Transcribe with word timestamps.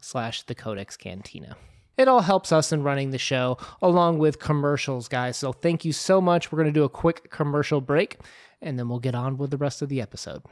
slash 0.00 0.42
the 0.42 0.54
codex 0.54 0.96
cantina. 0.96 1.56
It 1.96 2.08
all 2.08 2.20
helps 2.20 2.52
us 2.52 2.72
in 2.72 2.82
running 2.82 3.10
the 3.10 3.18
show 3.18 3.56
along 3.80 4.18
with 4.18 4.38
commercials 4.38 5.08
guys. 5.08 5.36
So 5.36 5.52
thank 5.52 5.84
you 5.84 5.92
so 5.92 6.20
much. 6.20 6.52
We're 6.52 6.58
going 6.58 6.72
to 6.72 6.80
do 6.80 6.84
a 6.84 6.90
quick 6.90 7.30
commercial 7.30 7.80
break 7.80 8.18
and 8.60 8.78
then 8.78 8.88
we'll 8.88 8.98
get 8.98 9.14
on 9.14 9.38
with 9.38 9.50
the 9.50 9.56
rest 9.56 9.82
of 9.82 9.88
the 9.88 10.00
episode 10.00 10.42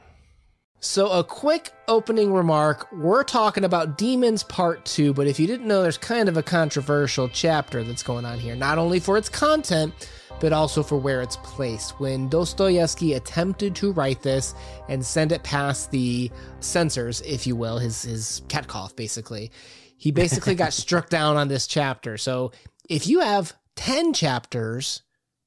so, 0.79 1.09
a 1.09 1.23
quick 1.23 1.71
opening 1.87 2.31
remark. 2.31 2.91
We're 2.91 3.23
talking 3.23 3.63
about 3.63 3.97
Demons 3.97 4.43
Part 4.43 4.85
2, 4.85 5.13
but 5.13 5.25
if 5.25 5.39
you 5.39 5.47
didn't 5.47 5.67
know, 5.67 5.81
there's 5.81 5.97
kind 5.97 6.29
of 6.29 6.37
a 6.37 6.43
controversial 6.43 7.27
chapter 7.27 7.83
that's 7.83 8.03
going 8.03 8.23
on 8.23 8.37
here, 8.37 8.55
not 8.55 8.77
only 8.77 8.99
for 8.99 9.17
its 9.17 9.27
content, 9.27 9.93
but 10.39 10.53
also 10.53 10.83
for 10.83 10.97
where 10.97 11.21
it's 11.21 11.37
placed. 11.37 11.99
When 11.99 12.29
Dostoevsky 12.29 13.13
attempted 13.13 13.75
to 13.77 13.93
write 13.93 14.21
this 14.21 14.53
and 14.87 15.03
send 15.03 15.31
it 15.31 15.43
past 15.43 15.91
the 15.91 16.29
censors, 16.59 17.21
if 17.21 17.47
you 17.47 17.55
will, 17.55 17.79
his, 17.79 18.03
his 18.03 18.41
Katkov, 18.47 18.95
basically, 18.95 19.51
he 19.97 20.11
basically 20.11 20.55
got 20.55 20.73
struck 20.73 21.09
down 21.09 21.35
on 21.35 21.47
this 21.47 21.67
chapter. 21.67 22.17
So, 22.17 22.51
if 22.87 23.07
you 23.07 23.21
have 23.21 23.53
10 23.77 24.13
chapters 24.13 25.01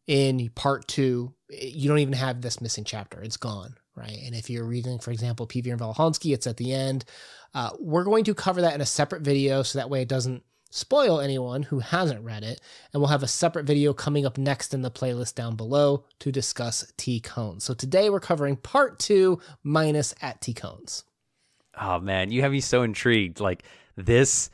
in 0.08 0.50
Part 0.56 0.88
2, 0.88 1.32
you 1.50 1.88
don't 1.88 2.00
even 2.00 2.14
have 2.14 2.40
this 2.40 2.60
missing 2.60 2.84
chapter, 2.84 3.22
it's 3.22 3.36
gone 3.36 3.76
right? 3.98 4.18
And 4.24 4.34
if 4.34 4.48
you're 4.48 4.64
reading, 4.64 4.98
for 4.98 5.10
example, 5.10 5.46
Pevear 5.46 5.72
and 5.72 5.80
Volokhonsky, 5.80 6.32
it's 6.32 6.46
at 6.46 6.56
the 6.56 6.72
end. 6.72 7.04
Uh, 7.54 7.70
we're 7.80 8.04
going 8.04 8.24
to 8.24 8.34
cover 8.34 8.60
that 8.60 8.74
in 8.74 8.80
a 8.80 8.86
separate 8.86 9.22
video 9.22 9.62
so 9.62 9.78
that 9.78 9.90
way 9.90 10.02
it 10.02 10.08
doesn't 10.08 10.42
spoil 10.70 11.20
anyone 11.20 11.62
who 11.62 11.78
hasn't 11.78 12.24
read 12.24 12.44
it. 12.44 12.60
And 12.92 13.00
we'll 13.00 13.10
have 13.10 13.22
a 13.22 13.28
separate 13.28 13.64
video 13.64 13.92
coming 13.92 14.26
up 14.26 14.38
next 14.38 14.74
in 14.74 14.82
the 14.82 14.90
playlist 14.90 15.34
down 15.34 15.56
below 15.56 16.04
to 16.20 16.30
discuss 16.30 16.92
Tikhon's. 16.98 17.64
So 17.64 17.74
today 17.74 18.10
we're 18.10 18.20
covering 18.20 18.56
part 18.56 18.98
two 18.98 19.40
minus 19.62 20.14
at 20.20 20.40
Tikhon's. 20.40 21.04
Oh 21.80 22.00
man, 22.00 22.30
you 22.30 22.42
have 22.42 22.52
me 22.52 22.60
so 22.60 22.82
intrigued. 22.82 23.40
Like 23.40 23.62
this, 23.96 24.50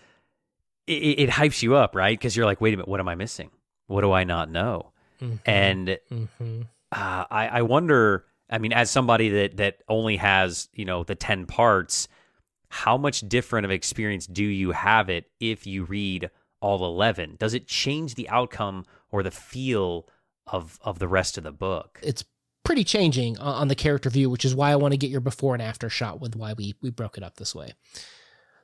it, 0.87 0.93
it 0.93 1.31
hypes 1.31 1.63
you 1.63 1.75
up, 1.75 1.95
right? 1.95 2.17
Because 2.17 2.37
you're 2.37 2.47
like, 2.47 2.61
wait 2.61 2.75
a 2.75 2.77
minute, 2.77 2.89
what 2.89 3.01
am 3.01 3.09
I 3.09 3.15
missing? 3.15 3.51
What 3.87 4.03
do 4.03 4.13
I 4.13 4.25
not 4.25 4.51
know? 4.51 4.93
Mm-hmm. 5.21 5.37
And 5.47 5.99
mm-hmm. 6.11 6.63
Uh, 6.93 7.25
I, 7.29 7.49
I 7.49 7.63
wonder 7.63 8.25
I 8.51 8.59
mean, 8.59 8.73
as 8.73 8.91
somebody 8.91 9.29
that 9.31 9.57
that 9.57 9.79
only 9.89 10.17
has 10.17 10.69
you 10.73 10.85
know 10.85 11.05
the 11.05 11.15
ten 11.15 11.47
parts, 11.47 12.09
how 12.69 12.97
much 12.97 13.21
different 13.21 13.65
of 13.65 13.71
experience 13.71 14.27
do 14.27 14.45
you 14.45 14.73
have 14.73 15.09
it 15.09 15.31
if 15.41 15.67
you 15.67 15.85
read 15.85 16.31
all 16.61 16.85
eleven? 16.85 17.37
Does 17.39 17.55
it 17.55 17.67
change 17.67 18.15
the 18.15 18.29
outcome 18.29 18.85
or 19.11 19.23
the 19.23 19.31
feel 19.31 20.09
of 20.47 20.79
of 20.83 20.99
the 20.99 21.09
rest 21.09 21.39
of 21.39 21.45
the 21.45 21.53
book? 21.53 22.01
It's 22.03 22.25
pretty 22.65 22.85
changing 22.85 23.39
on 23.39 23.69
the 23.69 23.75
character 23.75 24.11
view, 24.11 24.31
which 24.31 24.45
is 24.45 24.55
why 24.55 24.71
I 24.71 24.77
want 24.77 24.93
to 24.93 24.99
get 24.99 25.11
your 25.11 25.21
before 25.21 25.55
and 25.55 25.63
after 25.63 25.89
shot 25.89 26.21
with 26.21 26.37
why 26.37 26.55
we 26.55 26.75
we 26.83 26.91
broke 26.91 27.17
it 27.17 27.25
up 27.25 27.37
this 27.37 27.55
way. 27.55 27.73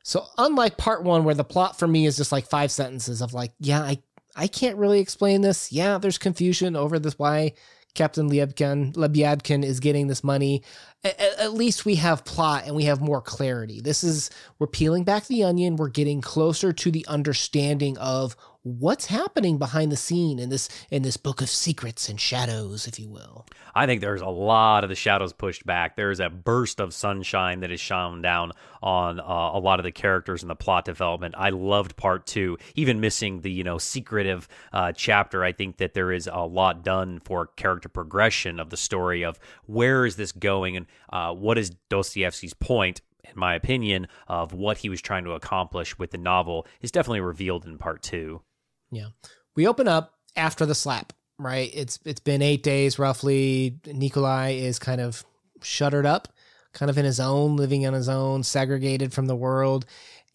So 0.03 0.25
unlike 0.39 0.79
part 0.79 1.05
one, 1.05 1.25
where 1.25 1.35
the 1.35 1.45
plot 1.45 1.79
for 1.79 1.87
me 1.87 2.07
is 2.07 2.17
just 2.17 2.33
like 2.33 2.49
five 2.49 2.71
sentences 2.71 3.21
of 3.21 3.35
like, 3.35 3.53
yeah, 3.59 3.83
I 3.83 4.03
I 4.37 4.47
can't 4.47 4.77
really 4.79 5.01
explain 5.01 5.41
this. 5.43 5.73
Yeah, 5.73 5.99
there's 5.99 6.19
confusion 6.19 6.77
over 6.77 6.99
this 6.99 7.19
why 7.19 7.53
Captain 7.95 8.31
Lebyadkin, 8.31 8.95
Lebyadkin 8.95 9.65
is 9.65 9.81
getting 9.81 10.07
this 10.07 10.23
money. 10.23 10.63
At, 11.03 11.21
at, 11.21 11.53
least 11.55 11.85
we 11.85 11.97
have 11.97 12.25
plot 12.25 12.65
and 12.67 12.77
we 12.77 12.85
have 12.85 13.01
more 13.01 13.21
clarity. 13.21 13.81
This 13.81 14.05
is, 14.05 14.31
we're 14.59 14.67
peeling 14.67 15.05
back 15.05 15.27
the 15.27 15.45
onion. 15.45 15.77
We're 15.77 15.89
getting 15.89 16.21
closer 16.21 16.73
to 16.73 16.91
the 16.91 17.07
understanding 17.07 17.99
of 17.99 18.37
what's 18.63 19.07
happening 19.07 19.57
behind 19.57 19.91
the 19.91 19.97
scene 19.97 20.39
in 20.39 20.51
this 20.51 20.69
in 20.91 21.03
this 21.03 21.17
book 21.17 21.41
of 21.41 21.49
secrets 21.49 22.09
and 22.09 22.21
shadows 22.21 22.87
if 22.87 22.99
you 22.99 23.09
will? 23.09 23.47
I 23.75 23.87
think 23.87 24.01
there's 24.01 24.21
a 24.21 24.27
lot 24.27 24.85
of 24.85 24.91
the 24.91 24.97
shadows 24.97 25.33
pushed 25.33 25.65
back. 25.65 25.97
There's 25.97 26.21
a 26.21 26.29
burst 26.29 26.81
of 26.81 26.93
sunshine 26.93 27.61
that 27.61 27.71
is 27.71 27.81
shone 27.81 28.21
down 28.21 28.53
on 28.83 29.21
uh, 29.21 29.23
a 29.23 29.59
lot 29.59 29.81
of 29.81 29.85
the 29.85 29.93
characters 29.93 30.43
and 30.43 30.51
the 30.51 30.57
plot 30.57 30.85
development. 30.85 31.35
I 31.39 31.51
loved 31.51 31.97
part 31.97 32.27
two 32.27 32.59
even 32.75 33.01
missing 33.01 33.41
the 33.41 33.51
you 33.51 33.65
know 33.65 33.79
secretive 33.79 34.49
uh, 34.73 34.93
chapter. 34.93 35.43
I 35.43 35.53
think 35.53 35.79
that 35.79 35.95
there 35.95 36.13
is 36.13 36.29
a 36.31 36.41
lot 36.41 36.85
done 36.85 37.21
for 37.21 37.47
character 37.47 37.89
progression 37.89 38.61
of 38.61 38.71
the 38.71 38.77
story 38.77 39.25
of 39.25 39.39
where 39.67 40.05
is 40.05 40.17
this 40.17 40.33
going 40.33 40.77
and 40.77 40.87
uh, 41.11 41.33
what 41.33 41.57
is 41.59 41.71
dostoevsky's 41.89 42.55
point 42.55 43.01
in 43.23 43.39
my 43.39 43.55
opinion, 43.55 44.09
of 44.27 44.53
what 44.53 44.79
he 44.79 44.89
was 44.89 45.01
trying 45.01 45.23
to 45.23 45.33
accomplish 45.33 45.97
with 45.99 46.11
the 46.11 46.19
novel 46.19 46.67
is 46.81 46.91
definitely 46.91 47.21
revealed 47.21 47.65
in 47.65 47.79
part 47.79 48.03
two. 48.03 48.43
Yeah. 48.91 49.09
We 49.55 49.67
open 49.67 49.89
up 49.89 50.15
after 50.37 50.67
the 50.67 50.75
slap, 50.75 51.13
right? 51.39 51.71
It's 51.75 51.99
it's 52.05 52.21
been 52.21 52.43
8 52.43 52.63
days 52.63 52.99
roughly. 52.99 53.79
Nikolai 53.87 54.51
is 54.51 54.79
kind 54.79 55.01
of 55.01 55.25
shuttered 55.63 56.07
up, 56.07 56.29
kind 56.73 56.91
of 56.91 56.99
in 56.99 57.05
his 57.05 57.21
own, 57.21 57.57
living 57.57 57.87
on 57.87 57.93
his 57.93 58.09
own, 58.09 58.43
segregated 58.43 59.13
from 59.13 59.27
the 59.27 59.37
world. 59.37 59.87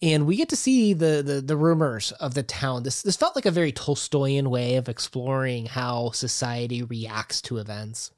And 0.02 0.26
we 0.26 0.36
get 0.36 0.50
to 0.50 0.56
see 0.56 0.92
the, 0.92 1.22
the 1.24 1.40
the 1.40 1.56
rumors 1.56 2.12
of 2.12 2.34
the 2.34 2.42
town. 2.42 2.82
This 2.82 3.02
this 3.02 3.16
felt 3.16 3.34
like 3.34 3.46
a 3.46 3.50
very 3.50 3.72
Tolstoyan 3.72 4.48
way 4.48 4.76
of 4.76 4.88
exploring 4.88 5.66
how 5.66 6.10
society 6.10 6.82
reacts 6.82 7.40
to 7.42 7.56
events. 7.56 8.10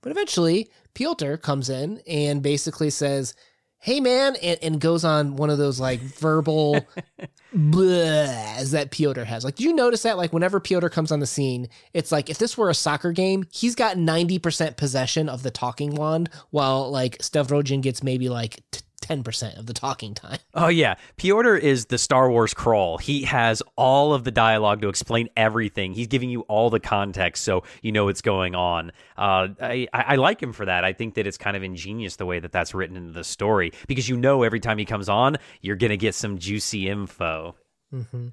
But 0.00 0.12
eventually, 0.12 0.70
Pyotr 0.94 1.36
comes 1.36 1.68
in 1.68 2.00
and 2.06 2.40
basically 2.42 2.90
says, 2.90 3.34
hey 3.80 4.00
man, 4.00 4.36
and, 4.42 4.58
and 4.62 4.80
goes 4.80 5.04
on 5.04 5.36
one 5.36 5.50
of 5.50 5.58
those 5.58 5.78
like 5.78 6.00
verbal 6.00 6.74
as 7.54 8.70
that 8.72 8.90
Pyotr 8.90 9.24
has. 9.24 9.44
Like, 9.44 9.56
do 9.56 9.64
you 9.64 9.72
notice 9.72 10.02
that? 10.02 10.16
Like, 10.16 10.32
whenever 10.32 10.60
Pyotr 10.60 10.88
comes 10.88 11.12
on 11.12 11.20
the 11.20 11.26
scene, 11.26 11.68
it's 11.94 12.12
like 12.12 12.28
if 12.28 12.38
this 12.38 12.58
were 12.58 12.70
a 12.70 12.74
soccer 12.74 13.12
game, 13.12 13.44
he's 13.50 13.74
got 13.74 13.96
90% 13.96 14.76
possession 14.76 15.28
of 15.28 15.42
the 15.42 15.50
talking 15.50 15.94
wand, 15.94 16.30
while 16.50 16.90
like 16.90 17.18
Stavrogin 17.18 17.80
gets 17.80 18.02
maybe 18.02 18.28
like 18.28 18.62
t- 18.70 18.80
10% 19.08 19.58
of 19.58 19.66
the 19.66 19.72
talking 19.72 20.14
time. 20.14 20.38
Oh, 20.54 20.68
yeah. 20.68 20.96
Pyotr 21.16 21.56
is 21.56 21.86
the 21.86 21.98
Star 21.98 22.30
Wars 22.30 22.52
crawl. 22.52 22.98
He 22.98 23.22
has 23.22 23.62
all 23.76 24.12
of 24.12 24.24
the 24.24 24.30
dialogue 24.30 24.82
to 24.82 24.88
explain 24.88 25.28
everything. 25.36 25.94
He's 25.94 26.06
giving 26.06 26.30
you 26.30 26.42
all 26.42 26.70
the 26.70 26.80
context 26.80 27.44
so 27.44 27.64
you 27.82 27.92
know 27.92 28.06
what's 28.06 28.22
going 28.22 28.54
on. 28.54 28.92
Uh, 29.16 29.48
I, 29.60 29.88
I 29.92 30.16
like 30.16 30.42
him 30.42 30.52
for 30.52 30.66
that. 30.66 30.84
I 30.84 30.92
think 30.92 31.14
that 31.14 31.26
it's 31.26 31.38
kind 31.38 31.56
of 31.56 31.62
ingenious 31.62 32.16
the 32.16 32.26
way 32.26 32.38
that 32.40 32.52
that's 32.52 32.74
written 32.74 32.96
into 32.96 33.12
the 33.12 33.24
story 33.24 33.72
because 33.86 34.08
you 34.08 34.16
know 34.16 34.42
every 34.42 34.60
time 34.60 34.78
he 34.78 34.84
comes 34.84 35.08
on, 35.08 35.36
you're 35.60 35.76
going 35.76 35.90
to 35.90 35.96
get 35.96 36.14
some 36.14 36.38
juicy 36.38 36.88
info. 36.88 37.54
Mm-hmm. 37.92 38.28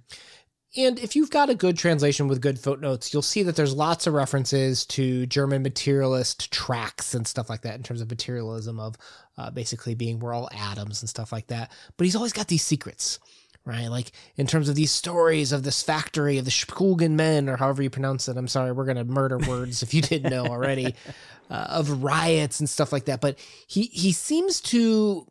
And 0.78 1.00
if 1.00 1.16
you've 1.16 1.32
got 1.32 1.50
a 1.50 1.56
good 1.56 1.78
translation 1.78 2.28
with 2.28 2.42
good 2.42 2.60
footnotes, 2.60 3.14
you'll 3.14 3.22
see 3.22 3.44
that 3.44 3.56
there's 3.56 3.74
lots 3.74 4.08
of 4.08 4.14
references 4.14 4.86
to 4.88 5.26
German 5.26 5.64
materialist 5.64 6.52
tracts 6.52 7.14
and 7.14 7.26
stuff 7.26 7.50
like 7.50 7.62
that 7.62 7.76
in 7.76 7.84
terms 7.84 8.02
of 8.02 8.10
materialism 8.10 8.80
of 8.80 8.96
uh, 9.38 9.52
basically 9.52 9.96
being 9.96 10.20
we're 10.20 10.34
all 10.34 10.50
atoms 10.52 11.02
and 11.02 11.10
stuff 11.10 11.32
like 11.32 11.48
that. 11.48 11.72
But 11.96 12.06
he's 12.06 12.16
always 12.16 12.34
got 12.34 12.50
these 12.50 12.64
secrets, 12.64 13.20
right? 13.64 13.88
Like 13.88 14.12
in 14.36 14.48
terms 14.48 14.68
of 14.68 14.76
these 14.76 14.92
stories 14.92 15.54
of 15.54 15.64
this 15.64 15.82
factory 15.82 16.38
of 16.38 16.46
the 16.46 16.52
Spulgen 16.52 17.12
men 17.12 17.48
or 17.48 17.56
however 17.56 17.82
you 17.82 17.90
pronounce 17.90 18.28
it. 18.28 18.36
I'm 18.36 18.48
sorry, 18.48 18.74
we're 18.74 18.86
gonna 18.86 19.06
murder 19.06 19.38
words 19.38 19.82
if 19.82 19.94
you 19.94 20.02
didn't 20.02 20.30
know 20.30 20.46
already 20.46 20.94
uh, 21.50 21.68
of 21.70 22.04
riots 22.04 22.60
and 22.60 22.70
stuff 22.70 22.92
like 22.92 23.06
that. 23.06 23.22
But 23.22 23.40
he 23.68 23.84
he 23.84 24.12
seems 24.12 24.60
to 24.62 25.26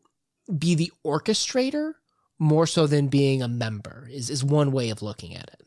be 0.58 0.74
the 0.74 0.92
orchestrator 1.04 1.94
more 2.44 2.66
so 2.66 2.86
than 2.86 3.08
being 3.08 3.42
a 3.42 3.48
member 3.48 4.08
is, 4.12 4.28
is 4.28 4.44
one 4.44 4.70
way 4.70 4.90
of 4.90 5.02
looking 5.02 5.34
at 5.34 5.48
it. 5.48 5.62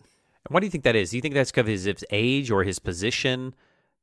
Why 0.50 0.60
do 0.60 0.66
you 0.66 0.72
think 0.72 0.84
that 0.86 0.96
is? 0.96 1.10
Do 1.10 1.18
you 1.18 1.22
think 1.22 1.34
that's 1.34 1.52
because 1.52 1.62
of 1.62 1.68
his 1.68 2.06
age 2.10 2.52
or 2.52 2.64
his 2.64 2.80
position? 2.80 3.54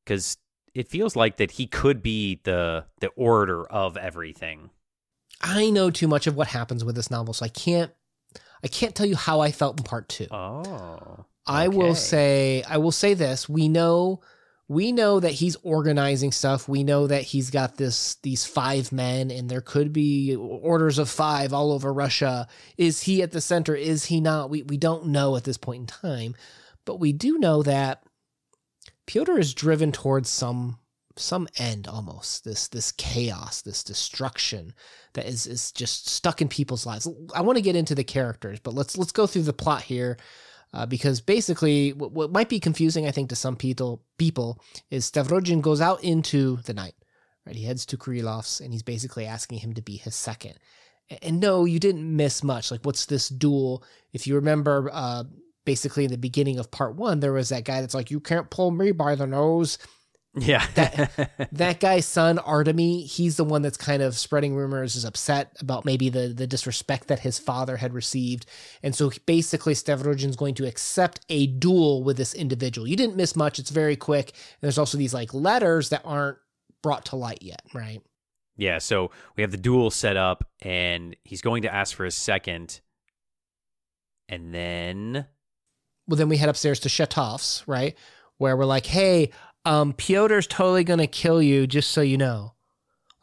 Because 0.04 0.36
it 0.74 0.88
feels 0.88 1.16
like 1.16 1.36
that 1.36 1.52
he 1.52 1.66
could 1.66 2.02
be 2.02 2.40
the 2.42 2.84
the 3.00 3.08
orator 3.16 3.64
of 3.64 3.96
everything. 3.96 4.70
I 5.40 5.70
know 5.70 5.90
too 5.90 6.08
much 6.08 6.26
of 6.26 6.36
what 6.36 6.48
happens 6.48 6.84
with 6.84 6.96
this 6.96 7.10
novel, 7.10 7.32
so 7.32 7.46
I 7.46 7.48
can't 7.48 7.92
I 8.62 8.68
can't 8.68 8.94
tell 8.94 9.06
you 9.06 9.16
how 9.16 9.40
I 9.40 9.52
felt 9.52 9.78
in 9.78 9.84
part 9.84 10.08
two. 10.08 10.26
Oh. 10.30 10.60
Okay. 10.60 11.22
I 11.46 11.68
will 11.68 11.94
say 11.94 12.62
I 12.68 12.78
will 12.78 12.92
say 12.92 13.14
this. 13.14 13.48
We 13.48 13.68
know 13.68 14.20
we 14.68 14.92
know 14.92 15.20
that 15.20 15.32
he's 15.32 15.56
organizing 15.62 16.32
stuff. 16.32 16.68
We 16.68 16.84
know 16.84 17.06
that 17.06 17.22
he's 17.22 17.50
got 17.50 17.76
this 17.76 18.16
these 18.22 18.46
five 18.46 18.92
men, 18.92 19.30
and 19.30 19.48
there 19.48 19.60
could 19.60 19.92
be 19.92 20.34
orders 20.36 20.98
of 20.98 21.10
five 21.10 21.52
all 21.52 21.72
over 21.72 21.92
Russia. 21.92 22.46
Is 22.78 23.02
he 23.02 23.22
at 23.22 23.32
the 23.32 23.40
center? 23.40 23.74
Is 23.74 24.06
he 24.06 24.20
not? 24.20 24.50
We 24.50 24.62
we 24.62 24.78
don't 24.78 25.08
know 25.08 25.36
at 25.36 25.44
this 25.44 25.58
point 25.58 25.80
in 25.80 25.86
time, 25.86 26.34
but 26.86 26.98
we 26.98 27.12
do 27.12 27.38
know 27.38 27.62
that 27.62 28.04
Pyotr 29.06 29.38
is 29.38 29.52
driven 29.52 29.92
towards 29.92 30.30
some 30.30 30.78
some 31.16 31.46
end 31.58 31.86
almost 31.86 32.44
this 32.44 32.66
this 32.66 32.90
chaos 32.90 33.62
this 33.62 33.84
destruction 33.84 34.74
that 35.12 35.26
is 35.26 35.46
is 35.46 35.70
just 35.70 36.08
stuck 36.08 36.42
in 36.42 36.48
people's 36.48 36.84
lives 36.84 37.06
i 37.32 37.40
want 37.40 37.56
to 37.56 37.62
get 37.62 37.76
into 37.76 37.94
the 37.94 38.02
characters 38.02 38.58
but 38.58 38.74
let's 38.74 38.98
let's 38.98 39.12
go 39.12 39.24
through 39.24 39.42
the 39.42 39.52
plot 39.52 39.82
here 39.82 40.16
uh, 40.74 40.84
because 40.84 41.22
basically 41.22 41.94
what, 41.94 42.12
what, 42.12 42.30
might 42.30 42.50
be 42.50 42.60
confusing 42.60 43.06
i 43.06 43.10
think 43.10 43.30
to 43.30 43.36
some 43.36 43.56
people 43.56 44.02
people 44.18 44.60
is 44.90 45.10
stavrogin 45.10 45.62
goes 45.62 45.80
out 45.80 46.04
into 46.04 46.56
the 46.66 46.74
night 46.74 46.94
right? 47.46 47.56
He 47.56 47.64
heads 47.64 47.86
to 47.86 47.96
Kirillov's 47.96 48.60
and 48.60 48.72
he's 48.72 48.82
basically 48.82 49.26
asking 49.26 49.58
him 49.58 49.74
to 49.74 49.82
be 49.82 49.96
his 49.96 50.14
second. 50.14 50.54
And, 51.10 51.18
and 51.22 51.40
no 51.40 51.64
you 51.64 51.78
didn't 51.78 52.16
miss 52.16 52.42
much. 52.42 52.70
Like 52.70 52.84
what's 52.84 53.06
this 53.06 53.28
duel? 53.28 53.84
If 54.12 54.26
you 54.26 54.34
remember 54.34 54.90
uh, 54.92 55.24
basically 55.64 56.04
in 56.04 56.10
the 56.10 56.18
beginning 56.18 56.58
of 56.58 56.70
part 56.70 56.96
one 56.96 57.20
there 57.20 57.32
was 57.32 57.48
that 57.48 57.64
guy 57.64 57.80
that's 57.80 57.94
like 57.94 58.10
you 58.10 58.20
can't 58.20 58.50
pull 58.50 58.70
me 58.70 58.92
by 58.92 59.14
the 59.14 59.26
nose 59.26 59.78
yeah. 60.36 60.66
that 60.74 61.48
that 61.52 61.80
guy's 61.80 62.06
son, 62.06 62.38
Artemy, 62.38 63.06
he's 63.06 63.36
the 63.36 63.44
one 63.44 63.62
that's 63.62 63.76
kind 63.76 64.02
of 64.02 64.16
spreading 64.16 64.54
rumors, 64.54 64.96
is 64.96 65.04
upset 65.04 65.56
about 65.60 65.84
maybe 65.84 66.08
the, 66.08 66.28
the 66.28 66.46
disrespect 66.46 67.08
that 67.08 67.20
his 67.20 67.38
father 67.38 67.76
had 67.76 67.92
received. 67.92 68.46
And 68.82 68.94
so 68.94 69.10
basically 69.26 69.74
Stavrogin's 69.74 70.36
going 70.36 70.54
to 70.54 70.66
accept 70.66 71.20
a 71.28 71.46
duel 71.46 72.02
with 72.02 72.16
this 72.16 72.34
individual. 72.34 72.86
You 72.86 72.96
didn't 72.96 73.16
miss 73.16 73.36
much, 73.36 73.58
it's 73.58 73.70
very 73.70 73.96
quick. 73.96 74.30
And 74.30 74.60
there's 74.62 74.78
also 74.78 74.98
these 74.98 75.14
like 75.14 75.32
letters 75.32 75.90
that 75.90 76.02
aren't 76.04 76.38
brought 76.82 77.06
to 77.06 77.16
light 77.16 77.42
yet, 77.42 77.62
right? 77.72 78.00
Yeah, 78.56 78.78
so 78.78 79.10
we 79.36 79.42
have 79.42 79.50
the 79.50 79.56
duel 79.56 79.90
set 79.90 80.16
up 80.16 80.48
and 80.62 81.16
he's 81.24 81.42
going 81.42 81.62
to 81.62 81.74
ask 81.74 81.94
for 81.94 82.04
his 82.04 82.14
second. 82.14 82.80
And 84.28 84.54
then 84.54 85.26
Well 86.06 86.16
then 86.16 86.28
we 86.28 86.36
head 86.36 86.48
upstairs 86.48 86.80
to 86.80 86.88
Shatov's, 86.88 87.64
right? 87.66 87.96
Where 88.38 88.56
we're 88.56 88.64
like, 88.64 88.86
hey, 88.86 89.30
um, 89.64 89.92
Pyotr's 89.92 90.46
totally 90.46 90.84
gonna 90.84 91.06
kill 91.06 91.42
you, 91.42 91.66
just 91.66 91.90
so 91.90 92.00
you 92.00 92.18
know. 92.18 92.54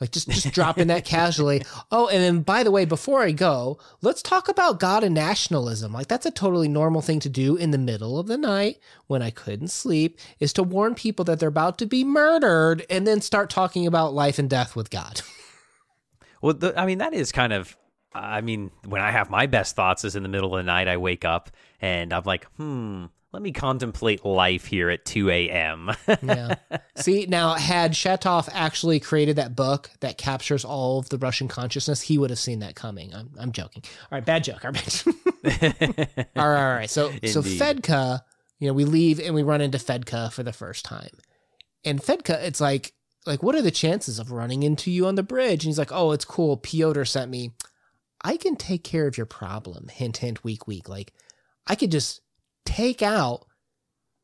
Like 0.01 0.11
just 0.11 0.27
just 0.29 0.51
dropping 0.51 0.87
that 0.87 1.05
casually. 1.05 1.61
Oh, 1.91 2.07
and 2.07 2.23
then 2.23 2.41
by 2.41 2.63
the 2.63 2.71
way, 2.71 2.85
before 2.85 3.21
I 3.21 3.31
go, 3.31 3.77
let's 4.01 4.23
talk 4.23 4.49
about 4.49 4.79
God 4.79 5.03
and 5.03 5.13
nationalism. 5.13 5.93
Like 5.93 6.07
that's 6.07 6.25
a 6.25 6.31
totally 6.31 6.67
normal 6.67 7.01
thing 7.01 7.19
to 7.19 7.29
do 7.29 7.55
in 7.55 7.69
the 7.69 7.77
middle 7.77 8.17
of 8.17 8.25
the 8.25 8.37
night 8.37 8.79
when 9.05 9.21
I 9.21 9.29
couldn't 9.29 9.67
sleep, 9.67 10.19
is 10.39 10.53
to 10.53 10.63
warn 10.63 10.95
people 10.95 11.23
that 11.25 11.39
they're 11.39 11.49
about 11.49 11.77
to 11.77 11.85
be 11.85 12.03
murdered 12.03 12.83
and 12.89 13.05
then 13.05 13.21
start 13.21 13.51
talking 13.51 13.85
about 13.85 14.15
life 14.15 14.39
and 14.39 14.49
death 14.49 14.75
with 14.75 14.89
God. 14.89 15.21
well, 16.41 16.55
the, 16.55 16.77
I 16.77 16.87
mean 16.87 16.97
that 16.97 17.13
is 17.13 17.31
kind 17.31 17.53
of 17.53 17.77
I 18.13 18.41
mean, 18.41 18.71
when 18.85 19.01
I 19.01 19.11
have 19.11 19.29
my 19.29 19.45
best 19.45 19.75
thoughts 19.75 20.03
is 20.03 20.15
in 20.15 20.23
the 20.23 20.29
middle 20.29 20.53
of 20.53 20.59
the 20.59 20.63
night, 20.63 20.87
I 20.87 20.97
wake 20.97 21.23
up 21.23 21.49
and 21.79 22.11
I'm 22.11 22.23
like, 22.25 22.45
hmm, 22.57 23.05
let 23.33 23.41
me 23.41 23.51
contemplate 23.53 24.25
life 24.25 24.65
here 24.65 24.89
at 24.89 25.05
2 25.05 25.29
a.m. 25.29 25.91
yeah. 26.21 26.55
See, 26.97 27.25
now, 27.27 27.53
had 27.53 27.93
Shatov 27.93 28.49
actually 28.51 28.99
created 28.99 29.37
that 29.37 29.55
book 29.55 29.89
that 30.01 30.17
captures 30.17 30.65
all 30.65 30.99
of 30.99 31.09
the 31.09 31.17
Russian 31.17 31.47
consciousness, 31.47 32.01
he 32.01 32.17
would 32.17 32.29
have 32.29 32.39
seen 32.39 32.59
that 32.59 32.75
coming. 32.75 33.13
I'm, 33.13 33.31
I'm 33.39 33.51
joking. 33.53 33.83
All 33.85 34.17
right, 34.17 34.25
bad 34.25 34.43
joke. 34.43 34.65
All 34.65 34.71
right. 34.71 35.03
all 36.35 36.49
right, 36.49 36.63
all 36.65 36.75
right. 36.75 36.89
So, 36.89 37.11
so 37.25 37.41
Fedka, 37.41 38.21
you 38.59 38.67
know, 38.67 38.73
we 38.73 38.83
leave 38.83 39.19
and 39.21 39.33
we 39.33 39.43
run 39.43 39.61
into 39.61 39.77
Fedka 39.77 40.31
for 40.33 40.43
the 40.43 40.53
first 40.53 40.83
time. 40.83 41.11
And 41.85 42.01
Fedka, 42.01 42.43
it's 42.43 42.59
like, 42.59 42.93
like, 43.25 43.41
what 43.41 43.55
are 43.55 43.61
the 43.61 43.71
chances 43.71 44.19
of 44.19 44.31
running 44.31 44.63
into 44.63 44.91
you 44.91 45.07
on 45.07 45.15
the 45.15 45.23
bridge? 45.23 45.63
And 45.63 45.69
he's 45.69 45.79
like, 45.79 45.91
oh, 45.93 46.11
it's 46.11 46.25
cool. 46.25 46.57
Pyotr 46.57 47.05
sent 47.05 47.31
me. 47.31 47.51
I 48.23 48.35
can 48.35 48.55
take 48.55 48.83
care 48.83 49.07
of 49.07 49.17
your 49.17 49.25
problem. 49.25 49.87
Hint, 49.87 50.17
hint, 50.17 50.43
week, 50.43 50.67
week. 50.67 50.89
Like, 50.89 51.13
I 51.65 51.75
could 51.75 51.91
just 51.91 52.21
take 52.65 53.01
out 53.01 53.45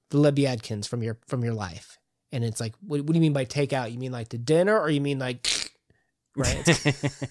the 0.10 0.18
Lebyadkins 0.18 0.88
from 0.88 1.04
your 1.04 1.18
from 1.28 1.44
your 1.44 1.54
life. 1.54 1.98
And 2.31 2.44
it's 2.44 2.60
like, 2.60 2.74
what, 2.81 3.01
what 3.01 3.07
do 3.07 3.16
you 3.16 3.22
mean 3.22 3.34
by 3.34 3.45
take 3.45 3.74
out? 3.74 3.92
You 3.92 4.00
mean 4.00 4.12
like 4.12 4.30
the 4.30 4.38
dinner, 4.38 4.78
or 4.78 4.89
you 4.89 5.01
mean 5.01 5.19
like, 5.19 5.72
right? 6.36 6.68
It's, 6.68 6.86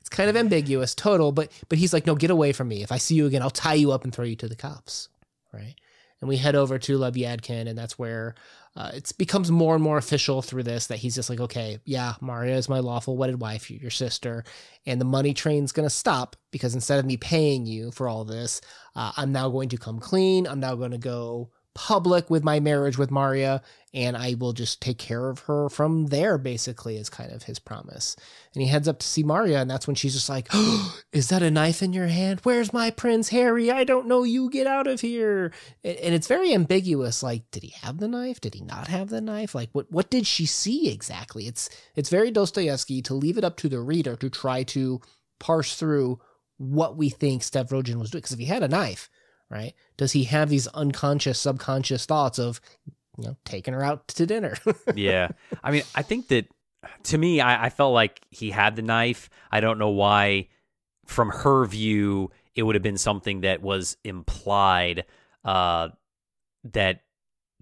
it's 0.00 0.08
kind 0.10 0.28
of 0.28 0.36
ambiguous, 0.36 0.94
total. 0.94 1.32
But 1.32 1.52
but 1.68 1.78
he's 1.78 1.92
like, 1.92 2.06
no, 2.06 2.14
get 2.14 2.30
away 2.30 2.52
from 2.52 2.68
me. 2.68 2.82
If 2.82 2.92
I 2.92 2.98
see 2.98 3.14
you 3.14 3.26
again, 3.26 3.42
I'll 3.42 3.50
tie 3.50 3.74
you 3.74 3.92
up 3.92 4.04
and 4.04 4.12
throw 4.12 4.24
you 4.24 4.36
to 4.36 4.48
the 4.48 4.56
cops, 4.56 5.08
right? 5.52 5.74
And 6.20 6.28
we 6.28 6.36
head 6.36 6.56
over 6.56 6.78
to 6.80 6.98
Lebyadkin, 6.98 7.68
and 7.68 7.78
that's 7.78 7.96
where 7.96 8.34
uh, 8.78 8.90
it 8.94 9.12
becomes 9.18 9.50
more 9.50 9.74
and 9.74 9.82
more 9.82 9.98
official 9.98 10.42
through 10.42 10.64
this 10.64 10.88
that 10.88 10.98
he's 10.98 11.14
just 11.14 11.30
like, 11.30 11.40
okay, 11.40 11.78
yeah, 11.84 12.14
Maria 12.20 12.56
is 12.56 12.68
my 12.68 12.80
lawful 12.80 13.16
wedded 13.16 13.40
wife, 13.40 13.70
your 13.70 13.90
sister, 13.90 14.44
and 14.86 15.00
the 15.00 15.04
money 15.04 15.32
train's 15.32 15.72
gonna 15.72 15.90
stop 15.90 16.36
because 16.50 16.74
instead 16.74 16.98
of 16.98 17.04
me 17.04 17.16
paying 17.16 17.66
you 17.66 17.90
for 17.92 18.08
all 18.08 18.24
this, 18.24 18.60
uh, 18.98 19.12
I'm 19.16 19.30
now 19.30 19.48
going 19.48 19.68
to 19.68 19.78
come 19.78 20.00
clean. 20.00 20.44
I'm 20.44 20.58
now 20.58 20.74
going 20.74 20.90
to 20.90 20.98
go 20.98 21.50
public 21.72 22.28
with 22.28 22.42
my 22.42 22.58
marriage 22.58 22.98
with 22.98 23.12
Maria, 23.12 23.62
and 23.94 24.16
I 24.16 24.34
will 24.36 24.52
just 24.52 24.82
take 24.82 24.98
care 24.98 25.28
of 25.28 25.38
her 25.40 25.68
from 25.68 26.08
there, 26.08 26.36
basically, 26.36 26.96
is 26.96 27.08
kind 27.08 27.30
of 27.30 27.44
his 27.44 27.60
promise. 27.60 28.16
And 28.52 28.60
he 28.60 28.68
heads 28.68 28.88
up 28.88 28.98
to 28.98 29.06
see 29.06 29.22
Maria, 29.22 29.60
and 29.60 29.70
that's 29.70 29.86
when 29.86 29.94
she's 29.94 30.14
just 30.14 30.28
like, 30.28 30.48
oh, 30.52 31.00
Is 31.12 31.28
that 31.28 31.44
a 31.44 31.50
knife 31.50 31.80
in 31.80 31.92
your 31.92 32.08
hand? 32.08 32.40
Where's 32.42 32.72
my 32.72 32.90
Prince 32.90 33.28
Harry? 33.28 33.70
I 33.70 33.84
don't 33.84 34.08
know 34.08 34.24
you. 34.24 34.50
Get 34.50 34.66
out 34.66 34.88
of 34.88 35.00
here. 35.00 35.52
And 35.84 36.12
it's 36.12 36.26
very 36.26 36.52
ambiguous. 36.52 37.22
Like, 37.22 37.48
did 37.52 37.62
he 37.62 37.74
have 37.82 37.98
the 37.98 38.08
knife? 38.08 38.40
Did 38.40 38.54
he 38.54 38.62
not 38.62 38.88
have 38.88 39.10
the 39.10 39.20
knife? 39.20 39.54
Like, 39.54 39.68
what, 39.70 39.92
what 39.92 40.10
did 40.10 40.26
she 40.26 40.44
see 40.44 40.90
exactly? 40.90 41.46
It's, 41.46 41.70
it's 41.94 42.10
very 42.10 42.32
Dostoevsky 42.32 43.00
to 43.02 43.14
leave 43.14 43.38
it 43.38 43.44
up 43.44 43.56
to 43.58 43.68
the 43.68 43.78
reader 43.78 44.16
to 44.16 44.28
try 44.28 44.64
to 44.64 45.00
parse 45.38 45.76
through 45.76 46.18
what 46.58 46.96
we 46.96 47.08
think 47.08 47.42
Stavrogin 47.42 47.96
was 47.96 48.10
doing. 48.10 48.20
Because 48.20 48.32
if 48.32 48.38
he 48.38 48.44
had 48.44 48.62
a 48.62 48.68
knife, 48.68 49.08
right, 49.50 49.74
does 49.96 50.12
he 50.12 50.24
have 50.24 50.50
these 50.50 50.66
unconscious, 50.68 51.40
subconscious 51.40 52.04
thoughts 52.04 52.38
of, 52.38 52.60
you 53.16 53.24
know, 53.24 53.36
taking 53.44 53.74
her 53.74 53.82
out 53.82 54.06
to 54.08 54.26
dinner? 54.26 54.56
yeah. 54.94 55.28
I 55.62 55.70
mean, 55.70 55.82
I 55.94 56.02
think 56.02 56.28
that 56.28 56.46
to 57.04 57.18
me, 57.18 57.40
I, 57.40 57.66
I 57.66 57.70
felt 57.70 57.94
like 57.94 58.20
he 58.30 58.50
had 58.50 58.76
the 58.76 58.82
knife. 58.82 59.30
I 59.50 59.60
don't 59.60 59.78
know 59.78 59.90
why, 59.90 60.48
from 61.06 61.30
her 61.30 61.64
view, 61.66 62.30
it 62.54 62.62
would 62.62 62.74
have 62.74 62.82
been 62.82 62.98
something 62.98 63.42
that 63.42 63.62
was 63.62 63.96
implied 64.04 65.04
uh, 65.44 65.88
that 66.72 67.02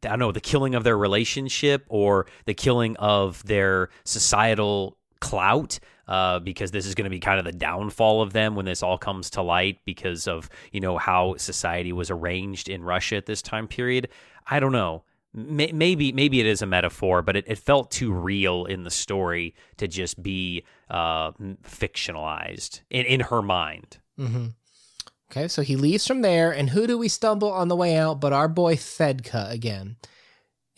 I 0.05 0.09
don't 0.09 0.19
know 0.19 0.33
the 0.33 0.41
killing 0.41 0.75
of 0.75 0.85
their 0.85 0.97
relationship 0.97 1.85
or 1.89 2.27
the 2.45 2.55
killing 2.55 2.97
of 2.97 3.43
their 3.45 3.89
societal 4.05 4.99
clout 5.29 5.79
uh, 6.09 6.39
because 6.39 6.71
this 6.71 6.87
is 6.87 6.95
going 6.95 7.05
to 7.05 7.11
be 7.11 7.21
kind 7.21 7.39
of 7.39 7.45
the 7.45 7.53
downfall 7.53 8.23
of 8.23 8.33
them 8.33 8.55
when 8.55 8.65
this 8.65 8.83
all 8.83 8.99
comes 8.99 9.31
to 9.31 9.43
light 9.43 9.79
because 9.85 10.29
of 10.29 10.49
you 10.73 10.81
know 10.81 10.99
how 10.99 11.37
society 11.37 11.93
was 11.93 12.11
arranged 12.11 12.69
in 12.69 12.83
Russia 12.83 13.17
at 13.17 13.27
this 13.27 13.43
time 13.43 13.67
period. 13.67 14.09
I 14.47 14.61
don't 14.61 14.73
know. 14.73 15.03
Maybe 15.35 16.13
maybe 16.13 16.41
it 16.41 16.47
is 16.47 16.63
a 16.63 16.67
metaphor, 16.67 17.21
but 17.23 17.37
it, 17.37 17.45
it 17.47 17.59
felt 17.59 17.91
too 17.91 18.13
real 18.13 18.65
in 18.65 18.85
the 18.85 18.91
story 18.91 19.55
to 19.77 19.87
just 19.87 20.23
be 20.23 20.65
uh, 20.89 21.33
fictionalized 21.33 22.81
in, 22.89 23.05
in 23.05 23.21
her 23.21 23.43
mind. 23.43 23.99
Mm-hmm. 24.19 24.47
Okay, 25.31 25.49
so 25.49 25.63
he 25.63 25.77
leaves 25.77 26.07
from 26.07 26.23
there, 26.23 26.53
and 26.53 26.71
who 26.71 26.87
do 26.87 26.97
we 26.97 27.09
stumble 27.09 27.51
on 27.51 27.69
the 27.69 27.77
way 27.77 27.97
out 27.97 28.21
but 28.21 28.33
our 28.33 28.49
boy 28.49 28.77
Fedka 28.77 29.51
again? 29.51 29.97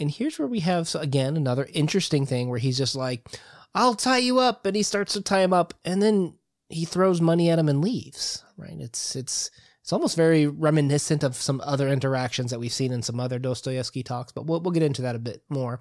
And 0.00 0.10
here's 0.10 0.38
where 0.38 0.48
we 0.48 0.60
have 0.60 0.92
again 0.94 1.36
another 1.36 1.68
interesting 1.72 2.24
thing 2.24 2.48
where 2.48 2.58
he's 2.58 2.78
just 2.78 2.96
like, 2.96 3.28
I'll 3.74 3.94
tie 3.94 4.18
you 4.18 4.38
up. 4.38 4.66
And 4.66 4.76
he 4.76 4.82
starts 4.82 5.12
to 5.14 5.20
tie 5.20 5.40
him 5.40 5.52
up. 5.52 5.74
And 5.84 6.02
then 6.02 6.34
he 6.68 6.84
throws 6.84 7.20
money 7.20 7.50
at 7.50 7.58
him 7.58 7.68
and 7.68 7.82
leaves. 7.82 8.44
Right. 8.56 8.76
It's, 8.78 9.16
it's, 9.16 9.50
it's 9.88 9.92
almost 9.94 10.16
very 10.18 10.46
reminiscent 10.46 11.22
of 11.24 11.34
some 11.34 11.62
other 11.64 11.88
interactions 11.88 12.50
that 12.50 12.60
we've 12.60 12.70
seen 12.70 12.92
in 12.92 13.02
some 13.02 13.18
other 13.18 13.38
Dostoevsky 13.38 14.02
talks, 14.02 14.32
but 14.32 14.44
we'll, 14.44 14.60
we'll 14.60 14.72
get 14.72 14.82
into 14.82 15.00
that 15.00 15.16
a 15.16 15.18
bit 15.18 15.42
more. 15.48 15.80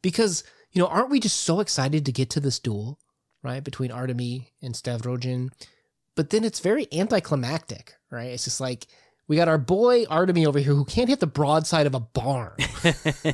Because, 0.00 0.42
you 0.70 0.80
know, 0.80 0.88
aren't 0.88 1.10
we 1.10 1.20
just 1.20 1.42
so 1.42 1.60
excited 1.60 2.06
to 2.06 2.12
get 2.12 2.30
to 2.30 2.40
this 2.40 2.58
duel, 2.58 2.98
right, 3.42 3.62
between 3.62 3.90
Artemy 3.90 4.46
and 4.62 4.74
Stavrogin? 4.74 5.50
But 6.16 6.30
then 6.30 6.44
it's 6.44 6.60
very 6.60 6.88
anticlimactic, 6.94 7.92
right? 8.10 8.30
It's 8.30 8.44
just 8.44 8.58
like, 8.58 8.86
we 9.32 9.36
got 9.36 9.48
our 9.48 9.56
boy 9.56 10.04
Artemy 10.10 10.44
over 10.44 10.58
here 10.58 10.74
who 10.74 10.84
can't 10.84 11.08
hit 11.08 11.20
the 11.20 11.26
broadside 11.26 11.86
of 11.86 11.94
a 11.94 12.00
barn. 12.00 12.52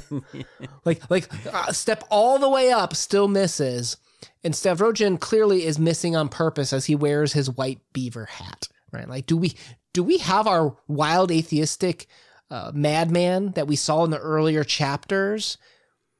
like 0.84 1.10
like 1.10 1.28
uh, 1.52 1.72
step 1.72 2.04
all 2.08 2.38
the 2.38 2.48
way 2.48 2.70
up, 2.70 2.94
still 2.94 3.26
misses. 3.26 3.96
And 4.44 4.54
Stavrogin 4.54 5.18
clearly 5.18 5.64
is 5.64 5.76
missing 5.76 6.14
on 6.14 6.28
purpose 6.28 6.72
as 6.72 6.86
he 6.86 6.94
wears 6.94 7.32
his 7.32 7.50
white 7.50 7.80
beaver 7.92 8.26
hat. 8.26 8.68
Right? 8.92 9.08
Like, 9.08 9.26
do 9.26 9.36
we 9.36 9.56
do 9.92 10.04
we 10.04 10.18
have 10.18 10.46
our 10.46 10.76
wild 10.86 11.32
atheistic 11.32 12.06
uh, 12.48 12.70
madman 12.72 13.50
that 13.56 13.66
we 13.66 13.74
saw 13.74 14.04
in 14.04 14.12
the 14.12 14.20
earlier 14.20 14.62
chapters? 14.62 15.58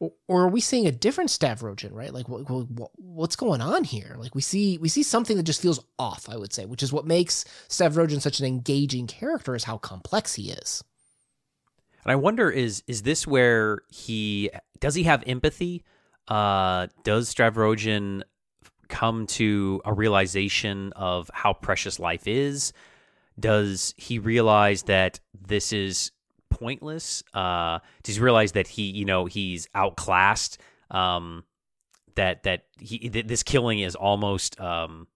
Or 0.01 0.15
are 0.29 0.49
we 0.49 0.61
seeing 0.61 0.87
a 0.87 0.93
different 0.93 1.31
Stavrogin, 1.31 1.93
right? 1.93 2.13
Like 2.13 2.29
what, 2.29 2.49
what, 2.71 2.91
what's 2.95 3.37
going 3.37 3.61
on 3.61 3.85
here? 3.85 4.15
Like 4.19 4.35
we 4.35 4.41
see 4.41 4.79
we 4.79 4.89
see 4.89 5.03
something 5.03 5.37
that 5.37 5.43
just 5.43 5.61
feels 5.61 5.85
off, 5.99 6.29
I 6.29 6.37
would 6.37 6.53
say, 6.53 6.67
which 6.67 6.83
is 6.83 6.93
what 6.93 7.07
makes 7.07 7.45
Stavrogin 7.69 8.21
such 8.21 8.41
an 8.41 8.47
engaging 8.47 9.07
character 9.07 9.55
is 9.55 9.65
how 9.65 9.79
complex 9.79 10.35
he 10.35 10.51
is. 10.51 10.85
And 12.05 12.13
I 12.13 12.17
wonder 12.17 12.49
is 12.49 12.83
is 12.87 13.03
this 13.03 13.27
where 13.27 13.81
he 13.89 14.51
does 14.79 14.95
he 14.95 15.03
have 15.05 15.25
empathy? 15.27 15.85
Uh 16.29 16.87
does 17.03 17.35
Stavrogin 17.35 18.23
come 18.89 19.27
to 19.27 19.83
a 19.85 19.93
realization 19.93 20.93
of 20.95 21.31
how 21.35 21.53
precious 21.53 21.99
life 21.99 22.27
is? 22.29 22.73
Does 23.39 23.95
he 23.97 24.19
realize 24.19 24.85
that 24.85 25.21
this 25.35 25.73
is 25.73 26.13
pointless. 26.59 27.23
Uh, 27.35 27.79
he's 28.05 28.21
realized 28.21 28.55
that 28.55 28.67
he, 28.67 28.85
you 28.85 29.05
know, 29.05 29.27
he's 29.27 29.69
outclassed 29.75 30.59
um, 30.91 31.45
that 32.15 32.43
that 32.45 32.65
he 32.81 33.09
th- 33.09 33.27
this 33.27 33.43
killing 33.43 33.81
is 33.81 33.95
almost 33.95 34.61
um, 34.61 35.07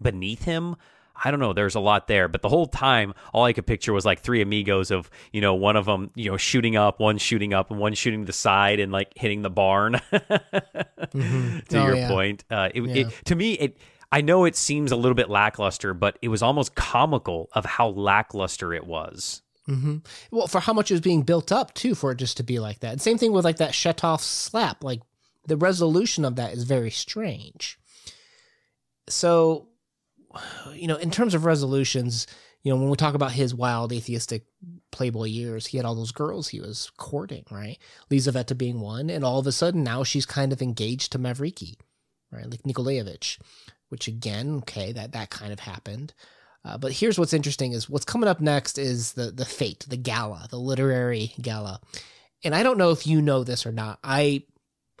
beneath 0.00 0.42
him. 0.42 0.76
I 1.22 1.30
don't 1.30 1.40
know. 1.40 1.52
There's 1.52 1.74
a 1.74 1.80
lot 1.80 2.06
there, 2.06 2.28
but 2.28 2.40
the 2.40 2.48
whole 2.48 2.66
time, 2.66 3.12
all 3.34 3.44
I 3.44 3.52
could 3.52 3.66
picture 3.66 3.92
was 3.92 4.06
like 4.06 4.20
three 4.20 4.40
amigos 4.40 4.90
of 4.90 5.10
you 5.32 5.40
know 5.40 5.54
one 5.54 5.76
of 5.76 5.86
them 5.86 6.10
you 6.14 6.30
know 6.30 6.36
shooting 6.36 6.76
up, 6.76 7.00
one 7.00 7.18
shooting 7.18 7.52
up, 7.52 7.70
and 7.70 7.78
one 7.78 7.94
shooting 7.94 8.24
the 8.24 8.32
side 8.32 8.80
and 8.80 8.90
like 8.90 9.12
hitting 9.16 9.42
the 9.42 9.50
barn. 9.50 9.94
mm-hmm. 10.12 11.58
To 11.68 11.78
oh, 11.78 11.86
your 11.86 11.96
yeah. 11.96 12.08
point, 12.08 12.44
uh, 12.50 12.70
it, 12.74 12.82
yeah. 12.82 13.06
it, 13.06 13.12
to 13.26 13.34
me 13.34 13.54
it. 13.54 13.78
I 14.12 14.22
know 14.22 14.44
it 14.44 14.56
seems 14.56 14.90
a 14.90 14.96
little 14.96 15.14
bit 15.14 15.30
lackluster, 15.30 15.94
but 15.94 16.18
it 16.20 16.28
was 16.28 16.42
almost 16.42 16.74
comical 16.74 17.48
of 17.52 17.64
how 17.64 17.90
lackluster 17.90 18.74
it 18.74 18.84
was. 18.84 19.40
Mm-hmm. 19.70 19.98
Well, 20.32 20.48
for 20.48 20.60
how 20.60 20.72
much 20.72 20.90
is 20.90 21.00
being 21.00 21.22
built 21.22 21.52
up 21.52 21.74
too, 21.74 21.94
for 21.94 22.10
it 22.10 22.18
just 22.18 22.36
to 22.38 22.42
be 22.42 22.58
like 22.58 22.80
that. 22.80 22.92
And 22.92 23.00
same 23.00 23.18
thing 23.18 23.32
with 23.32 23.44
like 23.44 23.58
that 23.58 23.72
Shatov 23.72 24.20
slap. 24.20 24.82
Like 24.82 25.00
the 25.46 25.56
resolution 25.56 26.24
of 26.24 26.36
that 26.36 26.52
is 26.52 26.64
very 26.64 26.90
strange. 26.90 27.78
So, 29.08 29.68
you 30.72 30.88
know, 30.88 30.96
in 30.96 31.10
terms 31.10 31.34
of 31.34 31.44
resolutions, 31.44 32.26
you 32.62 32.72
know, 32.72 32.78
when 32.78 32.90
we 32.90 32.96
talk 32.96 33.14
about 33.14 33.32
his 33.32 33.54
wild 33.54 33.92
atheistic 33.92 34.44
playboy 34.90 35.26
years, 35.26 35.66
he 35.66 35.76
had 35.76 35.86
all 35.86 35.94
those 35.94 36.12
girls 36.12 36.48
he 36.48 36.60
was 36.60 36.90
courting, 36.98 37.44
right? 37.50 37.78
Lizaveta 38.10 38.56
being 38.56 38.80
one, 38.80 39.08
and 39.08 39.24
all 39.24 39.38
of 39.38 39.46
a 39.46 39.52
sudden 39.52 39.82
now 39.82 40.04
she's 40.04 40.26
kind 40.26 40.52
of 40.52 40.60
engaged 40.60 41.12
to 41.12 41.18
Mavriki, 41.18 41.76
right? 42.30 42.50
Like 42.50 42.66
Nikolaevich, 42.66 43.38
which 43.88 44.08
again, 44.08 44.58
okay, 44.58 44.92
that 44.92 45.12
that 45.12 45.30
kind 45.30 45.52
of 45.52 45.60
happened. 45.60 46.12
Uh, 46.64 46.76
but 46.76 46.92
here's 46.92 47.18
what's 47.18 47.32
interesting: 47.32 47.72
is 47.72 47.88
what's 47.88 48.04
coming 48.04 48.28
up 48.28 48.40
next 48.40 48.78
is 48.78 49.12
the 49.12 49.30
the 49.30 49.44
fête, 49.44 49.86
the 49.88 49.96
gala, 49.96 50.46
the 50.50 50.58
literary 50.58 51.32
gala. 51.40 51.80
And 52.44 52.54
I 52.54 52.62
don't 52.62 52.78
know 52.78 52.90
if 52.90 53.06
you 53.06 53.20
know 53.22 53.44
this 53.44 53.66
or 53.66 53.72
not. 53.72 53.98
I 54.04 54.44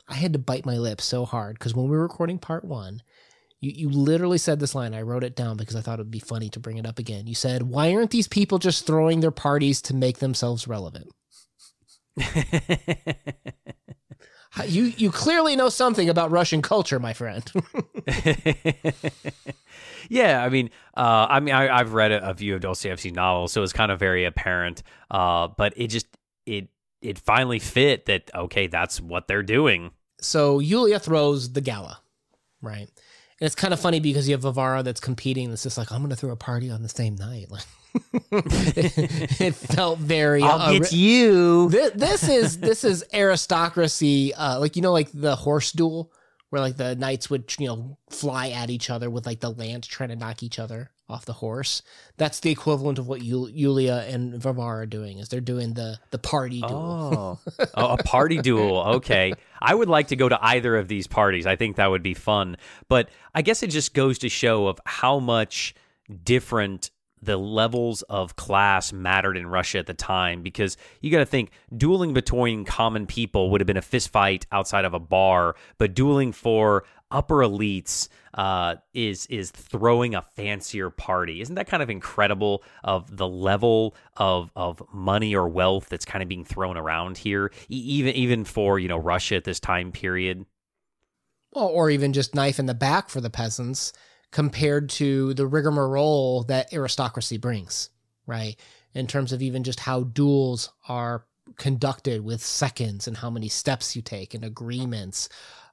I 0.08 0.14
had 0.14 0.32
to 0.32 0.38
bite 0.38 0.66
my 0.66 0.76
lips 0.76 1.04
so 1.04 1.24
hard 1.24 1.58
because 1.58 1.74
when 1.74 1.84
we 1.86 1.96
were 1.96 2.02
recording 2.02 2.38
part 2.38 2.64
one, 2.64 3.02
you 3.60 3.72
you 3.74 3.90
literally 3.90 4.38
said 4.38 4.58
this 4.58 4.74
line. 4.74 4.94
I 4.94 5.02
wrote 5.02 5.24
it 5.24 5.36
down 5.36 5.56
because 5.56 5.76
I 5.76 5.82
thought 5.82 5.98
it 5.98 6.02
would 6.02 6.10
be 6.10 6.18
funny 6.18 6.48
to 6.50 6.60
bring 6.60 6.78
it 6.78 6.86
up 6.86 6.98
again. 6.98 7.26
You 7.26 7.34
said, 7.34 7.64
"Why 7.64 7.94
aren't 7.94 8.10
these 8.10 8.28
people 8.28 8.58
just 8.58 8.86
throwing 8.86 9.20
their 9.20 9.30
parties 9.30 9.82
to 9.82 9.94
make 9.94 10.18
themselves 10.18 10.66
relevant?" 10.66 11.08
you 14.66 14.84
you 14.96 15.10
clearly 15.10 15.56
know 15.56 15.68
something 15.68 16.08
about 16.08 16.30
Russian 16.30 16.62
culture, 16.62 16.98
my 16.98 17.12
friend. 17.12 17.50
yeah, 20.08 20.42
I 20.44 20.48
mean, 20.48 20.70
uh, 20.96 21.26
I 21.30 21.40
mean, 21.40 21.54
I, 21.54 21.78
have 21.78 21.92
read 21.92 22.12
a, 22.12 22.30
a, 22.30 22.34
few 22.34 22.56
of 22.56 22.60
Dostoevsky's 22.60 23.12
novels, 23.12 23.52
so 23.52 23.62
it's 23.62 23.72
kind 23.72 23.92
of 23.92 23.98
very 23.98 24.24
apparent. 24.24 24.82
Uh, 25.10 25.48
but 25.48 25.72
it 25.76 25.88
just 25.88 26.06
it 26.46 26.68
it 27.00 27.18
finally 27.18 27.58
fit 27.58 28.06
that 28.06 28.30
okay, 28.34 28.66
that's 28.66 29.00
what 29.00 29.28
they're 29.28 29.42
doing. 29.42 29.92
So 30.20 30.58
Yulia 30.58 30.98
throws 30.98 31.52
the 31.52 31.60
gala, 31.60 32.00
right? 32.60 32.88
And 33.40 33.46
it's 33.46 33.54
kind 33.54 33.72
of 33.72 33.80
funny 33.80 34.00
because 34.00 34.28
you 34.28 34.34
have 34.34 34.42
Varvara 34.42 34.82
that's 34.82 35.00
competing. 35.00 35.48
That's 35.48 35.62
just 35.62 35.78
like 35.78 35.90
I'm 35.92 36.00
going 36.00 36.10
to 36.10 36.16
throw 36.16 36.30
a 36.30 36.36
party 36.36 36.70
on 36.70 36.82
the 36.82 36.88
same 36.88 37.14
night. 37.14 37.46
Like 37.50 37.64
it, 38.32 39.54
felt 39.54 39.98
very. 39.98 40.42
I'll 40.42 40.60
uh, 40.60 40.78
get 40.78 40.92
you. 40.92 41.68
This, 41.68 41.92
this, 41.94 42.28
is 42.28 42.58
this 42.58 42.84
is 42.84 43.04
aristocracy. 43.12 44.34
Uh, 44.34 44.60
like 44.60 44.76
you 44.76 44.82
know, 44.82 44.92
like 44.92 45.10
the 45.12 45.36
horse 45.36 45.72
duel 45.72 46.12
where 46.50 46.60
like 46.60 46.76
the 46.76 46.94
knights 46.96 47.30
would 47.30 47.52
you 47.58 47.66
know 47.66 47.96
fly 48.10 48.50
at 48.50 48.70
each 48.70 48.90
other 48.90 49.08
with 49.08 49.26
like 49.26 49.40
the 49.40 49.50
lance 49.50 49.86
trying 49.86 50.10
to 50.10 50.16
knock 50.16 50.42
each 50.42 50.58
other 50.58 50.90
off 51.08 51.24
the 51.24 51.32
horse. 51.32 51.82
That's 52.16 52.40
the 52.40 52.50
equivalent 52.50 52.98
of 52.98 53.08
what 53.08 53.22
Yulia 53.22 54.04
and 54.08 54.40
Varvara 54.40 54.82
are 54.82 54.86
doing. 54.86 55.18
Is 55.18 55.28
they're 55.28 55.40
doing 55.40 55.74
the 55.74 55.98
the 56.10 56.18
party 56.18 56.60
duel. 56.60 57.40
Oh, 57.58 57.68
oh 57.74 57.94
a 57.94 58.02
party 58.02 58.38
duel. 58.42 58.80
Okay, 58.96 59.32
I 59.60 59.74
would 59.74 59.88
like 59.88 60.08
to 60.08 60.16
go 60.16 60.28
to 60.28 60.38
either 60.40 60.76
of 60.76 60.88
these 60.88 61.06
parties. 61.06 61.46
I 61.46 61.56
think 61.56 61.76
that 61.76 61.90
would 61.90 62.02
be 62.02 62.14
fun. 62.14 62.56
But 62.88 63.08
I 63.34 63.42
guess 63.42 63.62
it 63.62 63.68
just 63.68 63.94
goes 63.94 64.18
to 64.18 64.28
show 64.28 64.66
of 64.68 64.80
how 64.84 65.18
much 65.18 65.74
different 66.24 66.90
the 67.22 67.36
levels 67.36 68.02
of 68.02 68.36
class 68.36 68.92
mattered 68.92 69.36
in 69.36 69.46
Russia 69.46 69.78
at 69.78 69.86
the 69.86 69.94
time 69.94 70.42
because 70.42 70.76
you 71.00 71.10
got 71.10 71.18
to 71.18 71.26
think 71.26 71.50
dueling 71.76 72.14
between 72.14 72.64
common 72.64 73.06
people 73.06 73.50
would 73.50 73.60
have 73.60 73.66
been 73.66 73.76
a 73.76 73.82
fist 73.82 74.10
fight 74.10 74.46
outside 74.52 74.84
of 74.84 74.94
a 74.94 74.98
bar, 74.98 75.54
but 75.78 75.94
dueling 75.94 76.32
for 76.32 76.84
upper 77.10 77.36
elites 77.36 78.08
uh, 78.34 78.76
is 78.94 79.26
is 79.26 79.50
throwing 79.50 80.14
a 80.14 80.22
fancier 80.22 80.90
party. 80.90 81.40
Isn't 81.40 81.56
that 81.56 81.66
kind 81.66 81.82
of 81.82 81.90
incredible 81.90 82.62
of 82.84 83.16
the 83.16 83.28
level 83.28 83.94
of 84.16 84.50
of 84.54 84.82
money 84.92 85.34
or 85.34 85.48
wealth 85.48 85.88
that's 85.88 86.04
kind 86.04 86.22
of 86.22 86.28
being 86.28 86.44
thrown 86.44 86.76
around 86.76 87.18
here, 87.18 87.52
even 87.68 88.14
even 88.14 88.44
for 88.44 88.78
you 88.78 88.88
know 88.88 88.98
Russia 88.98 89.36
at 89.36 89.44
this 89.44 89.60
time 89.60 89.92
period? 89.92 90.46
Well, 91.52 91.66
or 91.66 91.90
even 91.90 92.12
just 92.12 92.34
knife 92.34 92.60
in 92.60 92.66
the 92.66 92.74
back 92.74 93.08
for 93.08 93.20
the 93.20 93.30
peasants 93.30 93.92
compared 94.30 94.88
to 94.88 95.34
the 95.34 95.46
rigmarole 95.46 96.44
that 96.44 96.72
aristocracy 96.72 97.36
brings, 97.36 97.90
right? 98.26 98.56
In 98.94 99.06
terms 99.06 99.32
of 99.32 99.42
even 99.42 99.64
just 99.64 99.80
how 99.80 100.04
duels 100.04 100.70
are 100.88 101.24
conducted 101.56 102.24
with 102.24 102.42
seconds 102.42 103.08
and 103.08 103.16
how 103.16 103.30
many 103.30 103.48
steps 103.48 103.96
you 103.96 104.02
take 104.02 104.34
and 104.34 104.44
agreements 104.44 105.28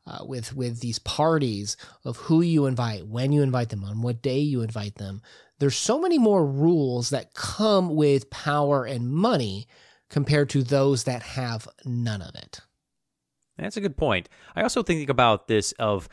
uh, 0.08 0.24
with 0.26 0.56
with 0.56 0.80
these 0.80 1.00
parties 1.00 1.76
of 2.06 2.18
who 2.18 2.42
you 2.42 2.66
invite, 2.66 3.06
when 3.06 3.32
you 3.32 3.42
invite 3.42 3.70
them, 3.70 3.84
on 3.84 4.02
what 4.02 4.22
day 4.22 4.40
you 4.40 4.62
invite 4.62 4.96
them. 4.96 5.22
There's 5.60 5.76
so 5.76 6.00
many 6.00 6.18
more 6.18 6.46
rules 6.46 7.10
that 7.10 7.34
come 7.34 7.96
with 7.96 8.30
power 8.30 8.86
and 8.86 9.10
money 9.12 9.68
compared 10.10 10.50
to 10.52 10.64
those 10.64 11.04
that 11.04 11.22
have 11.22 11.68
none 11.84 12.22
of 12.22 12.36
it. 12.36 12.62
That's 13.58 13.76
a 13.76 13.82
good 13.82 13.98
point. 13.98 14.30
I 14.56 14.62
also 14.62 14.84
think 14.84 15.10
about 15.10 15.48
this 15.48 15.74
of 15.74 16.08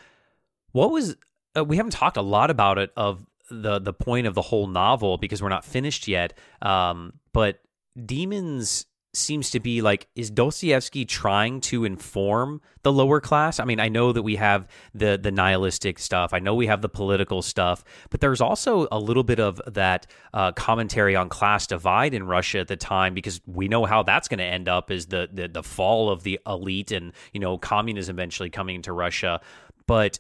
what 0.73 0.91
was 0.91 1.15
uh, 1.57 1.65
we 1.65 1.77
haven't 1.77 1.93
talked 1.93 2.17
a 2.17 2.23
lot 2.23 2.51
about 2.51 2.79
it 2.79 2.93
of 2.97 3.27
the 3.51 3.79
the 3.79 3.93
point 3.93 4.27
of 4.27 4.35
the 4.35 4.43
whole 4.43 4.67
novel 4.67 5.19
because 5.19 5.43
we're 5.43 5.49
not 5.49 5.65
finished 5.65 6.09
yet. 6.09 6.37
Um, 6.63 7.15
but 7.33 7.61
demons 8.05 8.87
seems 9.17 9.51
to 9.51 9.61
be 9.61 9.81
like 9.81 10.09
is 10.17 10.31
Dostoevsky 10.31 11.05
trying 11.05 11.61
to 11.61 11.85
inform 11.85 12.61
the 12.83 12.93
lower 12.93 13.21
class? 13.21 13.61
I 13.61 13.65
mean, 13.65 13.79
I 13.79 13.89
know 13.89 14.13
that 14.13 14.23
we 14.23 14.37
have 14.37 14.67
the 14.93 15.19
the 15.21 15.31
nihilistic 15.31 15.99
stuff. 15.99 16.33
I 16.33 16.41
know 16.41 16.55
we 16.55 16.67
have 16.67 16.83
the 16.83 16.89
political 16.89 17.43
stuff, 17.43 17.85
but 18.11 18.21
there's 18.21 18.41
also 18.41 18.89
a 18.91 18.99
little 18.99 19.23
bit 19.23 19.39
of 19.39 19.61
that 19.67 20.07
uh, 20.33 20.53
commentary 20.53 21.15
on 21.15 21.29
class 21.29 21.67
divide 21.67 22.15
in 22.15 22.25
Russia 22.25 22.59
at 22.59 22.69
the 22.69 22.77
time 22.77 23.15
because 23.15 23.41
we 23.47 23.69
know 23.69 23.85
how 23.85 24.03
that's 24.03 24.29
going 24.29 24.39
to 24.39 24.45
end 24.45 24.69
up 24.69 24.91
is 24.91 25.07
the, 25.07 25.29
the 25.33 25.49
the 25.49 25.63
fall 25.63 26.11
of 26.11 26.23
the 26.23 26.41
elite 26.47 26.91
and 26.91 27.13
you 27.33 27.41
know 27.41 27.57
communism 27.57 28.17
eventually 28.17 28.51
coming 28.51 28.83
to 28.83 28.93
Russia. 28.93 29.41
But 29.87 30.19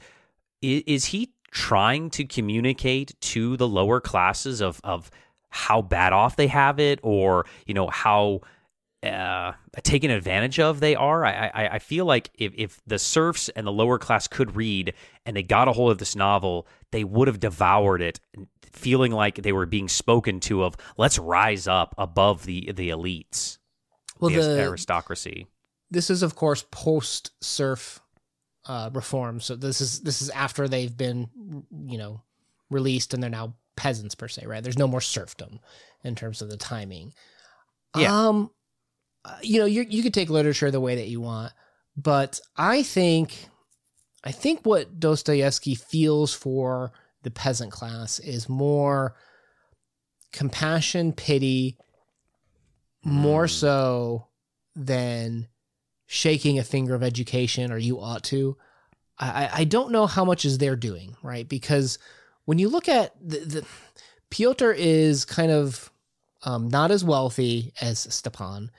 is 0.64 1.06
he 1.06 1.32
trying 1.50 2.10
to 2.10 2.24
communicate 2.24 3.18
to 3.20 3.56
the 3.56 3.68
lower 3.68 4.00
classes 4.00 4.60
of 4.60 4.80
of 4.84 5.10
how 5.50 5.80
bad 5.80 6.12
off 6.12 6.36
they 6.36 6.48
have 6.48 6.80
it 6.80 6.98
or 7.02 7.46
you 7.66 7.74
know 7.74 7.88
how 7.88 8.40
uh, 9.04 9.52
taken 9.82 10.10
advantage 10.10 10.58
of 10.58 10.80
they 10.80 10.94
are. 10.94 11.24
I, 11.24 11.50
I, 11.54 11.68
I 11.74 11.78
feel 11.78 12.06
like 12.06 12.30
if, 12.38 12.54
if 12.56 12.80
the 12.86 12.98
serfs 12.98 13.50
and 13.50 13.66
the 13.66 13.72
lower 13.72 13.98
class 13.98 14.26
could 14.26 14.56
read 14.56 14.94
and 15.26 15.36
they 15.36 15.42
got 15.42 15.68
a 15.68 15.72
hold 15.72 15.92
of 15.92 15.98
this 15.98 16.16
novel, 16.16 16.66
they 16.90 17.04
would 17.04 17.28
have 17.28 17.38
devoured 17.38 18.00
it, 18.00 18.18
feeling 18.72 19.12
like 19.12 19.36
they 19.36 19.52
were 19.52 19.66
being 19.66 19.88
spoken 19.88 20.40
to 20.40 20.64
of 20.64 20.76
let's 20.96 21.18
rise 21.18 21.68
up 21.68 21.94
above 21.98 22.46
the 22.46 22.72
the 22.72 22.88
elites, 22.90 23.58
well, 24.18 24.30
the, 24.30 24.40
the 24.40 24.60
aristocracy. 24.60 25.46
This 25.90 26.10
is, 26.10 26.22
of 26.22 26.34
course, 26.34 26.64
post 26.70 27.32
serf 27.40 28.00
uh, 28.66 28.90
reform. 28.92 29.40
So 29.40 29.56
this 29.56 29.80
is 29.80 30.00
this 30.00 30.22
is 30.22 30.30
after 30.30 30.68
they've 30.68 30.96
been, 30.96 31.28
you 31.86 31.98
know, 31.98 32.22
released 32.70 33.14
and 33.14 33.22
they're 33.22 33.30
now 33.30 33.54
peasants 33.76 34.14
per 34.14 34.28
se, 34.28 34.46
right? 34.46 34.62
There's 34.62 34.78
no 34.78 34.88
more 34.88 35.00
serfdom 35.00 35.60
in 36.02 36.14
terms 36.14 36.42
of 36.42 36.50
the 36.50 36.56
timing. 36.56 37.12
Yeah. 37.96 38.28
Um, 38.28 38.50
uh, 39.24 39.36
you 39.42 39.58
know, 39.58 39.66
you 39.66 39.84
you 39.88 40.02
could 40.02 40.14
take 40.14 40.30
literature 40.30 40.70
the 40.70 40.80
way 40.80 40.96
that 40.96 41.08
you 41.08 41.20
want, 41.20 41.52
but 41.96 42.40
I 42.56 42.82
think, 42.82 43.48
I 44.22 44.32
think 44.32 44.60
what 44.64 44.98
Dostoevsky 44.98 45.74
feels 45.74 46.34
for 46.34 46.92
the 47.22 47.30
peasant 47.30 47.72
class 47.72 48.18
is 48.18 48.48
more 48.48 49.14
compassion, 50.32 51.12
pity, 51.12 51.78
more 53.04 53.46
mm. 53.46 53.50
so 53.50 54.28
than 54.74 55.48
shaking 56.06 56.58
a 56.58 56.64
finger 56.64 56.94
of 56.94 57.02
education 57.02 57.72
or 57.72 57.78
you 57.78 58.00
ought 58.00 58.22
to. 58.24 58.56
I, 59.18 59.48
I 59.52 59.64
don't 59.64 59.92
know 59.92 60.06
how 60.06 60.24
much 60.24 60.44
is 60.44 60.58
they're 60.58 60.76
doing, 60.76 61.16
right? 61.22 61.48
Because 61.48 61.98
when 62.46 62.58
you 62.58 62.68
look 62.68 62.88
at 62.88 63.14
the, 63.20 63.38
the 63.38 63.66
Pyotr 64.30 64.72
is 64.72 65.24
kind 65.24 65.52
of 65.52 65.92
um, 66.44 66.68
not 66.68 66.90
as 66.90 67.04
wealthy 67.04 67.72
as 67.80 68.12
Stepan, 68.12 68.70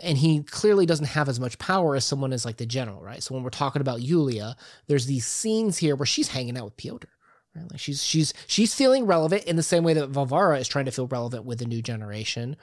and 0.00 0.18
he 0.18 0.42
clearly 0.42 0.86
doesn't 0.86 1.06
have 1.06 1.28
as 1.28 1.38
much 1.38 1.58
power 1.58 1.94
as 1.94 2.04
someone 2.04 2.32
as 2.32 2.44
like 2.44 2.56
the 2.56 2.66
general, 2.66 3.02
right? 3.02 3.22
So 3.22 3.34
when 3.34 3.44
we're 3.44 3.50
talking 3.50 3.82
about 3.82 4.02
Yulia, 4.02 4.56
there's 4.88 5.06
these 5.06 5.26
scenes 5.26 5.78
here 5.78 5.94
where 5.94 6.06
she's 6.06 6.28
hanging 6.28 6.56
out 6.56 6.64
with 6.64 6.76
Pyotr. 6.76 7.08
Right? 7.54 7.70
Like 7.70 7.80
she's 7.80 8.02
she's 8.02 8.32
she's 8.46 8.74
feeling 8.74 9.06
relevant 9.06 9.44
in 9.44 9.56
the 9.56 9.62
same 9.62 9.84
way 9.84 9.92
that 9.94 10.08
Varvara 10.08 10.58
is 10.58 10.68
trying 10.68 10.86
to 10.86 10.90
feel 10.90 11.06
relevant 11.06 11.44
with 11.44 11.58
the 11.58 11.66
new 11.66 11.82
generation 11.82 12.56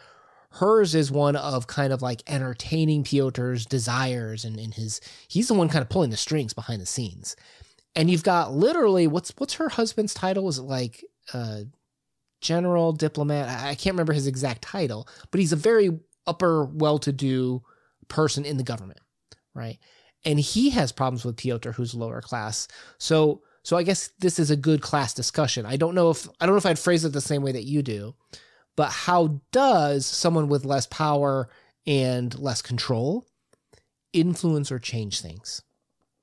Hers 0.51 0.95
is 0.95 1.11
one 1.11 1.35
of 1.35 1.67
kind 1.67 1.93
of 1.93 2.01
like 2.01 2.23
entertaining 2.27 3.03
Piotr's 3.03 3.65
desires 3.65 4.43
and, 4.45 4.59
and 4.59 4.73
his 4.73 4.99
he's 5.27 5.47
the 5.47 5.53
one 5.53 5.69
kind 5.69 5.81
of 5.81 5.89
pulling 5.89 6.09
the 6.09 6.17
strings 6.17 6.53
behind 6.53 6.81
the 6.81 6.87
scenes. 6.87 7.35
And 7.95 8.09
you've 8.09 8.23
got 8.23 8.53
literally 8.53 9.07
what's 9.07 9.31
what's 9.37 9.55
her 9.55 9.69
husband's 9.69 10.13
title? 10.13 10.47
Is 10.49 10.57
it 10.57 10.63
like 10.63 11.03
uh 11.33 11.61
general 12.41 12.93
diplomat? 12.93 13.49
I 13.49 13.75
can't 13.75 13.93
remember 13.93 14.13
his 14.13 14.27
exact 14.27 14.63
title, 14.63 15.07
but 15.29 15.39
he's 15.39 15.53
a 15.53 15.57
very 15.57 15.99
upper 16.25 16.65
well-to-do 16.65 17.61
person 18.07 18.45
in 18.45 18.57
the 18.57 18.63
government, 18.63 18.99
right? 19.53 19.77
And 20.25 20.39
he 20.39 20.71
has 20.71 20.91
problems 20.91 21.25
with 21.25 21.37
Piotr, 21.37 21.71
who's 21.71 21.93
lower 21.93 22.21
class. 22.21 22.67
So 22.97 23.43
so 23.63 23.77
I 23.77 23.83
guess 23.83 24.09
this 24.19 24.39
is 24.39 24.49
a 24.49 24.55
good 24.55 24.81
class 24.81 25.13
discussion. 25.13 25.65
I 25.65 25.75
don't 25.75 25.93
know 25.93 26.09
if 26.09 26.27
I 26.39 26.45
don't 26.45 26.55
know 26.55 26.59
if 26.59 26.65
I'd 26.65 26.79
phrase 26.79 27.05
it 27.05 27.13
the 27.13 27.21
same 27.21 27.43
way 27.43 27.51
that 27.51 27.65
you 27.65 27.83
do, 27.83 28.15
but 28.79 28.91
how 28.93 29.41
does 29.51 30.05
someone 30.05 30.47
with 30.47 30.63
less 30.63 30.87
power 30.87 31.49
and 31.85 32.39
less 32.39 32.61
control 32.61 33.27
influence 34.13 34.71
or 34.71 34.79
change 34.79 35.19
things? 35.19 35.61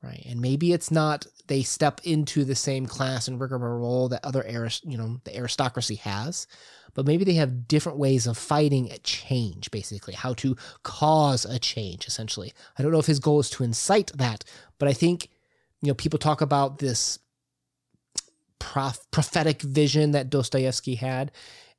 Right. 0.02 0.24
And 0.26 0.40
maybe 0.40 0.72
it's 0.72 0.90
not 0.90 1.26
they 1.48 1.62
step 1.62 2.00
into 2.04 2.46
the 2.46 2.54
same 2.54 2.86
class 2.86 3.28
and 3.28 3.38
rigmarole 3.38 4.08
that 4.08 4.24
other 4.24 4.42
arist- 4.48 4.86
you 4.86 4.96
know, 4.96 5.20
the 5.24 5.36
aristocracy 5.36 5.96
has, 5.96 6.46
but 6.94 7.04
maybe 7.04 7.24
they 7.24 7.34
have 7.34 7.68
different 7.68 7.98
ways 7.98 8.26
of 8.26 8.38
fighting 8.38 8.90
a 8.90 8.96
change, 9.00 9.70
basically, 9.70 10.14
how 10.14 10.32
to 10.32 10.56
cause 10.82 11.44
a 11.44 11.58
change, 11.58 12.06
essentially. 12.06 12.54
I 12.78 12.82
don't 12.82 12.90
know 12.90 12.98
if 13.00 13.04
his 13.04 13.20
goal 13.20 13.38
is 13.38 13.50
to 13.50 13.64
incite 13.64 14.12
that, 14.14 14.44
but 14.78 14.88
I 14.88 14.94
think, 14.94 15.28
you 15.82 15.88
know, 15.88 15.94
people 15.94 16.18
talk 16.18 16.40
about 16.40 16.78
this 16.78 17.18
prof- 18.58 19.06
prophetic 19.10 19.60
vision 19.60 20.12
that 20.12 20.30
Dostoevsky 20.30 20.94
had. 20.94 21.32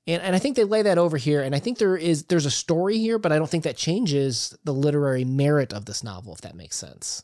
And, 0.07 0.21
and 0.21 0.35
I 0.35 0.39
think 0.39 0.55
they 0.55 0.63
lay 0.63 0.81
that 0.81 0.97
over 0.97 1.17
here. 1.17 1.41
And 1.41 1.53
I 1.53 1.59
think 1.59 1.77
there 1.77 1.97
is 1.97 2.23
there's 2.23 2.45
a 2.45 2.51
story 2.51 2.97
here, 2.97 3.19
but 3.19 3.31
I 3.31 3.37
don't 3.37 3.49
think 3.49 3.65
that 3.65 3.77
changes 3.77 4.57
the 4.63 4.73
literary 4.73 5.25
merit 5.25 5.73
of 5.73 5.85
this 5.85 6.03
novel, 6.03 6.33
if 6.33 6.41
that 6.41 6.55
makes 6.55 6.77
sense. 6.77 7.23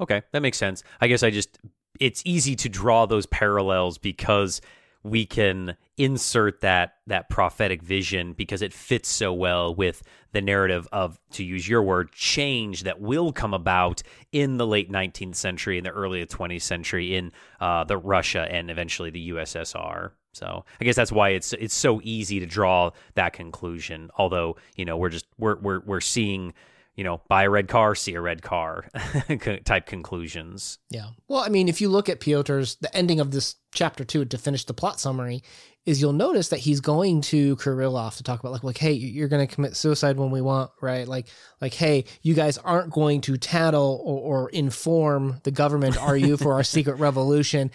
Okay, 0.00 0.22
that 0.32 0.42
makes 0.42 0.58
sense. 0.58 0.82
I 1.00 1.06
guess 1.06 1.22
I 1.22 1.30
just 1.30 1.58
it's 2.00 2.22
easy 2.24 2.56
to 2.56 2.68
draw 2.68 3.06
those 3.06 3.26
parallels 3.26 3.98
because 3.98 4.60
we 5.04 5.26
can 5.26 5.76
insert 5.96 6.62
that 6.62 6.94
that 7.06 7.28
prophetic 7.28 7.82
vision 7.82 8.32
because 8.32 8.62
it 8.62 8.72
fits 8.72 9.08
so 9.08 9.32
well 9.32 9.72
with 9.72 10.02
the 10.32 10.40
narrative 10.40 10.88
of 10.90 11.20
to 11.30 11.44
use 11.44 11.68
your 11.68 11.82
word 11.82 12.10
change 12.10 12.82
that 12.82 13.00
will 13.00 13.30
come 13.30 13.54
about 13.54 14.02
in 14.32 14.56
the 14.56 14.66
late 14.66 14.90
19th 14.90 15.36
century 15.36 15.76
and 15.76 15.86
the 15.86 15.90
early 15.90 16.24
20th 16.26 16.62
century 16.62 17.14
in 17.14 17.30
uh, 17.60 17.84
the 17.84 17.98
Russia 17.98 18.48
and 18.50 18.70
eventually 18.70 19.10
the 19.10 19.30
USSR. 19.30 20.10
So 20.34 20.64
I 20.80 20.84
guess 20.84 20.96
that's 20.96 21.12
why 21.12 21.30
it's 21.30 21.52
it's 21.54 21.74
so 21.74 22.00
easy 22.02 22.40
to 22.40 22.46
draw 22.46 22.90
that 23.14 23.32
conclusion. 23.32 24.10
Although 24.18 24.56
you 24.76 24.84
know 24.84 24.96
we're 24.96 25.10
just 25.10 25.26
we're 25.38 25.56
we're 25.56 25.80
we're 25.80 26.00
seeing 26.00 26.54
you 26.96 27.02
know, 27.02 27.20
buy 27.28 27.42
a 27.42 27.50
red 27.50 27.66
car, 27.68 27.94
see 27.94 28.14
a 28.14 28.20
red 28.20 28.42
car 28.42 28.86
type 29.64 29.86
conclusions. 29.86 30.78
Yeah. 30.90 31.08
Well, 31.26 31.40
I 31.40 31.48
mean, 31.48 31.68
if 31.68 31.80
you 31.80 31.88
look 31.88 32.08
at 32.08 32.20
Piotr's, 32.20 32.76
the 32.76 32.94
ending 32.96 33.18
of 33.18 33.32
this 33.32 33.56
chapter 33.72 34.04
two 34.04 34.24
to 34.24 34.38
finish 34.38 34.64
the 34.64 34.74
plot 34.74 35.00
summary 35.00 35.42
is 35.84 36.00
you'll 36.00 36.12
notice 36.12 36.48
that 36.48 36.60
he's 36.60 36.80
going 36.80 37.20
to 37.20 37.56
Kirillov 37.56 38.16
to 38.16 38.22
talk 38.22 38.40
about 38.40 38.52
like, 38.52 38.64
like, 38.64 38.78
hey, 38.78 38.92
you're 38.92 39.28
going 39.28 39.46
to 39.46 39.52
commit 39.52 39.76
suicide 39.76 40.16
when 40.16 40.30
we 40.30 40.40
want, 40.40 40.70
right? 40.80 41.06
Like, 41.06 41.26
like, 41.60 41.74
hey, 41.74 42.04
you 42.22 42.32
guys 42.32 42.58
aren't 42.58 42.90
going 42.90 43.20
to 43.22 43.36
tattle 43.36 44.00
or, 44.04 44.44
or 44.44 44.50
inform 44.50 45.40
the 45.42 45.50
government, 45.50 45.98
are 45.98 46.16
you, 46.16 46.36
for 46.36 46.54
our 46.54 46.62
secret 46.62 46.94
revolution? 46.94 47.70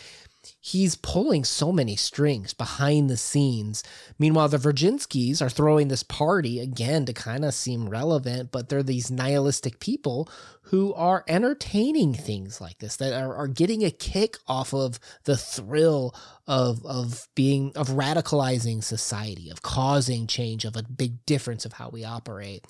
He's 0.59 0.95
pulling 0.95 1.43
so 1.43 1.71
many 1.71 1.95
strings 1.95 2.53
behind 2.53 3.09
the 3.09 3.17
scenes. 3.17 3.83
Meanwhile, 4.17 4.49
the 4.49 4.57
Virginskys 4.57 5.41
are 5.41 5.49
throwing 5.49 5.87
this 5.87 6.03
party 6.03 6.59
again 6.59 7.05
to 7.05 7.13
kind 7.13 7.43
of 7.43 7.53
seem 7.53 7.89
relevant, 7.89 8.51
but 8.51 8.69
they're 8.69 8.83
these 8.83 9.11
nihilistic 9.11 9.79
people 9.79 10.29
who 10.63 10.93
are 10.93 11.23
entertaining 11.27 12.13
things 12.13 12.61
like 12.61 12.77
this, 12.77 12.95
that 12.97 13.13
are, 13.13 13.35
are 13.35 13.47
getting 13.47 13.83
a 13.83 13.91
kick 13.91 14.37
off 14.47 14.73
of 14.73 14.99
the 15.23 15.37
thrill 15.37 16.13
of 16.47 16.85
of 16.85 17.27
being 17.35 17.71
of 17.75 17.89
radicalizing 17.89 18.83
society, 18.83 19.49
of 19.49 19.61
causing 19.61 20.27
change, 20.27 20.65
of 20.65 20.75
a 20.75 20.83
big 20.83 21.25
difference 21.25 21.65
of 21.65 21.73
how 21.73 21.89
we 21.89 22.05
operate. 22.05 22.65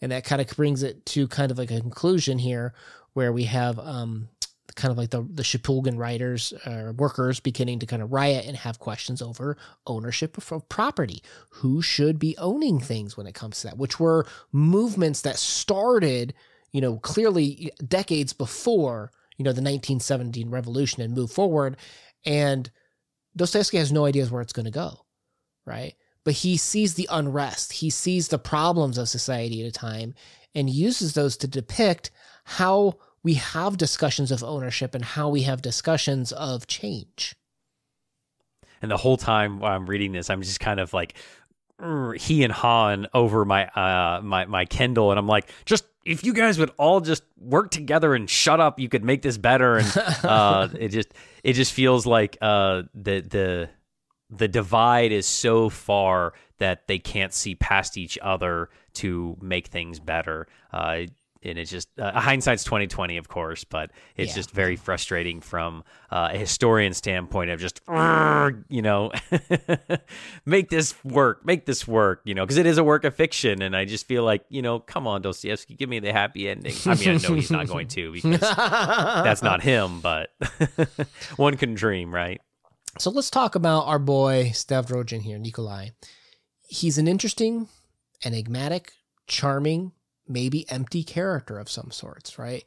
And 0.00 0.10
that 0.10 0.24
kind 0.24 0.40
of 0.40 0.48
brings 0.56 0.82
it 0.82 1.06
to 1.06 1.28
kind 1.28 1.50
of 1.50 1.58
like 1.58 1.70
a 1.70 1.80
conclusion 1.80 2.38
here 2.38 2.74
where 3.12 3.32
we 3.32 3.44
have 3.44 3.78
um, 3.78 4.28
kind 4.76 4.90
of 4.90 4.98
like 4.98 5.10
the 5.10 5.22
the 5.22 5.42
Shpulgin 5.42 5.98
writers 5.98 6.52
uh, 6.66 6.92
workers 6.96 7.40
beginning 7.40 7.78
to 7.80 7.86
kind 7.86 8.02
of 8.02 8.12
riot 8.12 8.46
and 8.46 8.56
have 8.56 8.78
questions 8.78 9.22
over 9.22 9.56
ownership 9.86 10.36
of 10.38 10.68
property. 10.68 11.22
Who 11.50 11.82
should 11.82 12.18
be 12.18 12.36
owning 12.38 12.80
things 12.80 13.16
when 13.16 13.26
it 13.26 13.34
comes 13.34 13.60
to 13.60 13.68
that? 13.68 13.78
Which 13.78 14.00
were 14.00 14.26
movements 14.52 15.22
that 15.22 15.38
started, 15.38 16.34
you 16.72 16.80
know, 16.80 16.98
clearly 16.98 17.72
decades 17.86 18.32
before 18.32 19.10
you 19.36 19.44
know 19.44 19.50
the 19.52 19.62
1917 19.62 20.50
revolution 20.50 21.02
and 21.02 21.14
moved 21.14 21.32
forward. 21.32 21.76
And 22.24 22.70
Dostoevsky 23.36 23.78
has 23.78 23.92
no 23.92 24.04
ideas 24.04 24.30
where 24.30 24.42
it's 24.42 24.52
going 24.52 24.66
to 24.66 24.70
go, 24.70 25.04
right? 25.64 25.94
But 26.24 26.34
he 26.34 26.56
sees 26.56 26.94
the 26.94 27.08
unrest, 27.10 27.72
he 27.72 27.90
sees 27.90 28.28
the 28.28 28.38
problems 28.38 28.98
of 28.98 29.08
society 29.08 29.62
at 29.62 29.68
a 29.68 29.72
time, 29.72 30.14
and 30.54 30.70
uses 30.70 31.14
those 31.14 31.36
to 31.38 31.48
depict 31.48 32.10
how 32.44 32.98
we 33.22 33.34
have 33.34 33.76
discussions 33.76 34.30
of 34.30 34.42
ownership 34.42 34.94
and 34.94 35.04
how 35.04 35.28
we 35.28 35.42
have 35.42 35.62
discussions 35.62 36.32
of 36.32 36.66
change. 36.66 37.34
And 38.80 38.90
the 38.90 38.96
whole 38.96 39.16
time 39.16 39.60
while 39.60 39.74
I'm 39.74 39.86
reading 39.86 40.12
this, 40.12 40.28
I'm 40.28 40.42
just 40.42 40.60
kind 40.60 40.80
of 40.80 40.92
like 40.92 41.14
he 42.16 42.44
and 42.44 42.52
Han 42.52 43.06
over 43.14 43.44
my 43.44 43.66
uh 43.66 44.20
my 44.22 44.44
my 44.46 44.64
Kindle, 44.64 45.10
and 45.10 45.18
I'm 45.18 45.26
like, 45.26 45.50
just 45.64 45.84
if 46.04 46.24
you 46.24 46.32
guys 46.32 46.58
would 46.58 46.70
all 46.78 47.00
just 47.00 47.22
work 47.38 47.70
together 47.70 48.14
and 48.14 48.28
shut 48.28 48.60
up, 48.60 48.80
you 48.80 48.88
could 48.88 49.04
make 49.04 49.22
this 49.22 49.38
better. 49.38 49.78
And 49.78 49.96
uh, 50.24 50.68
it 50.78 50.88
just 50.88 51.14
it 51.44 51.52
just 51.54 51.72
feels 51.72 52.06
like 52.06 52.38
uh 52.40 52.82
the 52.94 53.20
the 53.20 53.70
the 54.30 54.48
divide 54.48 55.12
is 55.12 55.26
so 55.26 55.68
far 55.68 56.32
that 56.58 56.86
they 56.86 56.98
can't 56.98 57.32
see 57.32 57.54
past 57.54 57.96
each 57.96 58.18
other 58.22 58.70
to 58.94 59.36
make 59.40 59.66
things 59.66 60.00
better. 60.00 60.46
Uh, 60.72 61.02
and 61.44 61.58
it's 61.58 61.70
just 61.70 61.88
uh, 61.98 62.12
hindsight's 62.20 62.64
2020 62.64 63.16
of 63.16 63.28
course 63.28 63.64
but 63.64 63.90
it's 64.16 64.30
yeah. 64.30 64.36
just 64.36 64.50
very 64.50 64.76
frustrating 64.76 65.40
from 65.40 65.82
uh, 66.10 66.30
a 66.32 66.38
historian 66.38 66.92
standpoint 66.92 67.50
of 67.50 67.60
just 67.60 67.80
you 68.68 68.82
know 68.82 69.10
make 70.46 70.70
this 70.70 70.94
work 71.04 71.44
make 71.44 71.66
this 71.66 71.86
work 71.86 72.20
you 72.24 72.34
know 72.34 72.44
because 72.44 72.56
it 72.58 72.66
is 72.66 72.78
a 72.78 72.84
work 72.84 73.04
of 73.04 73.14
fiction 73.14 73.62
and 73.62 73.76
i 73.76 73.84
just 73.84 74.06
feel 74.06 74.24
like 74.24 74.44
you 74.48 74.62
know 74.62 74.78
come 74.78 75.06
on 75.06 75.22
dostoevsky 75.22 75.74
give 75.74 75.88
me 75.88 75.98
the 75.98 76.12
happy 76.12 76.48
ending. 76.48 76.74
I 76.86 76.94
mean 76.94 77.08
i 77.08 77.16
know 77.16 77.34
he's 77.34 77.50
not 77.50 77.66
going 77.66 77.88
to 77.88 78.12
because 78.12 78.40
that's 78.56 79.42
not 79.42 79.62
him 79.62 80.00
but 80.00 80.30
one 81.36 81.56
can 81.56 81.74
dream 81.74 82.14
right? 82.14 82.40
So 82.98 83.10
let's 83.10 83.30
talk 83.30 83.54
about 83.54 83.86
our 83.86 83.98
boy 83.98 84.50
Stavrogin 84.52 85.22
here 85.22 85.38
nikolai. 85.38 85.88
He's 86.68 86.98
an 86.98 87.08
interesting 87.08 87.68
enigmatic 88.24 88.92
charming 89.26 89.92
maybe 90.28 90.68
empty 90.70 91.04
character 91.04 91.58
of 91.58 91.70
some 91.70 91.90
sorts, 91.90 92.38
right? 92.38 92.64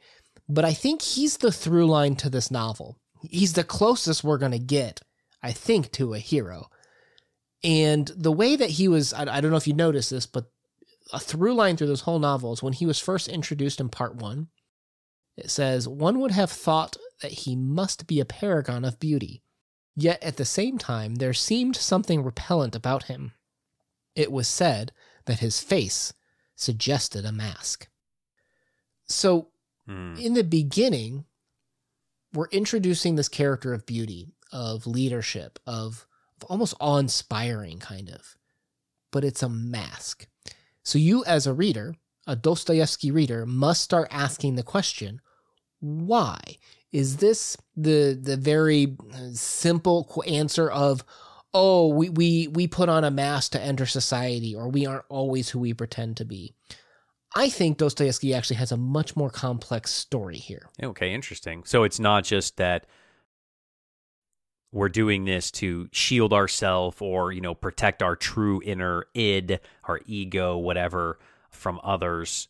But 0.48 0.64
I 0.64 0.72
think 0.72 1.02
he's 1.02 1.38
the 1.38 1.52
through 1.52 1.86
line 1.86 2.16
to 2.16 2.30
this 2.30 2.50
novel. 2.50 2.98
He's 3.22 3.54
the 3.54 3.64
closest 3.64 4.22
we're 4.22 4.38
going 4.38 4.52
to 4.52 4.58
get, 4.58 5.00
I 5.42 5.52
think, 5.52 5.90
to 5.92 6.14
a 6.14 6.18
hero. 6.18 6.68
And 7.64 8.10
the 8.16 8.32
way 8.32 8.56
that 8.56 8.70
he 8.70 8.88
was, 8.88 9.12
I, 9.12 9.22
I 9.22 9.40
don't 9.40 9.50
know 9.50 9.56
if 9.56 9.66
you 9.66 9.74
noticed 9.74 10.10
this, 10.10 10.26
but 10.26 10.46
a 11.12 11.18
through 11.18 11.54
line 11.54 11.76
through 11.76 11.86
this 11.88 12.02
whole 12.02 12.18
novel 12.18 12.52
is 12.52 12.62
when 12.62 12.72
he 12.72 12.86
was 12.86 13.00
first 13.00 13.28
introduced 13.28 13.80
in 13.80 13.88
part 13.88 14.16
one. 14.16 14.48
It 15.36 15.50
says, 15.50 15.88
One 15.88 16.20
would 16.20 16.30
have 16.30 16.50
thought 16.50 16.96
that 17.22 17.32
he 17.32 17.56
must 17.56 18.06
be 18.06 18.20
a 18.20 18.24
paragon 18.24 18.84
of 18.84 19.00
beauty. 19.00 19.42
Yet 19.94 20.22
at 20.22 20.36
the 20.36 20.44
same 20.44 20.78
time, 20.78 21.16
there 21.16 21.32
seemed 21.32 21.76
something 21.76 22.22
repellent 22.22 22.76
about 22.76 23.04
him. 23.04 23.32
It 24.14 24.30
was 24.30 24.48
said 24.48 24.92
that 25.24 25.40
his 25.40 25.60
face 25.60 26.12
suggested 26.56 27.24
a 27.24 27.32
mask. 27.32 27.88
So, 29.06 29.48
mm. 29.88 30.20
in 30.20 30.34
the 30.34 30.42
beginning, 30.42 31.26
we're 32.32 32.48
introducing 32.48 33.14
this 33.14 33.28
character 33.28 33.72
of 33.72 33.86
beauty, 33.86 34.28
of 34.52 34.86
leadership, 34.86 35.58
of, 35.66 36.06
of 36.40 36.44
almost 36.48 36.74
awe 36.80 36.96
inspiring, 36.96 37.78
kind 37.78 38.10
of, 38.10 38.36
but 39.12 39.24
it's 39.24 39.42
a 39.42 39.48
mask. 39.48 40.26
So, 40.82 40.98
you 40.98 41.24
as 41.24 41.46
a 41.46 41.54
reader, 41.54 41.94
a 42.26 42.34
Dostoevsky 42.34 43.12
reader, 43.12 43.46
must 43.46 43.82
start 43.82 44.08
asking 44.10 44.56
the 44.56 44.64
question 44.64 45.20
why? 45.80 46.40
Is 46.90 47.18
this 47.18 47.56
the 47.76 48.18
the 48.20 48.36
very 48.36 48.96
simple 49.34 50.22
answer 50.26 50.70
of 50.70 51.04
oh, 51.58 51.88
we, 51.88 52.10
we, 52.10 52.48
we 52.48 52.66
put 52.66 52.90
on 52.90 53.02
a 53.02 53.10
mask 53.10 53.52
to 53.52 53.60
enter 53.60 53.86
society, 53.86 54.54
or 54.54 54.68
we 54.68 54.84
aren't 54.84 55.06
always 55.08 55.48
who 55.48 55.58
we 55.58 55.72
pretend 55.72 56.18
to 56.18 56.24
be. 56.24 56.54
I 57.34 57.48
think 57.48 57.78
Dostoevsky 57.78 58.34
actually 58.34 58.56
has 58.56 58.72
a 58.72 58.76
much 58.76 59.16
more 59.16 59.30
complex 59.30 59.90
story 59.90 60.36
here. 60.36 60.68
Okay, 60.82 61.14
interesting. 61.14 61.64
So 61.64 61.82
it's 61.82 61.98
not 61.98 62.24
just 62.24 62.58
that 62.58 62.86
we're 64.70 64.90
doing 64.90 65.24
this 65.24 65.50
to 65.52 65.88
shield 65.92 66.34
ourselves 66.34 66.98
or 67.00 67.32
you 67.32 67.40
know 67.40 67.54
protect 67.54 68.02
our 68.02 68.16
true 68.16 68.60
inner 68.64 69.06
id 69.14 69.58
our 69.84 70.00
ego 70.04 70.58
whatever 70.58 71.18
from 71.48 71.80
others 71.82 72.48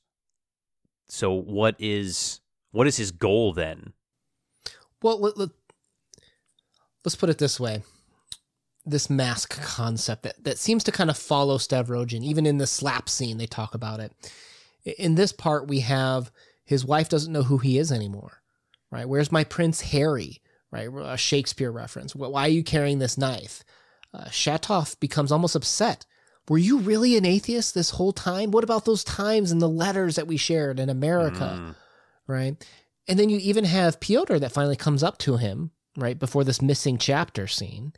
so 1.08 1.30
what 1.32 1.76
is 1.78 2.40
what 2.72 2.86
is 2.86 2.96
his 2.96 3.12
goal 3.12 3.52
then 3.52 3.92
well 5.02 5.20
let, 5.20 5.36
let, 5.36 5.50
us 7.04 7.14
put 7.14 7.30
it 7.30 7.38
this 7.38 7.60
way 7.60 7.82
this 8.86 9.10
mask 9.10 9.60
concept 9.60 10.22
that, 10.22 10.42
that 10.44 10.58
seems 10.58 10.84
to 10.84 10.92
kind 10.92 11.10
of 11.10 11.18
follow 11.18 11.58
Stavrogin. 11.58 12.22
Even 12.22 12.46
in 12.46 12.58
the 12.58 12.66
slap 12.66 13.08
scene, 13.08 13.36
they 13.36 13.46
talk 13.46 13.74
about 13.74 14.00
it. 14.00 14.12
In 14.98 15.16
this 15.16 15.32
part, 15.32 15.66
we 15.66 15.80
have 15.80 16.30
his 16.64 16.84
wife 16.84 17.08
doesn't 17.08 17.32
know 17.32 17.42
who 17.42 17.58
he 17.58 17.78
is 17.78 17.90
anymore, 17.90 18.42
right? 18.90 19.08
Where's 19.08 19.32
my 19.32 19.42
Prince 19.42 19.80
Harry, 19.80 20.40
right? 20.70 20.88
A 20.88 21.16
Shakespeare 21.16 21.72
reference. 21.72 22.14
Why 22.14 22.42
are 22.42 22.48
you 22.48 22.62
carrying 22.62 23.00
this 23.00 23.18
knife? 23.18 23.64
Uh, 24.14 24.24
Shatov 24.26 24.98
becomes 25.00 25.32
almost 25.32 25.56
upset. 25.56 26.06
Were 26.48 26.58
you 26.58 26.78
really 26.78 27.16
an 27.16 27.24
atheist 27.24 27.74
this 27.74 27.90
whole 27.90 28.12
time? 28.12 28.52
What 28.52 28.62
about 28.62 28.84
those 28.84 29.02
times 29.02 29.50
and 29.50 29.60
the 29.60 29.68
letters 29.68 30.14
that 30.14 30.28
we 30.28 30.36
shared 30.36 30.78
in 30.78 30.88
America, 30.88 31.58
mm. 31.60 31.74
right? 32.28 32.64
And 33.08 33.18
then 33.18 33.30
you 33.30 33.38
even 33.38 33.64
have 33.64 33.98
Pyotr 33.98 34.38
that 34.38 34.52
finally 34.52 34.76
comes 34.76 35.02
up 35.02 35.18
to 35.18 35.38
him, 35.38 35.72
right, 35.96 36.18
before 36.18 36.44
this 36.44 36.62
missing 36.62 36.98
chapter 36.98 37.48
scene 37.48 37.92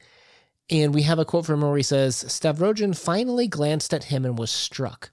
and 0.70 0.94
we 0.94 1.02
have 1.02 1.18
a 1.18 1.24
quote 1.24 1.46
from 1.46 1.62
him 1.62 1.68
where 1.68 1.76
he 1.76 1.82
says, 1.82 2.24
Stavrogin 2.24 2.96
finally 2.96 3.48
glanced 3.48 3.94
at 3.94 4.04
him 4.04 4.24
and 4.24 4.38
was 4.38 4.50
struck. 4.50 5.10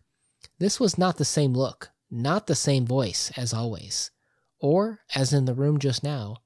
This 0.59 0.79
was 0.79 0.97
not 0.97 1.17
the 1.17 1.25
same 1.25 1.53
look, 1.53 1.91
not 2.11 2.47
the 2.47 2.55
same 2.55 2.85
voice 2.85 3.31
as 3.37 3.53
always. 3.53 4.11
Or, 4.59 4.99
as 5.13 5.33
in 5.33 5.45
the 5.45 5.53
room 5.53 5.79
just 5.79 6.03
now, 6.03 6.37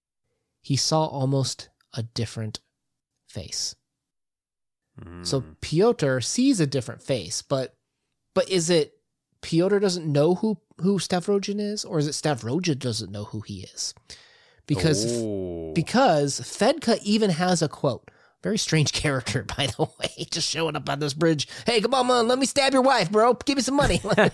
he 0.62 0.76
saw 0.76 1.06
almost 1.06 1.70
a 1.94 2.04
different 2.04 2.60
face. 3.28 3.76
Mm. 5.00 5.26
So 5.26 5.42
hmm. 5.42 5.52
Pyotr 5.62 6.22
sees 6.22 6.60
a 6.60 6.68
different 6.68 7.02
face, 7.02 7.42
but 7.42 7.76
but 8.36 8.50
is 8.50 8.70
it 8.70 8.94
Pyotr 9.42 9.80
doesn't 9.80 10.12
know 10.12 10.36
who 10.36 10.58
who 10.78 11.00
Stavrogin 11.00 11.60
is, 11.60 11.86
or 11.86 12.00
is 12.00 12.08
it 12.08 12.12
Stavrogin 12.12 12.80
doesn't 12.80 13.12
know 13.12 13.26
who 13.26 13.42
he 13.42 13.62
is? 13.62 13.94
Because 14.68 15.06
oh. 15.08 15.72
because 15.74 16.42
Fedka 16.42 17.00
even 17.04 17.30
has 17.32 17.62
a 17.62 17.70
quote 17.70 18.12
very 18.42 18.58
strange 18.58 18.92
character, 18.94 19.44
by 19.44 19.68
the 19.68 19.88
way, 20.00 20.26
just 20.32 20.50
showing 20.50 20.76
up 20.76 20.90
on 20.90 21.00
this 21.00 21.14
bridge. 21.14 21.48
Hey, 21.66 21.82
come 21.82 21.94
on, 21.94 22.08
man, 22.08 22.28
let 22.28 22.40
me 22.40 22.46
stab 22.46 22.74
your 22.74 22.82
wife, 22.82 23.12
bro. 23.12 23.34
Give 23.34 23.58
me 23.58 23.62
some 23.62 23.76
money. 23.76 24.02
a 24.06 24.32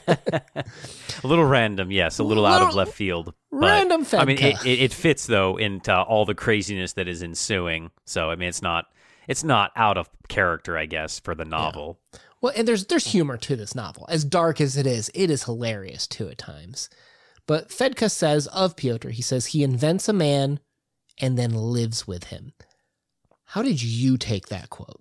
little 1.23 1.45
random, 1.45 1.91
yes, 1.91 2.19
a 2.19 2.23
little, 2.23 2.43
little 2.43 2.57
out 2.57 2.69
of 2.69 2.75
left 2.75 2.93
field. 2.93 3.33
Random 3.51 4.05
Fedka. 4.05 4.19
I 4.19 4.25
mean, 4.25 4.37
it, 4.39 4.65
it, 4.65 4.79
it, 4.81 4.93
fits 4.93 5.25
though 5.27 5.57
into 5.57 5.95
all 5.95 6.25
the 6.25 6.35
craziness 6.35 6.93
that 6.93 7.07
is 7.07 7.23
ensuing. 7.23 7.91
So, 8.05 8.29
I 8.29 8.35
mean, 8.35 8.49
it's 8.49 8.61
not 8.61 8.85
it's 9.27 9.43
not 9.43 9.71
out 9.75 9.97
of 9.97 10.09
character, 10.27 10.77
I 10.77 10.85
guess, 10.85 11.19
for 11.19 11.35
the 11.35 11.45
novel. 11.45 11.99
Yeah. 12.13 12.19
Well, 12.41 12.53
and 12.55 12.67
there's 12.67 12.85
there's 12.85 13.07
humor 13.07 13.37
to 13.37 13.55
this 13.55 13.73
novel. 13.73 14.05
As 14.09 14.23
dark 14.23 14.61
as 14.61 14.77
it 14.77 14.85
is, 14.85 15.09
it 15.15 15.29
is 15.29 15.45
hilarious 15.45 16.05
too 16.05 16.27
at 16.29 16.37
times. 16.37 16.89
But 17.47 17.69
Fedka 17.69 18.09
says 18.11 18.47
of 18.47 18.75
Pyotr, 18.75 19.11
he 19.11 19.21
says 19.21 19.47
he 19.47 19.63
invents 19.63 20.09
a 20.09 20.13
man 20.13 20.59
and 21.19 21.37
then 21.37 21.53
lives 21.53 22.07
with 22.07 22.25
him. 22.25 22.53
How 23.55 23.61
did 23.61 23.81
you 23.81 24.17
take 24.17 24.49
that 24.49 24.69
quote? 24.69 24.99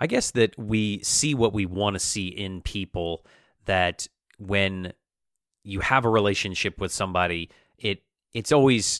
I 0.00 0.06
guess 0.06 0.30
that 0.30 0.58
we 0.58 1.02
see 1.02 1.34
what 1.34 1.52
we 1.52 1.66
want 1.66 1.92
to 1.92 2.00
see 2.00 2.28
in 2.28 2.62
people 2.62 3.26
that 3.66 4.08
when 4.38 4.94
you 5.62 5.80
have 5.80 6.06
a 6.06 6.08
relationship 6.08 6.80
with 6.80 6.90
somebody, 6.90 7.50
it 7.76 8.02
it's 8.32 8.50
always 8.50 8.98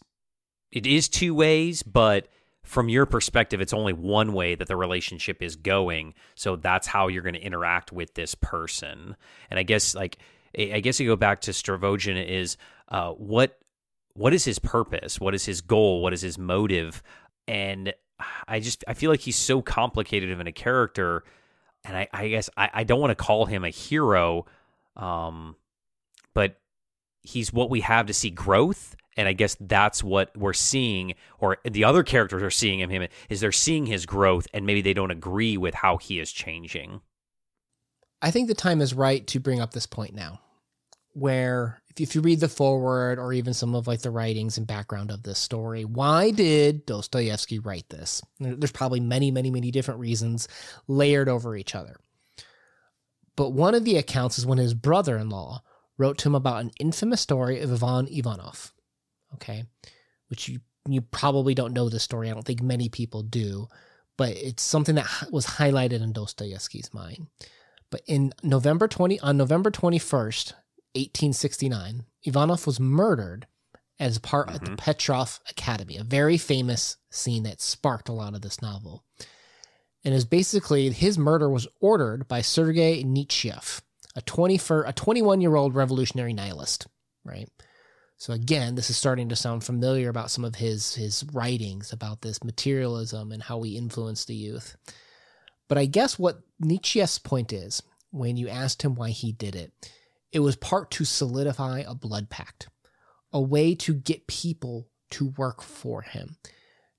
it 0.70 0.86
is 0.86 1.08
two 1.08 1.34
ways, 1.34 1.82
but 1.82 2.28
from 2.64 2.90
your 2.90 3.06
perspective, 3.06 3.62
it's 3.62 3.72
only 3.72 3.94
one 3.94 4.34
way 4.34 4.54
that 4.56 4.68
the 4.68 4.76
relationship 4.76 5.40
is 5.40 5.56
going. 5.56 6.12
So 6.34 6.56
that's 6.56 6.86
how 6.86 7.08
you're 7.08 7.22
going 7.22 7.34
to 7.34 7.40
interact 7.40 7.92
with 7.92 8.12
this 8.12 8.34
person. 8.34 9.16
And 9.48 9.58
I 9.58 9.62
guess 9.62 9.94
like 9.94 10.18
I 10.54 10.80
guess 10.80 11.00
you 11.00 11.06
go 11.06 11.16
back 11.16 11.40
to 11.42 11.52
Stavrogin 11.52 12.22
is 12.28 12.58
uh, 12.90 13.12
what 13.12 13.56
what 14.12 14.34
is 14.34 14.44
his 14.44 14.58
purpose? 14.58 15.18
What 15.18 15.34
is 15.34 15.46
his 15.46 15.62
goal? 15.62 16.02
What 16.02 16.12
is 16.12 16.20
his 16.20 16.36
motive? 16.36 17.02
And 17.50 17.92
I 18.46 18.60
just 18.60 18.84
I 18.86 18.94
feel 18.94 19.10
like 19.10 19.20
he's 19.20 19.36
so 19.36 19.60
complicated 19.60 20.30
of 20.30 20.38
in 20.38 20.46
a 20.46 20.52
character, 20.52 21.24
and 21.84 21.96
I, 21.96 22.08
I 22.12 22.28
guess 22.28 22.48
I, 22.56 22.70
I 22.72 22.84
don't 22.84 23.00
want 23.00 23.10
to 23.10 23.16
call 23.16 23.44
him 23.44 23.64
a 23.64 23.70
hero, 23.70 24.46
um, 24.96 25.56
but 26.32 26.60
he's 27.22 27.52
what 27.52 27.68
we 27.68 27.80
have 27.80 28.06
to 28.06 28.14
see 28.14 28.30
growth, 28.30 28.94
and 29.16 29.26
I 29.26 29.32
guess 29.32 29.56
that's 29.58 30.04
what 30.04 30.34
we're 30.36 30.52
seeing, 30.52 31.14
or 31.40 31.58
the 31.64 31.82
other 31.82 32.04
characters 32.04 32.40
are 32.40 32.52
seeing 32.52 32.78
him. 32.78 32.90
Him 32.90 33.08
is 33.28 33.40
they're 33.40 33.50
seeing 33.50 33.86
his 33.86 34.06
growth, 34.06 34.46
and 34.54 34.64
maybe 34.64 34.80
they 34.80 34.94
don't 34.94 35.10
agree 35.10 35.56
with 35.56 35.74
how 35.74 35.96
he 35.96 36.20
is 36.20 36.30
changing. 36.30 37.00
I 38.22 38.30
think 38.30 38.46
the 38.46 38.54
time 38.54 38.80
is 38.80 38.94
right 38.94 39.26
to 39.26 39.40
bring 39.40 39.60
up 39.60 39.72
this 39.72 39.86
point 39.86 40.14
now, 40.14 40.40
where 41.12 41.80
if 41.98 42.14
you 42.14 42.20
read 42.20 42.40
the 42.40 42.48
foreword 42.48 43.18
or 43.18 43.32
even 43.32 43.52
some 43.52 43.74
of 43.74 43.86
like 43.86 44.00
the 44.00 44.10
writings 44.10 44.56
and 44.56 44.66
background 44.66 45.10
of 45.10 45.22
this 45.22 45.38
story, 45.38 45.84
why 45.84 46.30
did 46.30 46.86
Dostoevsky 46.86 47.58
write 47.58 47.88
this? 47.88 48.22
There's 48.38 48.72
probably 48.72 49.00
many, 49.00 49.30
many, 49.30 49.50
many 49.50 49.70
different 49.70 50.00
reasons 50.00 50.48
layered 50.86 51.28
over 51.28 51.56
each 51.56 51.74
other. 51.74 51.96
But 53.36 53.50
one 53.50 53.74
of 53.74 53.84
the 53.84 53.96
accounts 53.96 54.38
is 54.38 54.46
when 54.46 54.58
his 54.58 54.74
brother-in-law 54.74 55.62
wrote 55.98 56.18
to 56.18 56.28
him 56.28 56.34
about 56.34 56.62
an 56.62 56.70
infamous 56.78 57.20
story 57.20 57.60
of 57.60 57.70
Ivan 57.70 58.06
Ivanov. 58.08 58.72
Okay, 59.34 59.64
which 60.28 60.48
you 60.48 60.60
you 60.88 61.00
probably 61.00 61.54
don't 61.54 61.74
know 61.74 61.88
this 61.88 62.02
story. 62.02 62.30
I 62.30 62.34
don't 62.34 62.44
think 62.44 62.62
many 62.62 62.88
people 62.88 63.22
do, 63.22 63.68
but 64.16 64.30
it's 64.30 64.62
something 64.62 64.94
that 64.96 65.08
was 65.30 65.46
highlighted 65.46 66.02
in 66.02 66.12
Dostoevsky's 66.12 66.92
mind. 66.92 67.28
But 67.90 68.02
in 68.06 68.32
November 68.42 68.88
20 68.88 69.20
on 69.20 69.36
November 69.36 69.70
21st, 69.70 70.54
1869, 70.94 72.04
Ivanov 72.24 72.66
was 72.66 72.80
murdered 72.80 73.46
as 73.98 74.18
part 74.18 74.46
mm-hmm. 74.46 74.56
of 74.56 74.60
the 74.60 74.66
mm-hmm. 74.68 74.76
Petrov 74.76 75.40
Academy, 75.48 75.96
a 75.96 76.04
very 76.04 76.38
famous 76.38 76.96
scene 77.10 77.44
that 77.44 77.60
sparked 77.60 78.08
a 78.08 78.12
lot 78.12 78.34
of 78.34 78.40
this 78.40 78.62
novel. 78.62 79.04
And 80.02 80.14
is 80.14 80.24
basically 80.24 80.90
his 80.90 81.18
murder 81.18 81.50
was 81.50 81.68
ordered 81.80 82.26
by 82.26 82.40
Sergei 82.40 83.04
Nechayev, 83.04 83.82
a 84.16 84.22
20 84.22 84.56
for 84.56 84.82
a 84.84 84.94
21 84.94 85.42
year 85.42 85.56
old 85.56 85.74
revolutionary 85.74 86.32
nihilist, 86.32 86.86
right? 87.22 87.48
So 88.16 88.32
again, 88.32 88.74
this 88.74 88.88
is 88.88 88.96
starting 88.96 89.28
to 89.28 89.36
sound 89.36 89.62
familiar 89.62 90.08
about 90.08 90.30
some 90.30 90.44
of 90.44 90.54
his 90.54 90.94
his 90.94 91.24
writings 91.32 91.92
about 91.92 92.22
this 92.22 92.42
materialism 92.42 93.30
and 93.30 93.42
how 93.42 93.58
we 93.58 93.70
influence 93.70 94.24
the 94.24 94.34
youth. 94.34 94.76
But 95.68 95.78
I 95.78 95.84
guess 95.84 96.18
what 96.18 96.40
Nietzsche's 96.58 97.18
point 97.18 97.52
is 97.52 97.82
when 98.10 98.36
you 98.36 98.48
asked 98.48 98.82
him 98.82 98.94
why 98.94 99.10
he 99.10 99.32
did 99.32 99.54
it 99.54 99.72
it 100.32 100.40
was 100.40 100.56
part 100.56 100.90
to 100.92 101.04
solidify 101.04 101.82
a 101.86 101.94
blood 101.94 102.30
pact, 102.30 102.68
a 103.32 103.40
way 103.40 103.74
to 103.74 103.94
get 103.94 104.26
people 104.26 104.88
to 105.10 105.28
work 105.36 105.62
for 105.62 106.02
him. 106.02 106.36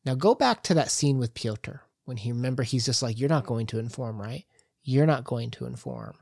Now 0.05 0.15
go 0.15 0.35
back 0.35 0.63
to 0.63 0.73
that 0.73 0.91
scene 0.91 1.17
with 1.17 1.33
Pyotr 1.33 1.81
when 2.05 2.17
he 2.17 2.31
remember 2.31 2.63
he's 2.63 2.85
just 2.85 3.01
like, 3.01 3.19
You're 3.19 3.29
not 3.29 3.45
going 3.45 3.67
to 3.67 3.79
inform, 3.79 4.21
right? 4.21 4.45
You're 4.83 5.05
not 5.05 5.23
going 5.23 5.51
to 5.51 5.65
inform. 5.65 6.15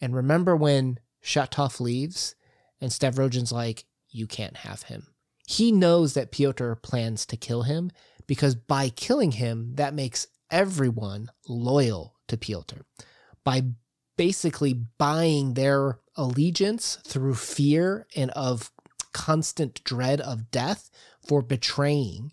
And 0.00 0.14
remember 0.14 0.54
when 0.54 0.98
Shatov 1.24 1.80
leaves 1.80 2.34
and 2.80 2.90
Stavrogin's 2.90 3.52
like, 3.52 3.86
You 4.08 4.26
can't 4.26 4.58
have 4.58 4.84
him. 4.84 5.08
He 5.46 5.72
knows 5.72 6.14
that 6.14 6.32
Pyotr 6.32 6.74
plans 6.76 7.24
to 7.26 7.36
kill 7.36 7.62
him 7.62 7.90
because 8.26 8.54
by 8.54 8.88
killing 8.90 9.32
him, 9.32 9.74
that 9.76 9.94
makes 9.94 10.26
everyone 10.50 11.30
loyal 11.48 12.14
to 12.28 12.36
Pyotr. 12.36 12.82
By 13.44 13.62
basically 14.16 14.74
buying 14.74 15.54
their 15.54 16.00
allegiance 16.16 16.98
through 17.06 17.34
fear 17.34 18.06
and 18.16 18.30
of 18.32 18.70
constant 19.12 19.82
dread 19.84 20.20
of 20.20 20.50
death 20.50 20.90
for 21.26 21.42
betraying 21.42 22.32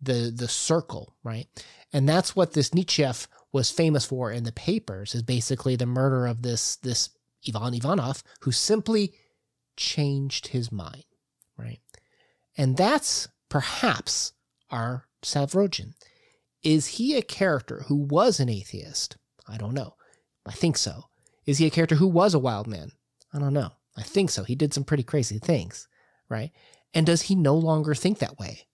the 0.00 0.32
the 0.34 0.48
circle, 0.48 1.16
right? 1.22 1.46
And 1.92 2.08
that's 2.08 2.36
what 2.36 2.52
this 2.52 2.70
Nechayev 2.70 3.26
was 3.52 3.70
famous 3.70 4.04
for 4.04 4.30
in 4.30 4.44
the 4.44 4.52
papers 4.52 5.14
is 5.14 5.22
basically 5.22 5.76
the 5.76 5.86
murder 5.86 6.26
of 6.26 6.42
this 6.42 6.76
this 6.76 7.10
Ivan 7.46 7.74
Ivanov 7.74 8.22
who 8.40 8.52
simply 8.52 9.14
changed 9.76 10.48
his 10.48 10.70
mind, 10.70 11.04
right? 11.56 11.80
And 12.56 12.76
that's 12.76 13.28
perhaps 13.48 14.32
our 14.70 15.06
Stavrogin. 15.22 15.94
Is 16.62 16.86
he 16.86 17.16
a 17.16 17.22
character 17.22 17.84
who 17.86 17.96
was 17.96 18.40
an 18.40 18.48
atheist? 18.48 19.16
I 19.48 19.56
don't 19.56 19.74
know. 19.74 19.94
I 20.44 20.52
think 20.52 20.76
so. 20.76 21.04
Is 21.46 21.58
he 21.58 21.66
a 21.66 21.70
character 21.70 21.94
who 21.94 22.08
was 22.08 22.34
a 22.34 22.38
wild 22.38 22.66
man? 22.66 22.92
I 23.32 23.38
don't 23.38 23.52
know. 23.52 23.72
I 23.96 24.02
think 24.02 24.30
so. 24.30 24.44
He 24.44 24.54
did 24.54 24.72
some 24.72 24.84
pretty 24.84 25.02
crazy 25.02 25.38
things, 25.38 25.88
right? 26.28 26.52
And 26.94 27.06
does 27.06 27.22
he 27.22 27.34
no 27.34 27.54
longer 27.54 27.94
think 27.94 28.18
that 28.18 28.38
way? 28.38 28.68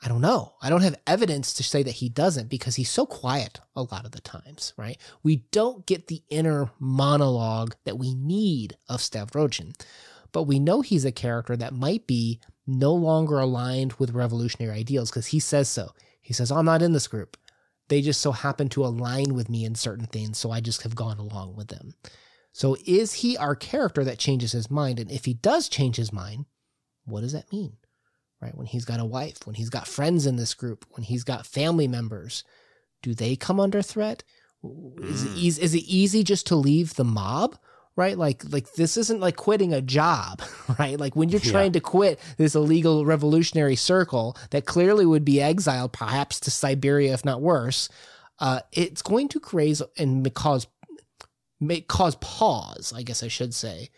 I 0.00 0.08
don't 0.08 0.20
know. 0.20 0.54
I 0.62 0.70
don't 0.70 0.82
have 0.82 1.00
evidence 1.08 1.52
to 1.54 1.64
say 1.64 1.82
that 1.82 1.96
he 1.96 2.08
doesn't 2.08 2.48
because 2.48 2.76
he's 2.76 2.90
so 2.90 3.04
quiet 3.04 3.60
a 3.74 3.82
lot 3.82 4.04
of 4.04 4.12
the 4.12 4.20
times, 4.20 4.72
right? 4.76 4.96
We 5.24 5.44
don't 5.50 5.86
get 5.86 6.06
the 6.06 6.22
inner 6.28 6.70
monologue 6.78 7.74
that 7.84 7.98
we 7.98 8.14
need 8.14 8.76
of 8.88 9.00
Stavrogin, 9.00 9.74
but 10.30 10.44
we 10.44 10.60
know 10.60 10.82
he's 10.82 11.04
a 11.04 11.10
character 11.10 11.56
that 11.56 11.74
might 11.74 12.06
be 12.06 12.38
no 12.64 12.94
longer 12.94 13.38
aligned 13.40 13.94
with 13.94 14.12
revolutionary 14.12 14.78
ideals 14.78 15.10
because 15.10 15.26
he 15.28 15.40
says 15.40 15.68
so. 15.68 15.92
He 16.20 16.32
says, 16.32 16.52
I'm 16.52 16.66
not 16.66 16.82
in 16.82 16.92
this 16.92 17.08
group. 17.08 17.36
They 17.88 18.02
just 18.02 18.20
so 18.20 18.32
happen 18.32 18.68
to 18.70 18.84
align 18.84 19.34
with 19.34 19.48
me 19.48 19.64
in 19.64 19.74
certain 19.74 20.06
things, 20.06 20.38
so 20.38 20.50
I 20.50 20.60
just 20.60 20.82
have 20.82 20.94
gone 20.94 21.18
along 21.18 21.56
with 21.56 21.68
them. 21.68 21.94
So 22.58 22.76
is 22.86 23.12
he 23.12 23.36
our 23.36 23.54
character 23.54 24.02
that 24.02 24.18
changes 24.18 24.50
his 24.50 24.68
mind? 24.68 24.98
And 24.98 25.12
if 25.12 25.26
he 25.26 25.34
does 25.34 25.68
change 25.68 25.94
his 25.94 26.12
mind, 26.12 26.46
what 27.04 27.20
does 27.20 27.32
that 27.32 27.52
mean? 27.52 27.76
Right? 28.42 28.52
When 28.56 28.66
he's 28.66 28.84
got 28.84 28.98
a 28.98 29.04
wife, 29.04 29.46
when 29.46 29.54
he's 29.54 29.70
got 29.70 29.86
friends 29.86 30.26
in 30.26 30.34
this 30.34 30.54
group, 30.54 30.84
when 30.90 31.04
he's 31.04 31.22
got 31.22 31.46
family 31.46 31.86
members, 31.86 32.42
do 33.00 33.14
they 33.14 33.36
come 33.36 33.60
under 33.60 33.80
threat? 33.80 34.24
Is 34.64 35.22
it 35.22 35.30
Mm. 35.30 35.36
easy, 35.36 35.62
is 35.62 35.72
it 35.76 35.84
easy 35.84 36.24
just 36.24 36.48
to 36.48 36.56
leave 36.56 36.94
the 36.96 37.04
mob? 37.04 37.56
Right? 37.94 38.18
Like 38.18 38.42
like 38.50 38.72
this 38.74 38.96
isn't 38.96 39.20
like 39.20 39.36
quitting 39.36 39.72
a 39.72 39.80
job, 39.80 40.42
right? 40.80 40.98
Like 40.98 41.14
when 41.14 41.28
you're 41.28 41.40
Yeah. 41.40 41.52
trying 41.52 41.72
to 41.74 41.80
quit 41.80 42.18
this 42.38 42.56
illegal 42.56 43.06
revolutionary 43.06 43.76
circle 43.76 44.36
that 44.50 44.66
clearly 44.66 45.06
would 45.06 45.24
be 45.24 45.40
exiled 45.40 45.92
perhaps 45.92 46.40
to 46.40 46.50
Siberia 46.50 47.14
if 47.14 47.24
not 47.24 47.40
worse, 47.40 47.88
uh, 48.40 48.62
it's 48.72 49.02
going 49.02 49.28
to 49.28 49.40
raise 49.52 49.80
and 49.96 50.34
cause 50.34 50.66
make 51.60 51.88
cause 51.88 52.16
pause, 52.16 52.92
I 52.94 53.02
guess 53.02 53.22
I 53.22 53.28
should 53.28 53.54
say, 53.54 53.90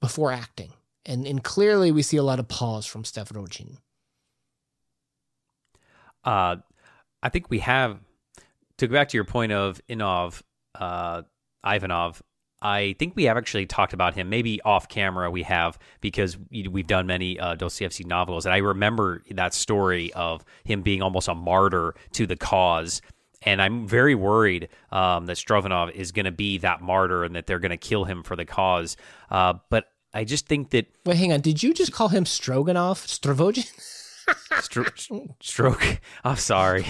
before 0.00 0.32
acting. 0.32 0.72
And 1.06 1.26
and 1.26 1.42
clearly 1.42 1.90
we 1.92 2.02
see 2.02 2.16
a 2.18 2.22
lot 2.22 2.38
of 2.38 2.48
pause 2.48 2.86
from 2.86 3.04
Stavrogin. 3.04 3.78
Uh, 6.24 6.56
I 7.22 7.28
think 7.28 7.50
we 7.50 7.60
have 7.60 7.98
to 8.78 8.86
go 8.86 8.92
back 8.92 9.08
to 9.08 9.16
your 9.16 9.24
point 9.24 9.52
of 9.52 9.80
Inov, 9.88 10.42
uh, 10.74 11.22
Ivanov. 11.64 12.22
I 12.62 12.94
think 12.98 13.16
we 13.16 13.24
have 13.24 13.38
actually 13.38 13.64
talked 13.64 13.94
about 13.94 14.14
him. 14.14 14.28
Maybe 14.28 14.60
off 14.62 14.86
camera 14.88 15.30
we 15.30 15.44
have 15.44 15.78
because 16.02 16.36
we- 16.50 16.68
we've 16.68 16.86
done 16.86 17.06
many 17.06 17.40
uh, 17.40 17.54
Dostoevsky 17.54 18.04
novels, 18.04 18.44
and 18.44 18.54
I 18.54 18.58
remember 18.58 19.22
that 19.30 19.54
story 19.54 20.12
of 20.12 20.44
him 20.64 20.82
being 20.82 21.00
almost 21.00 21.28
a 21.28 21.34
martyr 21.34 21.94
to 22.12 22.26
the 22.26 22.36
cause. 22.36 23.00
And 23.42 23.62
I'm 23.62 23.88
very 23.88 24.14
worried 24.14 24.68
um, 24.92 25.26
that 25.26 25.36
Strovanov 25.36 25.92
is 25.92 26.12
going 26.12 26.26
to 26.26 26.32
be 26.32 26.58
that 26.58 26.82
martyr 26.82 27.24
and 27.24 27.34
that 27.36 27.46
they're 27.46 27.58
going 27.58 27.70
to 27.70 27.78
kill 27.78 28.04
him 28.04 28.22
for 28.22 28.36
the 28.36 28.44
cause. 28.44 28.96
Uh, 29.30 29.54
but 29.70 29.86
I 30.12 30.24
just 30.24 30.46
think 30.46 30.70
that 30.70 30.86
Wait, 31.06 31.16
hang 31.16 31.32
on. 31.32 31.40
Did 31.40 31.62
you 31.62 31.72
just 31.72 31.92
call 31.92 32.08
him 32.08 32.26
Stroganoff? 32.26 33.06
Stravogin? 33.06 33.70
Stro- 34.50 35.34
stroke. 35.40 36.00
I'm 36.24 36.36
sorry. 36.36 36.86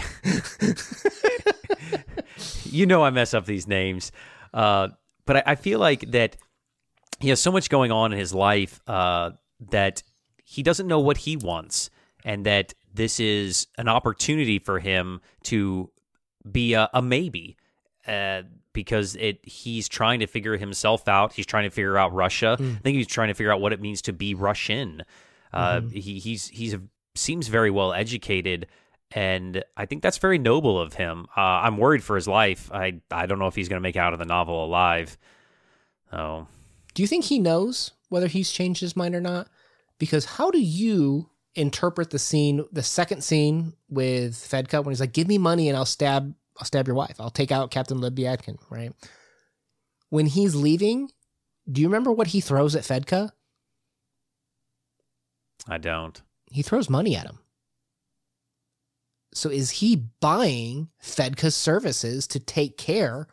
you 2.65 2.87
know 2.87 3.03
I 3.03 3.11
mess 3.11 3.33
up 3.33 3.47
these 3.47 3.67
names, 3.67 4.13
uh, 4.53 4.89
but 5.27 5.37
I, 5.37 5.43
I 5.47 5.55
feel 5.55 5.79
like 5.79 6.11
that 6.11 6.37
he 7.21 7.29
has 7.29 7.41
so 7.41 7.53
much 7.53 7.71
going 7.71 7.93
on 7.93 8.13
in 8.13 8.19
his 8.19 8.35
life 8.35 8.81
uh, 8.87 9.31
that 9.71 10.03
he 10.45 10.63
doesn't 10.63 10.87
know 10.87 11.01
what 11.01 11.19
he 11.19 11.37
wants, 11.37 11.91
and 12.25 12.45
that 12.45 12.75
this 12.93 13.21
is 13.21 13.69
an 13.79 13.89
opportunity 13.89 14.59
for 14.59 14.79
him 14.79 15.21
to 15.45 15.91
be 16.51 16.75
a, 16.75 16.89
a 16.95 17.03
maybe. 17.03 17.57
Uh, 18.07 18.43
because 18.73 19.17
it 19.17 19.41
he's 19.45 19.89
trying 19.89 20.21
to 20.21 20.27
figure 20.27 20.57
himself 20.57 21.09
out. 21.09 21.33
He's 21.33 21.45
trying 21.47 21.65
to 21.65 21.71
figure 21.71 21.99
out 21.99 22.13
Russia. 22.13 22.57
I 22.61 22.79
think 22.83 22.97
he's 22.97 23.07
trying 23.09 23.29
to 23.29 23.35
figure 23.35 23.53
out 23.53 23.61
what 23.61 23.73
it 23.73 23.81
means 23.81 24.01
to 24.03 24.13
be 24.13 24.33
Russian. 24.35 25.03
Uh, 25.53 25.81
He 25.93 26.21
he's 26.21 26.47
he's 26.49 26.75
a, 26.75 26.81
seems 27.17 27.49
very 27.49 27.71
well 27.71 27.93
educated, 27.93 28.69
and 29.11 29.65
I 29.77 29.87
think 29.87 30.03
that's 30.03 30.19
very 30.19 30.39
noble 30.39 30.81
of 30.81 30.95
him. 30.95 31.27
Uh, 31.37 31.41
I'm 31.41 31.79
worried 31.79 32.05
for 32.05 32.15
his 32.15 32.29
life. 32.29 32.71
I 32.73 33.01
I 33.11 33.27
don't 33.27 33.41
know 33.41 33.49
if 33.49 33.57
he's 33.57 33.69
going 33.69 33.79
to 33.79 33.83
make 33.83 33.97
it 33.97 34.01
out 34.01 34.13
of 34.13 34.21
the 34.21 34.25
novel 34.25 34.65
alive. 34.65 35.19
Oh, 36.13 36.47
Do 36.95 37.03
you 37.03 37.09
think 37.09 37.25
he 37.25 37.39
knows 37.41 37.91
whether 38.09 38.29
he's 38.29 38.51
changed 38.53 38.81
his 38.81 38.97
mind 38.97 39.15
or 39.17 39.21
not? 39.21 39.49
Because 39.99 40.25
how 40.25 40.51
do 40.51 40.61
you 40.61 41.29
interpret 41.55 42.11
the 42.11 42.19
scene, 42.19 42.65
the 42.73 42.83
second 42.83 43.23
scene 43.23 43.75
with 43.89 44.35
Fedka 44.35 44.85
when 44.85 44.93
he's 44.93 45.01
like, 45.01 45.13
"Give 45.13 45.29
me 45.29 45.39
money 45.39 45.69
and 45.69 45.77
I'll 45.77 45.85
stab, 45.85 46.35
I'll 46.59 46.67
stab 46.67 46.87
your 46.87 46.97
wife. 46.97 47.21
I'll 47.21 47.31
take 47.31 47.53
out 47.53 47.71
Captain 47.71 47.99
Lebyadkin." 47.99 48.59
Right? 48.71 48.93
When 50.09 50.27
he's 50.27 50.55
leaving, 50.55 51.11
do 51.71 51.81
you 51.81 51.89
remember 51.89 52.13
what 52.13 52.29
he 52.29 52.41
throws 52.41 52.75
at 52.75 52.85
Fedka? 52.85 53.31
I 55.69 55.79
don't. 55.79 56.21
He 56.51 56.63
throws 56.63 56.91
money 56.91 57.15
at 57.17 57.27
him. 57.27 57.39
So 59.33 59.49
is 59.51 59.71
he 59.71 60.09
buying 60.21 60.89
Fedka's 61.03 61.55
services 61.55 62.27
to 62.29 62.41
take 62.41 62.77
care 62.77 63.29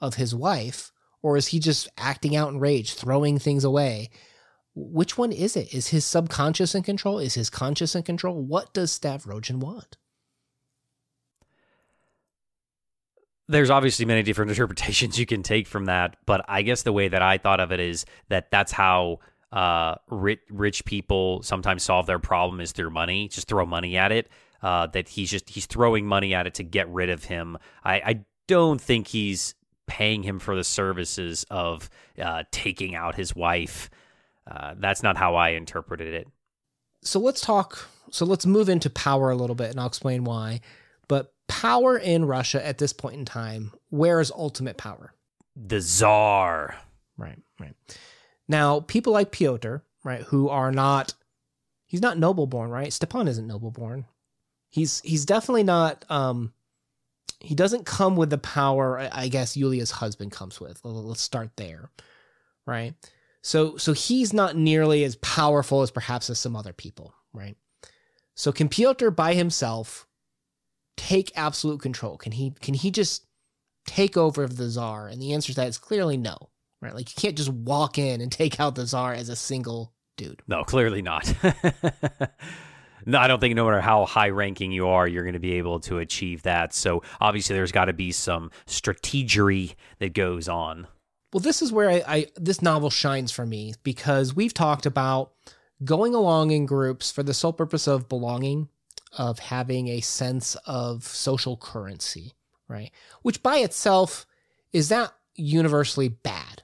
of 0.00 0.14
his 0.14 0.34
wife, 0.34 0.90
or 1.22 1.36
is 1.36 1.48
he 1.48 1.60
just 1.60 1.88
acting 1.96 2.34
out 2.34 2.48
in 2.48 2.58
rage, 2.58 2.94
throwing 2.94 3.38
things 3.38 3.62
away? 3.62 4.10
Which 4.76 5.18
one 5.18 5.32
is 5.32 5.56
it? 5.56 5.74
Is 5.74 5.88
his 5.88 6.04
subconscious 6.04 6.74
in 6.74 6.82
control? 6.82 7.18
Is 7.18 7.34
his 7.34 7.50
conscious 7.50 7.94
in 7.94 8.02
control? 8.04 8.40
What 8.40 8.72
does 8.72 8.96
Stavrogin 8.96 9.56
want? 9.56 9.96
there's 13.48 13.70
obviously 13.70 14.04
many 14.04 14.22
different 14.22 14.50
interpretations 14.52 15.18
you 15.18 15.26
can 15.26 15.42
take 15.42 15.66
from 15.66 15.86
that, 15.86 16.16
but 16.26 16.44
I 16.48 16.62
guess 16.62 16.82
the 16.82 16.92
way 16.92 17.08
that 17.08 17.22
I 17.22 17.38
thought 17.38 17.60
of 17.60 17.72
it 17.72 17.80
is 17.80 18.04
that 18.28 18.50
that's 18.50 18.72
how 18.72 19.20
uh, 19.52 19.96
rich, 20.08 20.40
rich 20.50 20.84
people 20.84 21.42
sometimes 21.42 21.82
solve 21.82 22.06
their 22.06 22.18
problem 22.18 22.60
is 22.60 22.72
through 22.72 22.90
money. 22.90 23.28
Just 23.28 23.48
throw 23.48 23.64
money 23.64 23.96
at 23.96 24.12
it. 24.12 24.28
Uh, 24.62 24.86
that 24.88 25.08
he's 25.08 25.30
just 25.30 25.50
he's 25.50 25.66
throwing 25.66 26.06
money 26.06 26.34
at 26.34 26.46
it 26.46 26.54
to 26.54 26.64
get 26.64 26.88
rid 26.88 27.10
of 27.10 27.24
him. 27.24 27.58
I, 27.84 27.94
I 27.94 28.24
don't 28.48 28.80
think 28.80 29.08
he's 29.08 29.54
paying 29.86 30.22
him 30.22 30.38
for 30.38 30.56
the 30.56 30.64
services 30.64 31.44
of 31.50 31.88
uh, 32.20 32.42
taking 32.50 32.94
out 32.94 33.14
his 33.14 33.36
wife. 33.36 33.90
Uh, 34.46 34.74
that's 34.78 35.02
not 35.02 35.16
how 35.16 35.34
I 35.34 35.50
interpreted 35.50 36.14
it. 36.14 36.28
So 37.02 37.20
let's 37.20 37.40
talk. 37.40 37.88
So 38.10 38.24
let's 38.24 38.46
move 38.46 38.68
into 38.68 38.90
power 38.90 39.30
a 39.30 39.36
little 39.36 39.56
bit, 39.56 39.70
and 39.70 39.80
I'll 39.80 39.86
explain 39.86 40.24
why. 40.24 40.60
But 41.08 41.32
power 41.48 41.96
in 41.96 42.24
Russia 42.24 42.64
at 42.64 42.78
this 42.78 42.92
point 42.92 43.16
in 43.16 43.24
time, 43.24 43.72
where 43.90 44.20
is 44.20 44.30
ultimate 44.30 44.76
power? 44.76 45.12
The 45.56 45.80
czar. 45.80 46.76
Right, 47.16 47.38
right. 47.58 47.74
Now, 48.48 48.80
people 48.80 49.12
like 49.12 49.32
Pyotr, 49.32 49.82
right, 50.04 50.22
who 50.22 50.48
are 50.48 50.70
not 50.70 51.14
he's 51.86 52.02
not 52.02 52.18
noble 52.18 52.46
born, 52.46 52.70
right? 52.70 52.92
Stepan 52.92 53.28
isn't 53.28 53.46
noble 53.46 53.70
born. 53.70 54.06
He's 54.68 55.00
he's 55.00 55.24
definitely 55.24 55.64
not 55.64 56.04
um 56.10 56.52
he 57.40 57.54
doesn't 57.54 57.86
come 57.86 58.16
with 58.16 58.30
the 58.30 58.38
power 58.38 58.98
I 58.98 59.10
I 59.12 59.28
guess 59.28 59.56
Yulia's 59.56 59.92
husband 59.92 60.32
comes 60.32 60.60
with. 60.60 60.80
Let's 60.84 61.22
start 61.22 61.50
there. 61.56 61.90
Right? 62.66 62.94
So 63.46 63.76
so 63.76 63.92
he's 63.92 64.32
not 64.32 64.56
nearly 64.56 65.04
as 65.04 65.16
powerful 65.16 65.82
as 65.82 65.90
perhaps 65.90 66.28
as 66.30 66.38
some 66.38 66.56
other 66.56 66.72
people, 66.72 67.14
right? 67.32 67.56
So 68.34 68.50
can 68.50 68.68
Pyotr 68.68 69.10
by 69.10 69.34
himself 69.34 70.06
take 70.96 71.30
absolute 71.36 71.80
control? 71.80 72.16
Can 72.16 72.32
he 72.32 72.54
can 72.60 72.74
he 72.74 72.90
just 72.90 73.24
take 73.86 74.16
over 74.16 74.48
the 74.48 74.68
czar? 74.68 75.06
And 75.06 75.22
the 75.22 75.32
answer 75.32 75.52
to 75.52 75.56
that 75.56 75.68
is 75.68 75.78
clearly 75.78 76.16
no 76.16 76.50
right? 76.82 76.94
Like 76.94 77.10
you 77.10 77.20
can't 77.20 77.36
just 77.36 77.50
walk 77.50 77.98
in 77.98 78.20
and 78.20 78.30
take 78.30 78.60
out 78.60 78.74
the 78.74 78.86
czar 78.86 79.14
as 79.14 79.28
a 79.28 79.36
single 79.36 79.92
dude. 80.16 80.42
No, 80.46 80.64
clearly 80.64 81.02
not. 81.02 81.32
no, 83.06 83.18
I 83.18 83.26
don't 83.26 83.40
think 83.40 83.54
no 83.54 83.64
matter 83.64 83.80
how 83.80 84.06
high 84.06 84.30
ranking 84.30 84.72
you 84.72 84.88
are, 84.88 85.06
you're 85.06 85.24
going 85.24 85.34
to 85.34 85.38
be 85.38 85.54
able 85.54 85.80
to 85.80 85.98
achieve 85.98 86.42
that. 86.42 86.74
So 86.74 87.02
obviously, 87.20 87.56
there's 87.56 87.72
got 87.72 87.86
to 87.86 87.92
be 87.92 88.12
some 88.12 88.50
strategery 88.66 89.74
that 89.98 90.14
goes 90.14 90.48
on. 90.48 90.86
Well, 91.36 91.42
this 91.42 91.60
is 91.60 91.70
where 91.70 91.90
I, 91.90 92.02
I 92.08 92.26
this 92.36 92.62
novel 92.62 92.88
shines 92.88 93.30
for 93.30 93.44
me 93.44 93.74
because 93.82 94.34
we've 94.34 94.54
talked 94.54 94.86
about 94.86 95.32
going 95.84 96.14
along 96.14 96.50
in 96.50 96.64
groups 96.64 97.12
for 97.12 97.22
the 97.22 97.34
sole 97.34 97.52
purpose 97.52 97.86
of 97.86 98.08
belonging, 98.08 98.70
of 99.18 99.38
having 99.38 99.88
a 99.88 100.00
sense 100.00 100.56
of 100.64 101.04
social 101.04 101.58
currency, 101.58 102.32
right? 102.68 102.90
Which 103.20 103.42
by 103.42 103.58
itself 103.58 104.24
is 104.72 104.88
that 104.88 105.12
universally 105.34 106.08
bad. 106.08 106.62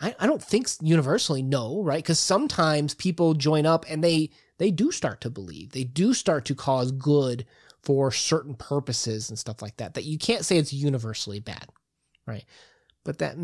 I, 0.00 0.16
I 0.18 0.26
don't 0.26 0.42
think 0.42 0.66
universally 0.80 1.42
no, 1.42 1.80
right? 1.80 2.02
Because 2.02 2.18
sometimes 2.18 2.94
people 2.94 3.34
join 3.34 3.64
up 3.64 3.86
and 3.88 4.02
they 4.02 4.30
they 4.58 4.72
do 4.72 4.90
start 4.90 5.20
to 5.20 5.30
believe, 5.30 5.70
they 5.70 5.84
do 5.84 6.14
start 6.14 6.44
to 6.46 6.56
cause 6.56 6.90
good 6.90 7.46
for 7.84 8.10
certain 8.10 8.54
purposes 8.54 9.30
and 9.30 9.38
stuff 9.38 9.62
like 9.62 9.76
that. 9.76 9.94
That 9.94 10.02
you 10.02 10.18
can't 10.18 10.44
say 10.44 10.58
it's 10.58 10.72
universally 10.72 11.38
bad, 11.38 11.68
right? 12.26 12.44
But 13.04 13.18
that 13.18 13.36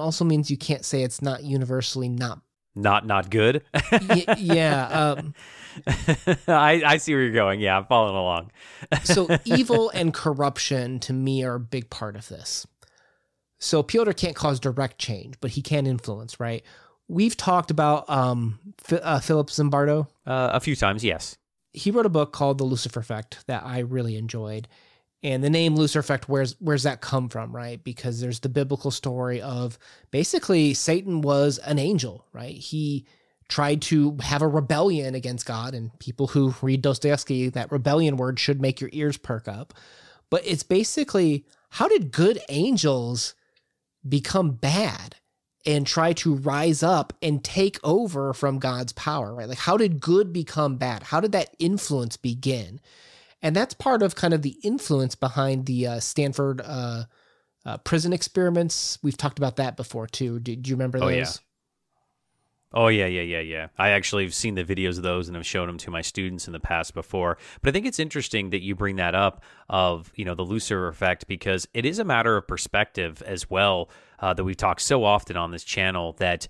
also 0.00 0.24
means 0.24 0.50
you 0.50 0.56
can't 0.56 0.84
say 0.84 1.02
it's 1.02 1.20
not 1.22 1.44
universally 1.44 2.08
not. 2.08 2.40
Not 2.74 3.06
not 3.06 3.30
good. 3.30 3.62
Y- 3.92 4.24
yeah. 4.38 5.14
Um, 5.22 5.34
I 6.46 6.82
I 6.84 6.96
see 6.98 7.14
where 7.14 7.22
you're 7.22 7.32
going. 7.32 7.60
Yeah, 7.60 7.78
I'm 7.78 7.86
following 7.86 8.14
along. 8.16 8.50
so 9.04 9.26
evil 9.46 9.88
and 9.90 10.12
corruption 10.12 11.00
to 11.00 11.14
me 11.14 11.44
are 11.44 11.54
a 11.54 11.60
big 11.60 11.88
part 11.88 12.14
of 12.14 12.28
this. 12.28 12.66
So 13.58 13.82
Pyotr 13.82 14.12
can't 14.12 14.36
cause 14.36 14.60
direct 14.60 14.98
change, 14.98 15.36
but 15.40 15.52
he 15.52 15.62
can 15.62 15.86
influence, 15.86 16.40
right? 16.40 16.62
We've 17.08 17.36
talked 17.36 17.70
about 17.70 18.08
um, 18.10 18.58
uh, 18.90 19.20
Philip 19.20 19.48
Zimbardo. 19.48 20.08
Uh, 20.26 20.50
a 20.52 20.60
few 20.60 20.74
times, 20.76 21.04
yes. 21.04 21.38
He 21.72 21.90
wrote 21.90 22.04
a 22.06 22.10
book 22.10 22.32
called 22.32 22.58
The 22.58 22.64
Lucifer 22.64 23.00
Effect 23.00 23.46
that 23.46 23.64
I 23.64 23.78
really 23.78 24.16
enjoyed. 24.16 24.68
And 25.22 25.44
the 25.44 25.50
name 25.50 25.76
Lucifer 25.76 26.00
Effect, 26.00 26.28
where's 26.28 26.56
where's 26.58 26.82
that 26.82 27.00
come 27.00 27.28
from, 27.28 27.54
right? 27.54 27.82
Because 27.82 28.20
there's 28.20 28.40
the 28.40 28.48
biblical 28.48 28.90
story 28.90 29.40
of 29.40 29.78
basically 30.10 30.74
Satan 30.74 31.20
was 31.20 31.58
an 31.58 31.78
angel, 31.78 32.26
right? 32.32 32.56
He 32.56 33.06
tried 33.48 33.82
to 33.82 34.16
have 34.22 34.42
a 34.42 34.48
rebellion 34.48 35.14
against 35.14 35.46
God. 35.46 35.74
And 35.74 35.96
people 35.98 36.28
who 36.28 36.54
read 36.62 36.82
Dostoevsky, 36.82 37.50
that 37.50 37.70
rebellion 37.70 38.16
word 38.16 38.40
should 38.40 38.60
make 38.60 38.80
your 38.80 38.90
ears 38.92 39.16
perk 39.16 39.46
up. 39.46 39.74
But 40.30 40.42
it's 40.46 40.62
basically 40.62 41.44
how 41.70 41.86
did 41.88 42.12
good 42.12 42.40
angels 42.48 43.34
become 44.08 44.52
bad 44.52 45.16
and 45.64 45.86
try 45.86 46.12
to 46.14 46.34
rise 46.34 46.82
up 46.82 47.12
and 47.22 47.44
take 47.44 47.78
over 47.84 48.32
from 48.32 48.58
God's 48.58 48.92
power, 48.94 49.34
right? 49.34 49.48
Like, 49.48 49.58
how 49.58 49.76
did 49.76 50.00
good 50.00 50.32
become 50.32 50.76
bad? 50.76 51.04
How 51.04 51.20
did 51.20 51.32
that 51.32 51.54
influence 51.58 52.16
begin? 52.16 52.80
And 53.42 53.56
that's 53.56 53.74
part 53.74 54.02
of 54.02 54.14
kind 54.14 54.32
of 54.32 54.42
the 54.42 54.56
influence 54.62 55.14
behind 55.14 55.66
the 55.66 55.86
uh, 55.86 56.00
Stanford 56.00 56.60
uh, 56.64 57.04
uh, 57.66 57.78
prison 57.78 58.12
experiments. 58.12 58.98
We've 59.02 59.16
talked 59.16 59.38
about 59.38 59.56
that 59.56 59.76
before 59.76 60.06
too. 60.06 60.38
Do, 60.38 60.54
do 60.54 60.70
you 60.70 60.76
remember 60.76 61.00
those? 61.00 61.08
Oh, 61.08 61.10
yeah. 61.10 61.32
Oh 62.74 62.88
yeah, 62.88 63.06
yeah, 63.06 63.22
yeah, 63.22 63.40
yeah. 63.40 63.68
I 63.78 63.90
actually 63.90 64.24
have 64.24 64.32
seen 64.32 64.54
the 64.54 64.64
videos 64.64 64.96
of 64.96 65.02
those 65.02 65.28
and 65.28 65.36
have 65.36 65.44
shown 65.44 65.66
them 65.66 65.78
to 65.78 65.90
my 65.90 66.00
students 66.00 66.46
in 66.46 66.54
the 66.54 66.60
past 66.60 66.94
before. 66.94 67.36
But 67.60 67.68
I 67.68 67.72
think 67.72 67.84
it's 67.86 67.98
interesting 67.98 68.50
that 68.50 68.62
you 68.62 68.74
bring 68.74 68.96
that 68.96 69.14
up 69.14 69.42
of 69.68 70.10
you 70.14 70.24
know 70.24 70.34
the 70.34 70.42
Lucifer 70.42 70.88
effect 70.88 71.26
because 71.26 71.68
it 71.74 71.84
is 71.84 71.98
a 71.98 72.04
matter 72.04 72.36
of 72.36 72.48
perspective 72.48 73.22
as 73.26 73.50
well 73.50 73.90
uh, 74.20 74.32
that 74.34 74.44
we've 74.44 74.56
talked 74.56 74.80
so 74.80 75.04
often 75.04 75.36
on 75.36 75.50
this 75.50 75.64
channel 75.64 76.14
that 76.14 76.48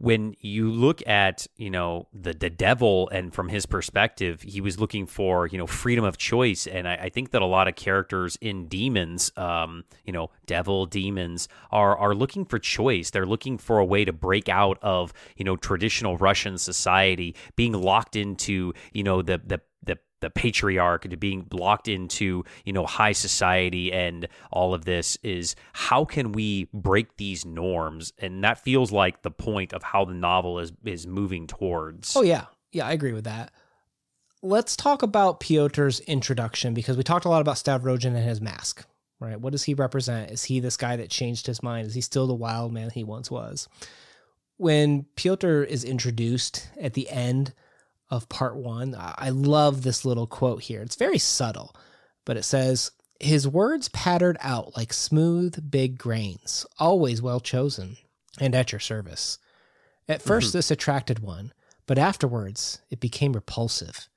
when 0.00 0.34
you 0.40 0.70
look 0.70 1.06
at 1.06 1.46
you 1.58 1.68
know 1.68 2.08
the 2.14 2.32
the 2.32 2.48
devil 2.48 3.08
and 3.10 3.34
from 3.34 3.50
his 3.50 3.66
perspective 3.66 4.40
he 4.40 4.58
was 4.58 4.80
looking 4.80 5.04
for 5.04 5.46
you 5.46 5.58
know 5.58 5.66
freedom 5.66 6.04
of 6.04 6.16
choice. 6.16 6.66
And 6.66 6.88
I, 6.88 6.94
I 6.94 7.08
think 7.10 7.32
that 7.32 7.42
a 7.42 7.46
lot 7.46 7.68
of 7.68 7.76
characters 7.76 8.38
in 8.40 8.66
demons 8.66 9.30
um, 9.36 9.84
you 10.06 10.12
know 10.12 10.30
devil 10.46 10.86
demons 10.86 11.48
are 11.70 11.96
are 11.98 12.14
looking 12.14 12.46
for 12.46 12.58
choice. 12.58 13.10
They're 13.10 13.26
looking 13.26 13.58
for 13.58 13.78
a 13.78 13.84
way 13.84 14.06
to 14.06 14.12
break 14.12 14.48
out 14.48 14.78
of 14.80 15.12
you 15.36 15.44
know 15.44 15.56
traditional 15.56 16.16
Russian 16.16 16.56
society 16.56 17.36
being 17.54 17.74
locked 17.74 18.16
into 18.16 18.72
you 18.92 19.02
know 19.02 19.20
the 19.20 19.38
the 19.44 19.60
the 19.82 19.98
the 20.20 20.30
patriarch 20.30 21.08
to 21.08 21.16
being 21.16 21.46
locked 21.52 21.88
into 21.88 22.44
you 22.64 22.72
know 22.72 22.86
high 22.86 23.12
society 23.12 23.92
and 23.92 24.28
all 24.52 24.74
of 24.74 24.84
this 24.84 25.18
is 25.22 25.56
how 25.72 26.04
can 26.04 26.32
we 26.32 26.68
break 26.72 27.16
these 27.16 27.44
norms? 27.44 28.12
And 28.18 28.44
that 28.44 28.58
feels 28.58 28.92
like 28.92 29.22
the 29.22 29.30
point 29.30 29.72
of 29.72 29.82
how 29.82 30.04
the 30.04 30.14
novel 30.14 30.58
is 30.58 30.72
is 30.84 31.06
moving 31.06 31.46
towards. 31.46 32.16
Oh 32.16 32.22
yeah. 32.22 32.46
Yeah 32.72 32.86
i 32.86 32.92
agree 32.92 33.12
with 33.12 33.24
that. 33.24 33.52
Let's 34.42 34.74
talk 34.74 35.02
about 35.02 35.40
Piotr's 35.40 36.00
introduction 36.00 36.72
because 36.72 36.96
we 36.96 37.02
talked 37.02 37.26
a 37.26 37.28
lot 37.28 37.42
about 37.42 37.56
Stavrogin 37.56 38.16
and 38.16 38.24
his 38.24 38.40
mask 38.40 38.86
right? 39.20 39.40
What 39.40 39.52
does 39.52 39.64
he 39.64 39.74
represent? 39.74 40.30
Is 40.30 40.44
he 40.44 40.58
this 40.58 40.76
guy 40.76 40.96
that 40.96 41.10
changed 41.10 41.46
his 41.46 41.62
mind? 41.62 41.86
Is 41.86 41.94
he 41.94 42.00
still 42.00 42.26
the 42.26 42.34
wild 42.34 42.72
man 42.72 42.90
he 42.90 43.04
once 43.04 43.30
was? 43.30 43.68
When 44.56 45.04
Piotr 45.14 45.62
is 45.62 45.84
introduced 45.84 46.68
at 46.80 46.94
the 46.94 47.08
end 47.08 47.54
of 48.10 48.28
part 48.28 48.56
one. 48.56 48.96
I 48.98 49.30
love 49.30 49.82
this 49.82 50.04
little 50.04 50.26
quote 50.26 50.62
here. 50.62 50.82
It's 50.82 50.96
very 50.96 51.18
subtle, 51.18 51.74
but 52.24 52.36
it 52.36 52.44
says, 52.44 52.90
His 53.20 53.46
words 53.46 53.88
pattered 53.88 54.36
out 54.40 54.76
like 54.76 54.92
smooth, 54.92 55.70
big 55.70 55.96
grains, 55.96 56.66
always 56.78 57.22
well 57.22 57.40
chosen 57.40 57.96
and 58.40 58.54
at 58.54 58.72
your 58.72 58.80
service. 58.80 59.38
At 60.08 60.22
1st 60.22 60.26
mm-hmm. 60.26 60.58
this 60.58 60.70
attracted 60.70 61.18
one, 61.20 61.52
but 61.86 61.98
afterwards 61.98 62.80
it 62.90 63.00
became 63.00 63.32
repulsive. 63.32 64.08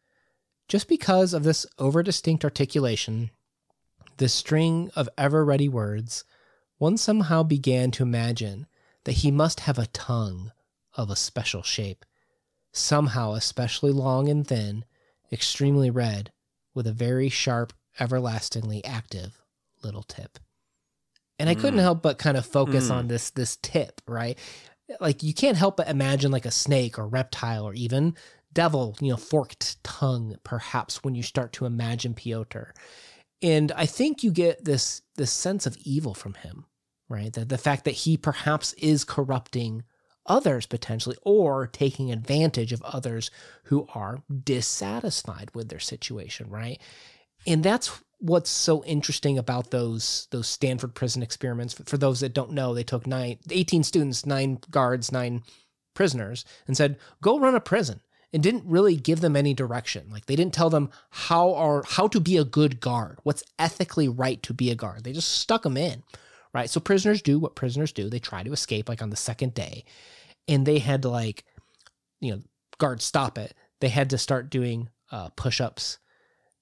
Just 0.67 0.88
because 0.88 1.34
of 1.34 1.43
this 1.43 1.65
overdistinct 1.77 2.43
articulation, 2.43 3.29
this 4.17 4.34
string 4.34 4.89
of 4.95 5.10
ever 5.17 5.43
ready 5.43 5.69
words, 5.69 6.23
one 6.77 6.97
somehow 6.97 7.43
began 7.43 7.91
to 7.91 8.03
imagine 8.03 8.67
that 9.03 9.17
he 9.17 9.32
must 9.32 9.62
have 9.62 9.77
a 9.77 9.88
tongue 9.88 10.51
of 10.95 11.10
a 11.10 11.15
special 11.15 11.62
shape 11.62 12.06
somehow 12.73 13.33
especially 13.33 13.91
long 13.91 14.27
and 14.27 14.45
thin, 14.45 14.83
extremely 15.31 15.89
red, 15.89 16.31
with 16.73 16.88
a 16.88 16.91
very 16.91 17.29
sharp, 17.29 17.71
everlastingly 17.99 18.83
active 18.83 19.39
little 19.83 20.03
tip. 20.03 20.39
And 21.39 21.49
I 21.49 21.55
mm. 21.55 21.59
couldn't 21.59 21.79
help 21.79 22.01
but 22.01 22.17
kind 22.17 22.36
of 22.36 22.45
focus 22.45 22.89
mm. 22.89 22.95
on 22.95 23.07
this 23.07 23.29
this 23.29 23.57
tip, 23.62 24.01
right? 24.07 24.38
Like 24.99 25.23
you 25.23 25.33
can't 25.33 25.57
help 25.57 25.77
but 25.77 25.88
imagine 25.88 26.31
like 26.31 26.45
a 26.45 26.51
snake 26.51 26.99
or 26.99 27.07
reptile 27.07 27.63
or 27.63 27.73
even 27.73 28.15
devil, 28.51 28.95
you 28.99 29.09
know, 29.09 29.17
forked 29.17 29.83
tongue 29.83 30.36
perhaps 30.43 31.03
when 31.03 31.15
you 31.15 31.23
start 31.23 31.53
to 31.53 31.65
imagine 31.65 32.13
Piotr. 32.13 32.71
And 33.41 33.71
I 33.73 33.86
think 33.86 34.23
you 34.23 34.31
get 34.31 34.65
this 34.65 35.01
this 35.15 35.31
sense 35.31 35.65
of 35.65 35.77
evil 35.77 36.13
from 36.13 36.36
him, 36.36 36.65
right? 37.09 37.31
The 37.31 37.45
the 37.45 37.57
fact 37.57 37.86
that 37.86 37.91
he 37.91 38.17
perhaps 38.17 38.73
is 38.73 39.03
corrupting 39.03 39.83
others 40.25 40.65
potentially 40.65 41.17
or 41.23 41.67
taking 41.67 42.12
advantage 42.12 42.71
of 42.71 42.81
others 42.83 43.31
who 43.65 43.88
are 43.93 44.23
dissatisfied 44.43 45.51
with 45.53 45.69
their 45.69 45.79
situation 45.79 46.49
right? 46.49 46.79
And 47.45 47.63
that's 47.63 47.91
what's 48.19 48.49
so 48.49 48.83
interesting 48.86 49.38
about 49.38 49.71
those 49.71 50.27
those 50.31 50.47
Stanford 50.47 50.95
prison 50.95 51.21
experiments. 51.21 51.73
For, 51.73 51.97
those 51.97 52.21
that 52.21 52.33
don't 52.33 52.51
know 52.51 52.73
they 52.73 52.83
took 52.83 53.05
nine 53.05 53.38
18 53.49 53.83
students 53.83 54.25
9 54.25 54.59
guards 54.71 55.12
9 55.12 55.43
prisoners 55.93 56.45
and 56.67 56.77
said 56.77 56.97
go 57.21 57.38
run 57.38 57.55
a 57.55 57.59
prison 57.59 58.01
and 58.31 58.41
didn't 58.41 58.65
really 58.65 58.95
give 58.95 59.21
them 59.21 59.36
any 59.36 59.53
direction. 59.53 60.07
Like 60.09 60.25
they 60.25 60.36
didn't 60.36 60.53
tell 60.53 60.69
them 60.69 60.89
how 61.09 61.53
are 61.53 61.83
how 61.86 62.07
to 62.07 62.19
be 62.19 62.38
a 62.38 62.45
good 62.45 62.79
guard 62.79 63.19
what's 63.23 63.43
ethically 63.59 64.07
right 64.07 64.41
to 64.43 64.53
be 64.53 64.71
a 64.71 64.75
guard. 64.75 65.03
They 65.03 65.13
just 65.13 65.29
stuck 65.29 65.63
them 65.63 65.77
in 65.77 66.03
right? 66.53 66.69
So 66.69 66.79
prisoners 66.79 67.21
do 67.21 67.39
what 67.39 67.55
prisoners 67.55 67.91
do. 67.91 68.09
They 68.09 68.19
try 68.19 68.43
to 68.43 68.53
escape 68.53 68.89
like 68.89 69.01
on 69.01 69.09
the 69.09 69.15
second 69.15 69.53
day. 69.53 69.85
And 70.47 70.65
they 70.65 70.79
had 70.79 71.01
to 71.03 71.09
like 71.09 71.45
you 72.19 72.31
know 72.31 72.41
guard 72.77 73.01
stop 73.01 73.37
it. 73.37 73.53
They 73.81 73.89
had 73.89 74.09
to 74.11 74.17
start 74.17 74.49
doing 74.49 74.89
uh, 75.11 75.29
push-ups. 75.29 75.99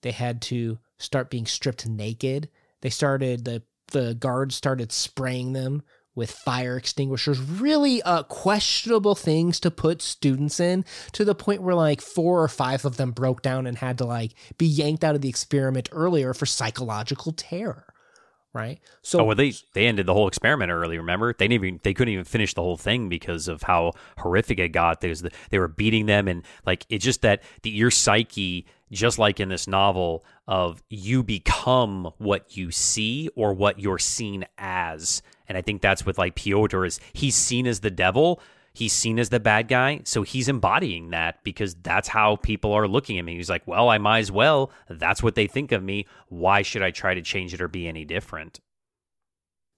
They 0.01 0.11
had 0.11 0.41
to 0.43 0.79
start 0.97 1.29
being 1.29 1.45
stripped 1.45 1.87
naked. 1.87 2.49
They 2.81 2.89
started 2.89 3.45
the 3.45 3.63
the 3.91 4.15
guards 4.15 4.55
started 4.55 4.91
spraying 4.91 5.53
them 5.53 5.83
with 6.15 6.31
fire 6.31 6.77
extinguishers. 6.77 7.39
Really 7.39 8.01
uh, 8.01 8.23
questionable 8.23 9.15
things 9.15 9.59
to 9.61 9.71
put 9.71 10.01
students 10.01 10.59
in 10.59 10.83
to 11.13 11.23
the 11.23 11.35
point 11.35 11.61
where 11.61 11.75
like 11.75 12.01
four 12.01 12.43
or 12.43 12.47
five 12.47 12.83
of 12.85 12.97
them 12.97 13.11
broke 13.11 13.41
down 13.41 13.67
and 13.67 13.77
had 13.77 13.97
to 13.99 14.05
like 14.05 14.33
be 14.57 14.65
yanked 14.65 15.03
out 15.03 15.15
of 15.15 15.21
the 15.21 15.29
experiment 15.29 15.89
earlier 15.91 16.33
for 16.33 16.45
psychological 16.45 17.31
terror 17.31 17.90
right? 18.53 18.79
So, 19.01 19.19
oh, 19.19 19.23
well, 19.25 19.35
they 19.35 19.53
they 19.73 19.87
ended 19.87 20.05
the 20.05 20.13
whole 20.13 20.27
experiment 20.27 20.71
early. 20.71 20.97
Remember, 20.97 21.33
they 21.33 21.47
didn't 21.47 21.65
even 21.65 21.79
they 21.83 21.93
couldn't 21.93 22.13
even 22.13 22.25
finish 22.25 22.53
the 22.53 22.61
whole 22.61 22.77
thing 22.77 23.09
because 23.09 23.47
of 23.47 23.63
how 23.63 23.93
horrific 24.17 24.59
it 24.59 24.69
got. 24.69 25.01
There's 25.01 25.21
the, 25.21 25.31
they 25.49 25.59
were 25.59 25.67
beating 25.67 26.05
them, 26.05 26.27
and 26.27 26.43
like 26.65 26.85
it's 26.89 27.05
just 27.05 27.21
that 27.21 27.43
the 27.63 27.69
your 27.69 27.91
psyche, 27.91 28.65
just 28.91 29.19
like 29.19 29.39
in 29.39 29.49
this 29.49 29.67
novel, 29.67 30.25
of 30.47 30.83
you 30.89 31.23
become 31.23 32.11
what 32.17 32.57
you 32.57 32.71
see 32.71 33.29
or 33.35 33.53
what 33.53 33.79
you're 33.79 33.99
seen 33.99 34.45
as, 34.57 35.21
and 35.47 35.57
I 35.57 35.61
think 35.61 35.81
that's 35.81 36.05
with 36.05 36.17
like 36.17 36.35
Piotr 36.35 36.85
is 36.85 36.99
he's 37.13 37.35
seen 37.35 37.67
as 37.67 37.79
the 37.79 37.91
devil 37.91 38.41
he's 38.73 38.93
seen 38.93 39.19
as 39.19 39.29
the 39.29 39.39
bad 39.39 39.67
guy. 39.67 40.01
So 40.05 40.23
he's 40.23 40.47
embodying 40.47 41.09
that 41.11 41.43
because 41.43 41.75
that's 41.75 42.07
how 42.07 42.37
people 42.37 42.73
are 42.73 42.87
looking 42.87 43.19
at 43.19 43.25
me. 43.25 43.35
He's 43.35 43.49
like, 43.49 43.67
well, 43.67 43.89
I 43.89 43.97
might 43.97 44.19
as 44.19 44.31
well. 44.31 44.71
That's 44.89 45.21
what 45.21 45.35
they 45.35 45.47
think 45.47 45.71
of 45.71 45.83
me. 45.83 46.07
Why 46.29 46.61
should 46.61 46.81
I 46.81 46.91
try 46.91 47.13
to 47.13 47.21
change 47.21 47.53
it 47.53 47.61
or 47.61 47.67
be 47.67 47.87
any 47.87 48.05
different? 48.05 48.59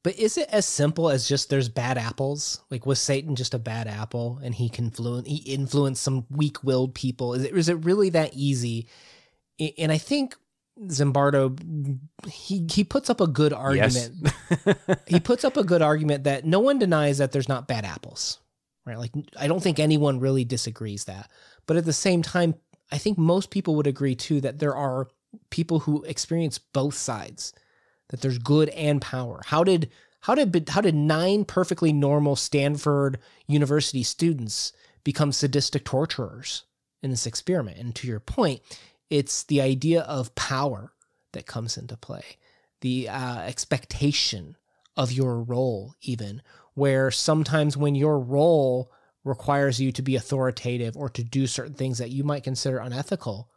But 0.04 0.20
is 0.20 0.38
it 0.38 0.50
as 0.50 0.66
simple 0.66 1.10
as 1.10 1.28
just 1.28 1.50
there's 1.50 1.70
bad 1.70 1.98
apples? 1.98 2.62
Like 2.70 2.86
was 2.86 3.00
Satan 3.00 3.36
just 3.36 3.54
a 3.54 3.60
bad 3.60 3.88
apple 3.88 4.40
and 4.44 4.54
he 4.54 4.68
can 4.70 4.86
influence 4.86 5.28
he 5.28 5.38
influenced 5.38 6.04
some 6.04 6.26
weak-willed 6.30 6.94
people? 6.94 7.34
Is 7.34 7.46
it 7.46 7.56
is 7.56 7.70
it 7.70 7.86
really 7.86 8.10
that 8.10 8.34
easy? 8.34 8.90
And 9.78 9.94
I 9.94 9.98
think 9.98 10.36
Zimbardo 10.88 11.58
he 12.28 12.68
he 12.70 12.84
puts 12.84 13.10
up 13.10 13.22
a 13.22 13.28
good 13.28 13.54
argument. 13.54 14.12
Yes. 14.66 14.76
he 15.08 15.22
puts 15.22 15.46
up 15.46 15.56
a 15.56 15.64
good 15.64 15.82
argument 15.82 16.26
that 16.26 16.44
no 16.44 16.60
one 16.60 16.80
denies 16.80 17.20
that 17.20 17.32
there's 17.32 17.48
not 17.48 17.70
bad 17.70 17.86
apples 17.86 18.40
right? 18.86 18.98
Like, 18.98 19.12
I 19.40 19.48
don't 19.48 19.62
think 19.62 19.80
anyone 19.80 20.20
really 20.20 20.46
disagrees 20.46 21.06
that. 21.06 21.30
But 21.66 21.78
at 21.78 21.86
the 21.86 21.94
same 21.94 22.22
time, 22.22 22.56
I 22.92 22.98
think 22.98 23.18
most 23.18 23.50
people 23.50 23.76
would 23.76 23.88
agree 23.88 24.16
too 24.16 24.42
that 24.42 24.60
there 24.60 24.76
are 24.76 25.08
people 25.50 25.80
who 25.80 26.04
experience 26.04 26.58
both 26.58 26.96
sides, 26.96 27.54
that 28.10 28.22
there's 28.22 28.38
good 28.38 28.70
and 28.70 29.02
power. 29.02 29.42
How 29.46 29.64
did 29.64 29.90
how 30.22 30.36
did 30.36 30.70
how 30.70 30.82
did 30.82 30.96
nine 30.96 31.44
perfectly 31.46 31.92
normal 31.92 32.36
Stanford 32.36 33.20
University 33.48 34.04
students 34.04 34.72
become 35.04 35.32
sadistic 35.32 35.84
torturers 35.84 36.64
in 37.02 37.10
this 37.10 37.26
experiment? 37.26 37.78
And 37.78 37.96
to 37.96 38.08
your 38.08 38.20
point, 38.20 38.62
it's 39.10 39.44
the 39.44 39.62
idea 39.62 40.02
of 40.02 40.36
power 40.36 40.94
that 41.34 41.46
comes 41.46 41.78
into 41.78 41.98
play, 41.98 42.24
the 42.82 43.10
uh, 43.10 43.40
expectation 43.40 44.56
of 44.96 45.12
your 45.12 45.42
role, 45.42 45.96
even 46.02 46.42
where 46.74 47.12
sometimes 47.12 47.78
when 47.78 47.96
your 47.96 48.20
role 48.20 48.92
requires 49.24 49.80
you 49.80 49.92
to 49.92 50.02
be 50.02 50.16
authoritative 50.16 50.98
or 50.98 51.10
to 51.10 51.24
do 51.24 51.48
certain 51.48 51.76
things 51.76 51.98
that 51.98 52.12
you 52.12 52.24
might 52.24 52.44
consider 52.44 52.80
unethical, 52.80 53.50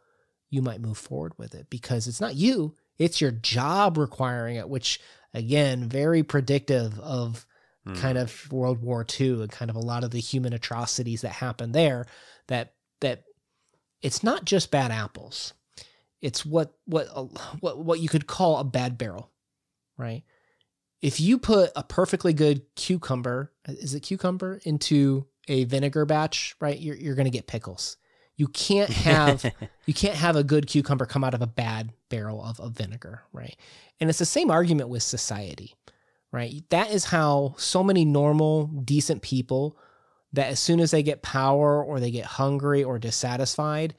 you 0.49 0.61
might 0.61 0.81
move 0.81 0.97
forward 0.97 1.33
with 1.37 1.53
it 1.53 1.69
because 1.69 2.07
it's 2.07 2.21
not 2.21 2.35
you, 2.35 2.73
it's 2.97 3.19
your 3.19 3.31
job 3.31 3.97
requiring 3.97 4.55
it, 4.55 4.69
which 4.69 4.99
again, 5.33 5.89
very 5.89 6.23
predictive 6.23 6.99
of 6.99 7.45
mm. 7.87 7.95
kind 7.97 8.17
of 8.17 8.51
World 8.51 8.81
War 8.81 9.05
II 9.19 9.41
and 9.41 9.51
kind 9.51 9.69
of 9.69 9.75
a 9.75 9.81
lot 9.81 10.03
of 10.03 10.11
the 10.11 10.19
human 10.19 10.53
atrocities 10.53 11.21
that 11.21 11.29
happened 11.29 11.73
there 11.73 12.05
that 12.47 12.73
that 13.01 13.23
it's 14.01 14.23
not 14.23 14.45
just 14.45 14.71
bad 14.71 14.91
apples. 14.91 15.53
It's 16.21 16.45
what 16.45 16.73
what 16.85 17.07
uh, 17.13 17.25
what 17.59 17.83
what 17.83 17.99
you 17.99 18.09
could 18.09 18.27
call 18.27 18.57
a 18.57 18.63
bad 18.63 18.97
barrel, 18.97 19.31
right? 19.97 20.23
If 21.01 21.19
you 21.19 21.37
put 21.37 21.71
a 21.75 21.83
perfectly 21.83 22.33
good 22.33 22.63
cucumber, 22.75 23.51
is 23.67 23.93
it 23.93 24.01
cucumber 24.01 24.59
into 24.63 25.27
a 25.47 25.63
vinegar 25.65 26.05
batch, 26.05 26.55
right? 26.59 26.77
You're 26.77 26.95
you're 26.95 27.15
going 27.15 27.25
to 27.25 27.31
get 27.31 27.47
pickles. 27.47 27.97
You 28.35 28.47
can't 28.47 28.89
have 29.07 29.45
you 29.85 29.93
can't 29.93 30.15
have 30.15 30.35
a 30.35 30.43
good 30.43 30.67
cucumber 30.67 31.05
come 31.05 31.23
out 31.23 31.33
of 31.33 31.41
a 31.41 31.47
bad 31.47 31.91
barrel 32.09 32.43
of, 32.43 32.59
of 32.59 32.73
vinegar, 32.73 33.23
right? 33.31 33.55
And 33.99 34.09
it's 34.09 34.19
the 34.19 34.25
same 34.25 34.51
argument 34.51 34.89
with 34.89 35.03
society, 35.03 35.75
right? 36.31 36.63
That 36.69 36.91
is 36.91 37.05
how 37.05 37.55
so 37.57 37.83
many 37.83 38.05
normal, 38.05 38.67
decent 38.67 39.21
people 39.21 39.77
that 40.33 40.47
as 40.47 40.59
soon 40.59 40.79
as 40.79 40.91
they 40.91 41.03
get 41.03 41.21
power 41.21 41.83
or 41.83 41.99
they 41.99 42.11
get 42.11 42.25
hungry 42.25 42.83
or 42.83 42.99
dissatisfied, 42.99 43.95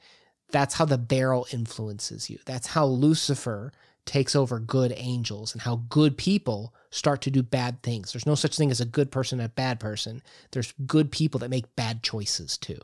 that's 0.51 0.75
how 0.75 0.85
the 0.85 0.97
barrel 0.97 1.47
influences 1.51 2.29
you. 2.29 2.39
That's 2.45 2.67
how 2.67 2.85
Lucifer 2.85 3.71
takes 4.09 4.35
over 4.35 4.59
good 4.59 4.91
angels 4.97 5.53
and 5.53 5.61
how 5.61 5.83
good 5.87 6.17
people 6.17 6.73
start 6.89 7.21
to 7.21 7.29
do 7.29 7.43
bad 7.43 7.83
things. 7.83 8.11
There's 8.11 8.25
no 8.25 8.33
such 8.33 8.57
thing 8.57 8.71
as 8.71 8.81
a 8.81 8.85
good 8.85 9.11
person 9.11 9.39
and 9.39 9.45
a 9.45 9.49
bad 9.49 9.79
person. 9.79 10.23
There's 10.51 10.73
good 10.87 11.11
people 11.11 11.39
that 11.41 11.51
make 11.51 11.75
bad 11.75 12.01
choices 12.01 12.57
too. 12.57 12.79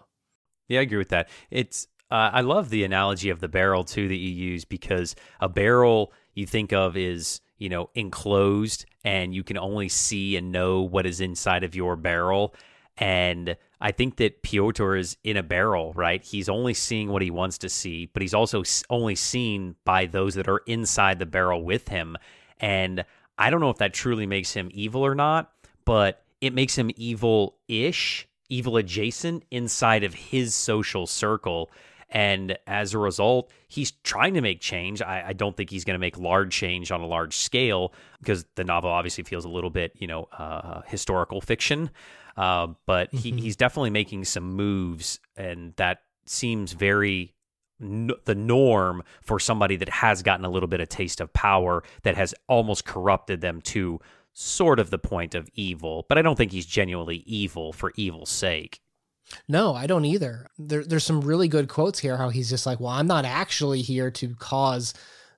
Yeah, 0.67 0.81
I 0.81 0.83
agree 0.83 0.99
with 0.99 1.09
that. 1.09 1.27
It's 1.49 1.87
uh, 2.11 2.29
I 2.31 2.41
love 2.41 2.69
the 2.69 2.83
analogy 2.83 3.31
of 3.31 3.39
the 3.39 3.47
barrel 3.47 3.83
too 3.83 4.07
that 4.07 4.15
you 4.15 4.29
use 4.29 4.65
because 4.65 5.15
a 5.39 5.49
barrel 5.49 6.13
you 6.35 6.45
think 6.45 6.71
of 6.71 6.95
is 6.95 7.41
you 7.57 7.69
know 7.69 7.89
enclosed 7.95 8.85
and 9.03 9.33
you 9.33 9.43
can 9.43 9.57
only 9.57 9.89
see 9.89 10.37
and 10.37 10.51
know 10.51 10.83
what 10.83 11.07
is 11.07 11.21
inside 11.21 11.63
of 11.63 11.73
your 11.73 11.95
barrel 11.95 12.53
and 12.97 13.57
I 13.81 13.91
think 13.91 14.17
that 14.17 14.41
Piotr 14.41 14.95
is 14.95 15.17
in 15.23 15.37
a 15.37 15.43
barrel, 15.43 15.93
right? 15.93 16.23
He's 16.23 16.49
only 16.49 16.73
seeing 16.73 17.09
what 17.09 17.21
he 17.21 17.29
wants 17.29 17.57
to 17.59 17.69
see, 17.69 18.07
but 18.07 18.21
he's 18.21 18.33
also 18.33 18.63
only 18.89 19.15
seen 19.15 19.75
by 19.83 20.05
those 20.05 20.35
that 20.35 20.47
are 20.47 20.61
inside 20.65 21.19
the 21.19 21.25
barrel 21.25 21.63
with 21.63 21.89
him. 21.89 22.17
And 22.59 23.05
I 23.37 23.49
don't 23.49 23.59
know 23.59 23.69
if 23.69 23.77
that 23.77 23.93
truly 23.93 24.25
makes 24.25 24.53
him 24.53 24.69
evil 24.73 25.05
or 25.05 25.15
not, 25.15 25.51
but 25.83 26.23
it 26.41 26.53
makes 26.53 26.77
him 26.77 26.91
evil 26.95 27.57
ish, 27.67 28.27
evil 28.49 28.77
adjacent 28.77 29.43
inside 29.51 30.03
of 30.03 30.13
his 30.13 30.55
social 30.55 31.05
circle. 31.05 31.69
And 32.09 32.57
as 32.67 32.93
a 32.93 32.99
result, 32.99 33.51
he's 33.67 33.91
trying 33.91 34.35
to 34.35 34.41
make 34.41 34.61
change. 34.61 35.01
I, 35.01 35.29
I 35.29 35.33
don't 35.33 35.57
think 35.57 35.69
he's 35.69 35.83
going 35.83 35.95
to 35.95 35.99
make 35.99 36.17
large 36.17 36.53
change 36.53 36.91
on 36.91 37.01
a 37.01 37.07
large 37.07 37.35
scale 37.35 37.93
because 38.19 38.45
the 38.55 38.63
novel 38.63 38.89
obviously 38.89 39.23
feels 39.23 39.43
a 39.43 39.49
little 39.49 39.69
bit, 39.69 39.93
you 39.97 40.07
know, 40.07 40.29
uh, 40.37 40.81
historical 40.85 41.41
fiction. 41.41 41.89
Uh, 42.37 42.67
but 42.85 43.13
he, 43.13 43.31
mm-hmm. 43.31 43.39
he's 43.39 43.55
definitely 43.55 43.89
making 43.89 44.25
some 44.25 44.53
moves, 44.53 45.19
and 45.37 45.73
that 45.77 46.01
seems 46.25 46.73
very 46.73 47.33
n- 47.81 48.11
the 48.25 48.35
norm 48.35 49.03
for 49.21 49.39
somebody 49.39 49.75
that 49.77 49.89
has 49.89 50.21
gotten 50.21 50.45
a 50.45 50.49
little 50.49 50.67
bit 50.67 50.81
of 50.81 50.89
taste 50.89 51.21
of 51.21 51.31
power 51.33 51.83
that 52.03 52.15
has 52.15 52.33
almost 52.47 52.85
corrupted 52.85 53.41
them 53.41 53.61
to 53.61 53.99
sort 54.33 54.79
of 54.79 54.89
the 54.89 54.99
point 54.99 55.33
of 55.33 55.49
evil. 55.53 56.05
But 56.09 56.17
I 56.17 56.21
don't 56.21 56.35
think 56.35 56.51
he's 56.51 56.65
genuinely 56.65 57.23
evil 57.25 57.71
for 57.71 57.93
evil's 57.95 58.29
sake. 58.29 58.81
No, 59.47 59.73
I 59.73 59.87
don't 59.87 60.05
either. 60.05 60.47
There, 60.59 60.83
there's 60.83 61.03
some 61.03 61.21
really 61.21 61.47
good 61.47 61.67
quotes 61.67 61.99
here. 61.99 62.17
How 62.17 62.29
he's 62.29 62.49
just 62.49 62.65
like, 62.65 62.79
"Well, 62.79 62.91
I'm 62.91 63.07
not 63.07 63.25
actually 63.25 63.81
here 63.81 64.11
to 64.11 64.35
cause 64.35 64.93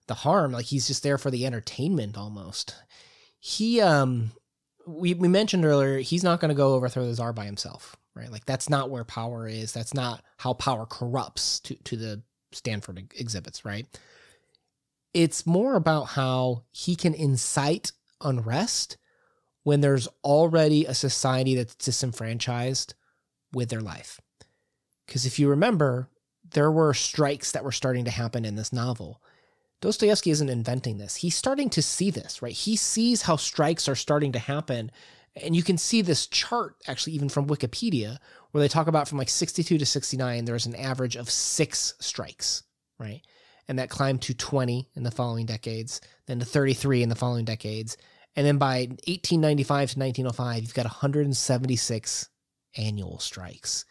the 0.07 0.13
harm. 0.13 0.51
Like 0.51 0.65
he's 0.65 0.87
just 0.87 1.03
there 1.03 1.17
for 1.17 1.31
the 1.31 1.45
entertainment, 1.45 2.17
almost." 2.17 2.75
He 3.39 3.79
um 3.79 4.31
we, 4.87 5.13
we 5.13 5.27
mentioned 5.27 5.65
earlier, 5.65 5.99
he's 5.99 6.23
not 6.23 6.39
going 6.39 6.49
to 6.49 6.55
go 6.55 6.73
overthrow 6.73 7.05
the 7.05 7.13
czar 7.13 7.33
by 7.33 7.45
himself, 7.45 7.97
right? 8.15 8.31
Like 8.31 8.45
that's 8.45 8.69
not 8.69 8.89
where 8.89 9.03
power 9.03 9.47
is. 9.47 9.73
That's 9.73 9.93
not 9.93 10.23
how 10.37 10.53
power 10.53 10.85
corrupts 10.85 11.59
to, 11.61 11.75
to 11.75 11.97
the 11.97 12.21
Stanford 12.53 13.11
exhibits, 13.15 13.65
right? 13.65 13.85
It's 15.13 15.45
more 15.45 15.75
about 15.75 16.05
how 16.05 16.63
he 16.71 16.95
can 16.95 17.13
incite 17.13 17.91
unrest 18.21 18.97
when 19.63 19.81
there's 19.81 20.07
already 20.23 20.85
a 20.85 20.93
society 20.93 21.55
that's 21.55 21.75
disenfranchised 21.75 22.93
with 23.53 23.69
their 23.69 23.81
life. 23.81 24.21
Because 25.05 25.25
if 25.25 25.39
you 25.39 25.49
remember, 25.49 26.09
there 26.51 26.71
were 26.71 26.93
strikes 26.93 27.51
that 27.51 27.63
were 27.63 27.71
starting 27.71 28.05
to 28.05 28.11
happen 28.11 28.45
in 28.45 28.55
this 28.55 28.71
novel. 28.71 29.21
Dostoevsky 29.81 30.31
isn't 30.31 30.49
inventing 30.49 30.97
this. 30.97 31.17
He's 31.17 31.35
starting 31.35 31.69
to 31.71 31.81
see 31.81 32.09
this, 32.09 32.41
right? 32.41 32.53
He 32.53 32.75
sees 32.75 33.23
how 33.23 33.35
strikes 33.35 33.87
are 33.87 33.95
starting 33.95 34.31
to 34.31 34.39
happen. 34.39 34.91
And 35.35 35.55
you 35.55 35.61
can 35.61 35.77
see 35.77 36.01
this 36.01 36.25
chart 36.25 36.75
actually, 36.87 37.13
even 37.13 37.29
from 37.29 37.47
Wikipedia, 37.47 38.17
where 38.51 38.61
they 38.61 38.67
talk 38.67 38.87
about 38.87 39.07
from 39.07 39.19
like 39.19 39.29
62 39.29 39.77
to 39.77 39.85
69, 39.85 40.45
there's 40.45 40.65
an 40.65 40.75
average 40.75 41.15
of 41.15 41.29
six 41.29 41.93
strikes, 41.99 42.63
right? 42.99 43.21
And 43.67 43.77
that 43.77 43.89
climbed 43.89 44.23
to 44.23 44.33
20 44.33 44.89
in 44.95 45.03
the 45.03 45.11
following 45.11 45.45
decades, 45.45 46.01
then 46.25 46.39
to 46.39 46.45
33 46.45 47.03
in 47.03 47.09
the 47.09 47.15
following 47.15 47.45
decades. 47.45 47.97
And 48.35 48.47
then 48.47 48.57
by 48.57 48.87
1895 49.07 49.91
to 49.91 49.99
1905, 49.99 50.63
you've 50.63 50.73
got 50.73 50.85
176 50.85 52.29
annual 52.77 53.19
strikes. 53.19 53.85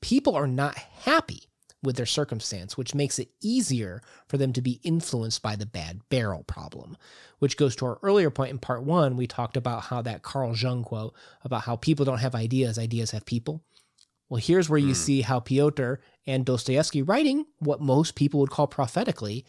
People 0.00 0.34
are 0.34 0.46
not 0.46 0.76
happy 0.76 1.49
with 1.82 1.96
their 1.96 2.06
circumstance, 2.06 2.76
which 2.76 2.94
makes 2.94 3.18
it 3.18 3.30
easier 3.40 4.02
for 4.28 4.36
them 4.36 4.52
to 4.52 4.60
be 4.60 4.80
influenced 4.82 5.42
by 5.42 5.56
the 5.56 5.66
bad 5.66 6.00
barrel 6.10 6.42
problem. 6.44 6.96
Which 7.38 7.56
goes 7.56 7.74
to 7.76 7.86
our 7.86 7.98
earlier 8.02 8.30
point 8.30 8.50
in 8.50 8.58
part 8.58 8.82
one. 8.82 9.16
We 9.16 9.26
talked 9.26 9.56
about 9.56 9.84
how 9.84 10.02
that 10.02 10.22
Carl 10.22 10.54
Jung 10.54 10.84
quote 10.84 11.14
about 11.42 11.62
how 11.62 11.76
people 11.76 12.04
don't 12.04 12.18
have 12.18 12.34
ideas, 12.34 12.78
ideas 12.78 13.12
have 13.12 13.24
people. 13.24 13.64
Well, 14.28 14.40
here's 14.40 14.68
where 14.68 14.78
you 14.78 14.92
mm. 14.92 14.96
see 14.96 15.22
how 15.22 15.40
Piotr 15.40 15.94
and 16.26 16.44
Dostoevsky 16.44 17.02
writing 17.02 17.46
what 17.58 17.80
most 17.80 18.14
people 18.14 18.40
would 18.40 18.50
call 18.50 18.66
prophetically, 18.66 19.44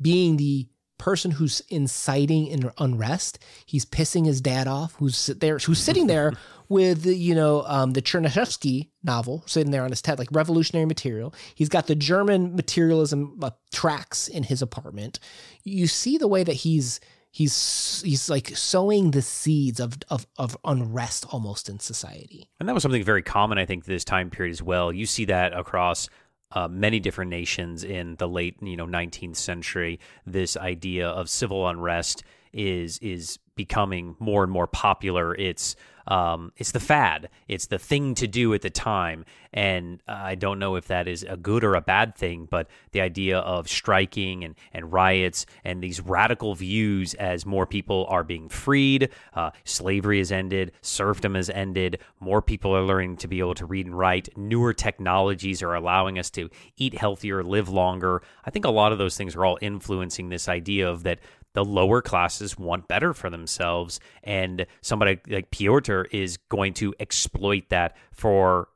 being 0.00 0.36
the 0.36 0.68
person 0.98 1.30
who's 1.30 1.60
inciting 1.68 2.70
unrest. 2.78 3.38
He's 3.64 3.84
pissing 3.84 4.26
his 4.26 4.40
dad 4.40 4.66
off, 4.66 4.94
who's 4.94 5.26
there, 5.26 5.58
who's 5.58 5.78
sitting 5.78 6.06
there 6.06 6.34
with 6.68 7.06
you 7.06 7.34
know 7.34 7.64
um, 7.66 7.92
the 7.92 8.02
Chernyshevsky 8.02 8.90
novel 9.02 9.42
sitting 9.46 9.70
there 9.70 9.84
on 9.84 9.90
his 9.90 10.02
TED, 10.02 10.18
like 10.18 10.28
revolutionary 10.32 10.86
material. 10.86 11.34
He's 11.54 11.68
got 11.68 11.86
the 11.86 11.94
German 11.94 12.54
materialism 12.54 13.38
uh, 13.42 13.50
tracks 13.72 14.28
in 14.28 14.42
his 14.42 14.60
apartment. 14.60 15.18
You 15.64 15.86
see 15.86 16.18
the 16.18 16.28
way 16.28 16.44
that 16.44 16.52
he's 16.52 17.00
he's 17.30 18.02
he's 18.04 18.28
like 18.28 18.56
sowing 18.56 19.12
the 19.12 19.22
seeds 19.22 19.80
of, 19.80 19.98
of 20.08 20.26
of 20.36 20.56
unrest 20.64 21.26
almost 21.30 21.68
in 21.68 21.78
society. 21.78 22.48
And 22.60 22.68
that 22.68 22.74
was 22.74 22.82
something 22.82 23.04
very 23.04 23.22
common, 23.22 23.58
I 23.58 23.64
think, 23.64 23.84
this 23.84 24.04
time 24.04 24.30
period 24.30 24.52
as 24.52 24.62
well. 24.62 24.92
You 24.92 25.06
see 25.06 25.24
that 25.26 25.52
across 25.52 26.08
uh, 26.52 26.68
many 26.68 26.98
different 27.00 27.30
nations 27.30 27.84
in 27.84 28.16
the 28.16 28.28
late 28.28 28.56
you 28.62 28.76
know 28.76 28.86
19th 28.86 29.36
century 29.36 29.98
this 30.26 30.56
idea 30.56 31.08
of 31.08 31.28
civil 31.28 31.68
unrest 31.68 32.22
is 32.52 32.98
is 32.98 33.38
becoming 33.56 34.14
more 34.20 34.44
and 34.44 34.52
more 34.52 34.66
popular 34.66 35.34
it's 35.34 35.74
um, 36.08 36.52
it's 36.56 36.72
the 36.72 36.80
fad. 36.80 37.28
It's 37.46 37.66
the 37.66 37.78
thing 37.78 38.14
to 38.16 38.26
do 38.26 38.54
at 38.54 38.62
the 38.62 38.70
time. 38.70 39.24
And 39.52 40.02
I 40.08 40.34
don't 40.34 40.58
know 40.58 40.76
if 40.76 40.88
that 40.88 41.06
is 41.06 41.22
a 41.22 41.36
good 41.36 41.64
or 41.64 41.74
a 41.74 41.80
bad 41.80 42.16
thing, 42.16 42.48
but 42.50 42.68
the 42.92 43.00
idea 43.00 43.38
of 43.38 43.68
striking 43.68 44.44
and, 44.44 44.54
and 44.72 44.92
riots 44.92 45.46
and 45.64 45.82
these 45.82 46.00
radical 46.00 46.54
views 46.54 47.14
as 47.14 47.46
more 47.46 47.66
people 47.66 48.06
are 48.08 48.24
being 48.24 48.48
freed, 48.48 49.10
uh, 49.34 49.50
slavery 49.64 50.18
has 50.18 50.32
ended, 50.32 50.72
serfdom 50.80 51.34
has 51.34 51.50
ended, 51.50 51.98
more 52.20 52.42
people 52.42 52.74
are 52.74 52.82
learning 52.82 53.16
to 53.18 53.28
be 53.28 53.38
able 53.38 53.54
to 53.54 53.66
read 53.66 53.86
and 53.86 53.96
write, 53.96 54.28
newer 54.36 54.72
technologies 54.72 55.62
are 55.62 55.74
allowing 55.74 56.18
us 56.18 56.30
to 56.30 56.48
eat 56.76 56.94
healthier, 56.94 57.42
live 57.42 57.68
longer. 57.68 58.22
I 58.44 58.50
think 58.50 58.64
a 58.64 58.70
lot 58.70 58.92
of 58.92 58.98
those 58.98 59.16
things 59.16 59.36
are 59.36 59.44
all 59.44 59.58
influencing 59.60 60.28
this 60.28 60.48
idea 60.48 60.88
of 60.88 61.02
that 61.02 61.20
the 61.58 61.64
lower 61.64 62.00
classes 62.00 62.56
want 62.56 62.86
better 62.86 63.12
for 63.12 63.30
themselves 63.30 63.98
and 64.22 64.64
somebody 64.80 65.18
like 65.26 65.50
Piotr 65.50 66.02
is 66.12 66.36
going 66.36 66.72
to 66.74 66.94
exploit 67.00 67.64
that 67.70 67.96
for 68.12 68.68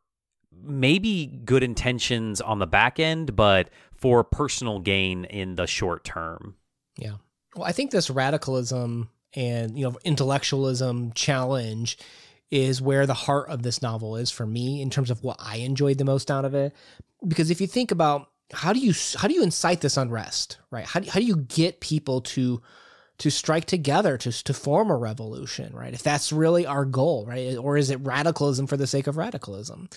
maybe 0.65 1.27
good 1.45 1.63
intentions 1.63 2.41
on 2.41 2.59
the 2.59 2.67
back 2.67 2.99
end 2.99 3.37
but 3.37 3.71
for 3.95 4.25
personal 4.25 4.81
gain 4.81 5.27
in 5.27 5.55
the 5.55 5.65
short 5.69 6.03
term. 6.03 6.57
Yeah. 6.97 7.19
Well, 7.55 7.69
I 7.69 7.71
think 7.71 7.93
this 7.93 8.11
radicalism 8.11 9.09
and 9.33 9.79
you 9.79 9.85
know 9.85 9.97
intellectualism 10.05 11.13
challenge 11.15 11.99
is 12.51 12.83
where 12.83 13.07
the 13.07 13.15
heart 13.15 13.49
of 13.49 13.63
this 13.63 13.81
novel 13.81 14.17
is 14.17 14.33
for 14.33 14.45
me 14.45 14.83
in 14.83 14.91
terms 14.91 15.09
of 15.09 15.23
what 15.23 15.37
I 15.39 15.59
enjoyed 15.59 15.99
the 15.99 16.05
most 16.05 16.33
out 16.33 16.45
of 16.45 16.53
it. 16.53 16.75
Because 17.25 17.49
if 17.53 17.61
you 17.61 17.69
think 17.69 17.93
about 17.93 18.32
how 18.53 18.73
do 18.73 18.81
you 18.81 18.93
how 19.17 19.29
do 19.29 19.35
you 19.35 19.43
incite 19.43 19.81
this 19.81 19.97
unrest, 19.97 20.59
right? 20.71 20.85
How 20.85 21.01
do, 21.01 21.11
how 21.11 21.21
do 21.21 21.27
you 21.27 21.37
get 21.37 21.81
people 21.81 22.21
to 22.23 22.63
to 23.19 23.31
strike 23.31 23.67
together 23.67 24.17
to 24.19 24.45
to 24.45 24.55
form 24.55 24.91
a 24.91 24.97
revolution, 24.97 25.75
right? 25.75 25.95
If 25.95 26.03
that's 26.03 26.33
really 26.33 26.67
our 26.67 26.85
goal, 26.85 27.25
right? 27.27 27.57
Or 27.57 27.77
is 27.77 27.91
it 27.91 28.01
radicalism 28.01 28.67
for 28.67 28.77
the 28.77 28.87
sake 28.87 29.07
of 29.07 29.17
radicalism? 29.17 29.89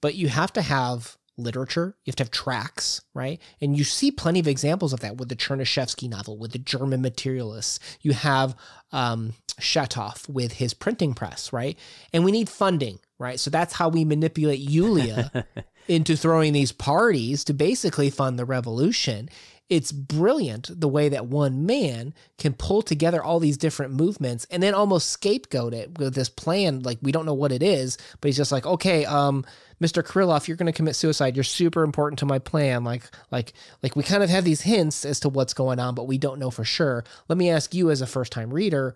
But 0.00 0.14
you 0.14 0.28
have 0.28 0.52
to 0.54 0.62
have 0.62 1.16
literature. 1.36 1.96
You 2.04 2.10
have 2.10 2.16
to 2.16 2.22
have 2.24 2.30
tracks, 2.30 3.00
right? 3.14 3.40
And 3.60 3.76
you 3.76 3.84
see 3.84 4.10
plenty 4.10 4.40
of 4.40 4.48
examples 4.48 4.92
of 4.92 5.00
that 5.00 5.16
with 5.16 5.28
the 5.28 5.36
Chernyshevsky 5.36 6.08
novel, 6.08 6.38
with 6.38 6.52
the 6.52 6.58
German 6.58 7.00
materialists. 7.00 7.78
You 8.00 8.12
have 8.12 8.54
um, 8.92 9.34
Shatov 9.60 10.28
with 10.28 10.52
his 10.52 10.74
printing 10.74 11.14
press, 11.14 11.52
right? 11.52 11.78
And 12.12 12.24
we 12.24 12.32
need 12.32 12.48
funding, 12.48 12.98
right? 13.18 13.40
So 13.40 13.50
that's 13.50 13.74
how 13.74 13.88
we 13.88 14.04
manipulate 14.04 14.60
Yulia 14.60 15.46
into 15.88 16.16
throwing 16.16 16.52
these 16.52 16.72
parties 16.72 17.44
to 17.44 17.54
basically 17.54 18.10
fund 18.10 18.38
the 18.38 18.44
revolution. 18.44 19.28
It's 19.68 19.92
brilliant 19.92 20.68
the 20.78 20.88
way 20.88 21.08
that 21.08 21.26
one 21.26 21.64
man 21.64 22.12
can 22.36 22.52
pull 22.52 22.82
together 22.82 23.22
all 23.22 23.40
these 23.40 23.56
different 23.56 23.94
movements 23.94 24.46
and 24.50 24.62
then 24.62 24.74
almost 24.74 25.08
scapegoat 25.10 25.72
it 25.72 25.98
with 25.98 26.14
this 26.14 26.28
plan. 26.28 26.82
Like 26.82 26.98
we 27.00 27.10
don't 27.10 27.24
know 27.24 27.34
what 27.34 27.52
it 27.52 27.62
is 27.62 27.96
but 28.20 28.28
he's 28.28 28.36
just 28.36 28.52
like 28.52 28.66
okay 28.66 29.06
um 29.06 29.46
mr 29.80 30.02
Kirillov 30.02 30.46
you're 30.46 30.58
going 30.58 30.70
to 30.70 30.76
commit 30.76 30.94
suicide. 30.94 31.36
You're 31.36 31.44
super 31.44 31.84
important 31.84 32.18
to 32.18 32.26
my 32.26 32.38
plan. 32.38 32.84
Like 32.84 33.04
like 33.30 33.54
like 33.82 33.96
we 33.96 34.02
kind 34.02 34.22
of 34.22 34.28
have 34.28 34.44
these 34.44 34.60
hints 34.60 35.06
as 35.06 35.20
to 35.20 35.30
what's 35.30 35.54
going 35.54 35.78
on 35.78 35.94
but 35.94 36.06
we 36.06 36.18
don't 36.18 36.38
know 36.38 36.50
for 36.50 36.64
sure. 36.64 37.02
Let 37.28 37.38
me 37.38 37.48
ask 37.48 37.74
you 37.74 37.90
as 37.90 38.02
a 38.02 38.06
first 38.06 38.30
time 38.30 38.52
reader 38.52 38.94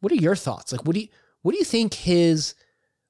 what 0.00 0.10
are 0.12 0.16
your 0.16 0.36
thoughts? 0.36 0.72
Like 0.72 0.84
what 0.84 0.94
do 0.94 1.00
you 1.02 1.08
what 1.42 1.52
do 1.52 1.58
you 1.58 1.64
think 1.64 1.94
his 1.94 2.54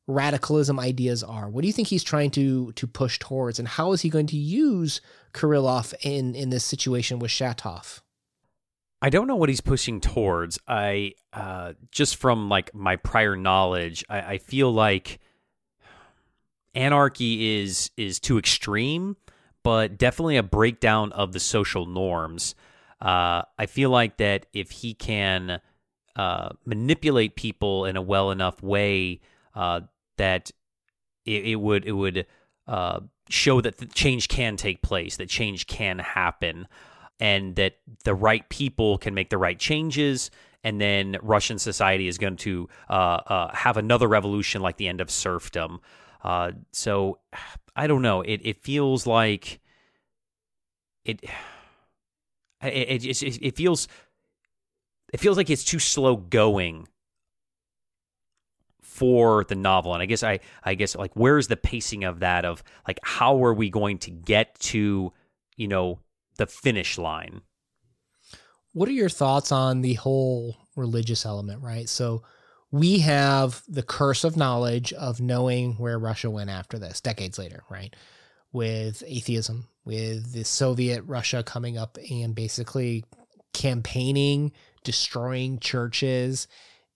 radicalism 0.07 0.79
ideas 0.79 1.23
are 1.23 1.49
what 1.49 1.63
do 1.63 1.67
you 1.67 1.73
think 1.73 1.89
he's 1.89 2.05
trying 2.05 2.31
to 2.31 2.73
to 2.73 2.87
push 2.87 3.19
towards 3.19 3.59
and 3.59 3.67
how 3.67 3.93
is 3.93 4.03
he 4.03 4.09
going 4.09 4.27
to 4.27 4.37
use 4.37 5.01
Kirillov 5.33 5.95
in 6.03 6.35
in 6.35 6.51
this 6.51 6.65
situation 6.65 7.19
with 7.19 7.31
Shatov? 7.31 8.01
I 9.03 9.11
don't 9.11 9.27
know 9.27 9.37
what 9.37 9.49
he's 9.49 9.61
pushing 9.61 10.01
towards. 10.01 10.59
I 10.67 11.13
uh, 11.33 11.75
just 11.91 12.17
from 12.17 12.49
like 12.49 12.75
my 12.75 12.97
prior 12.97 13.37
knowledge, 13.37 14.05
I, 14.09 14.21
I 14.21 14.39
feel 14.39 14.73
like 14.73 15.19
anarchy 16.75 17.63
is 17.63 17.91
is 17.97 18.19
too 18.21 18.39
extreme, 18.39 19.17
but 19.63 19.99
definitely 19.99 20.37
a 20.37 20.43
breakdown 20.43 21.13
of 21.13 21.33
the 21.33 21.41
social 21.41 21.87
norms. 21.87 22.55
Uh, 23.01 23.43
I 23.59 23.67
feel 23.67 23.91
like 23.91 24.17
that 24.17 24.47
if 24.55 24.71
he 24.71 24.95
can 24.95 25.61
uh, 26.17 26.49
manipulate 26.65 27.37
people 27.37 27.85
in 27.85 27.97
a 27.97 28.03
well 28.03 28.31
enough 28.31 28.63
way, 28.63 29.21
uh, 29.55 29.83
that 30.17 30.51
it, 31.25 31.45
it, 31.45 31.57
would 31.57 31.85
it 31.85 31.93
would 31.93 32.27
uh, 32.67 33.01
show 33.29 33.61
that 33.61 33.95
change 33.95 34.29
can 34.29 34.57
take 34.57 34.83
place, 34.83 35.17
that 35.17 35.29
change 35.29 35.67
can 35.67 35.99
happen, 35.99 36.67
and 37.21 37.57
that 37.57 37.79
the 38.05 38.15
right 38.15 38.49
people 38.49 38.99
can 38.99 39.15
make 39.15 39.31
the 39.31 39.39
right 39.39 39.59
changes. 39.59 40.31
And 40.65 40.81
then 40.81 41.17
Russian 41.23 41.59
society 41.59 42.09
is 42.09 42.19
going 42.19 42.37
to 42.39 42.69
uh, 42.91 43.21
uh, 43.27 43.55
have 43.55 43.77
another 43.77 44.09
revolution 44.09 44.63
like 44.63 44.77
the 44.77 44.89
end 44.89 45.01
of 45.01 45.11
serfdom. 45.11 45.81
Uh, 46.25 46.53
so 46.73 47.19
I 47.77 47.87
don't 47.87 48.03
know. 48.03 48.23
It 48.23 48.41
it 48.43 48.63
feels 48.63 49.07
like 49.07 49.61
it. 51.05 51.25
It, 52.63 53.05
it, 53.05 53.23
it 53.23 53.55
feels 53.55 53.87
it 55.13 55.21
feels 55.21 55.37
like 55.37 55.51
it's 55.51 55.63
too 55.63 55.79
slow 55.79 56.17
going 56.17 56.89
for 58.97 59.45
the 59.45 59.55
novel. 59.55 59.93
And 59.93 60.03
i 60.03 60.07
guess 60.07 60.23
i 60.23 60.41
i 60.65 60.75
guess 60.75 60.97
like 60.97 61.15
where's 61.15 61.49
the 61.49 61.57
pacing 61.57 62.05
of 62.05 62.21
that 62.21 62.45
of 62.45 62.63
like 62.89 62.99
how 63.03 63.45
are 63.45 63.55
we 63.55 63.69
going 63.69 63.99
to 63.99 64.11
get 64.11 64.59
to 64.61 65.13
you 65.57 65.69
know 65.69 66.01
the 66.39 66.47
finish 66.47 66.99
line? 66.99 67.43
What 68.73 68.89
are 68.89 68.93
your 68.93 69.09
thoughts 69.09 69.53
on 69.53 69.81
the 69.81 69.95
whole 69.95 70.57
religious 70.77 71.27
element 71.27 71.63
right? 71.63 71.89
So 71.89 72.23
we 72.71 72.99
have 73.01 73.63
the 73.69 73.83
curse 73.83 74.25
of 74.25 74.37
knowledge 74.37 74.93
of 74.93 75.21
knowing 75.21 75.75
where 75.75 75.99
russia 75.99 76.29
went 76.29 76.51
after 76.51 76.79
this 76.79 77.01
decades 77.01 77.39
later 77.39 77.63
right? 77.71 77.95
With 78.53 79.03
atheism 79.07 79.69
with 79.85 80.33
the 80.33 80.45
soviet 80.45 81.03
russia 81.07 81.43
coming 81.43 81.77
up 81.77 81.99
and 82.11 82.35
basically 82.35 83.05
campaigning 83.53 84.53
destroying 84.85 85.59
churches 85.59 86.49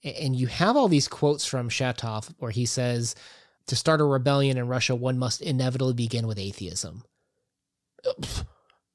and 0.02 0.34
you 0.34 0.46
have 0.46 0.76
all 0.76 0.88
these 0.88 1.08
quotes 1.08 1.44
from 1.44 1.68
Shatov 1.68 2.32
where 2.38 2.50
he 2.50 2.66
says, 2.66 3.14
to 3.66 3.76
start 3.76 4.00
a 4.00 4.04
rebellion 4.04 4.58
in 4.58 4.66
Russia, 4.66 4.94
one 4.94 5.18
must 5.18 5.40
inevitably 5.40 5.94
begin 5.94 6.26
with 6.26 6.38
atheism. 6.38 7.04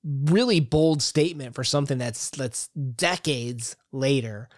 Really 0.04 0.60
bold 0.60 1.02
statement 1.02 1.56
for 1.56 1.64
something 1.64 1.98
that's 1.98 2.30
that's 2.32 2.68
decades 2.68 3.76
later. 3.92 4.50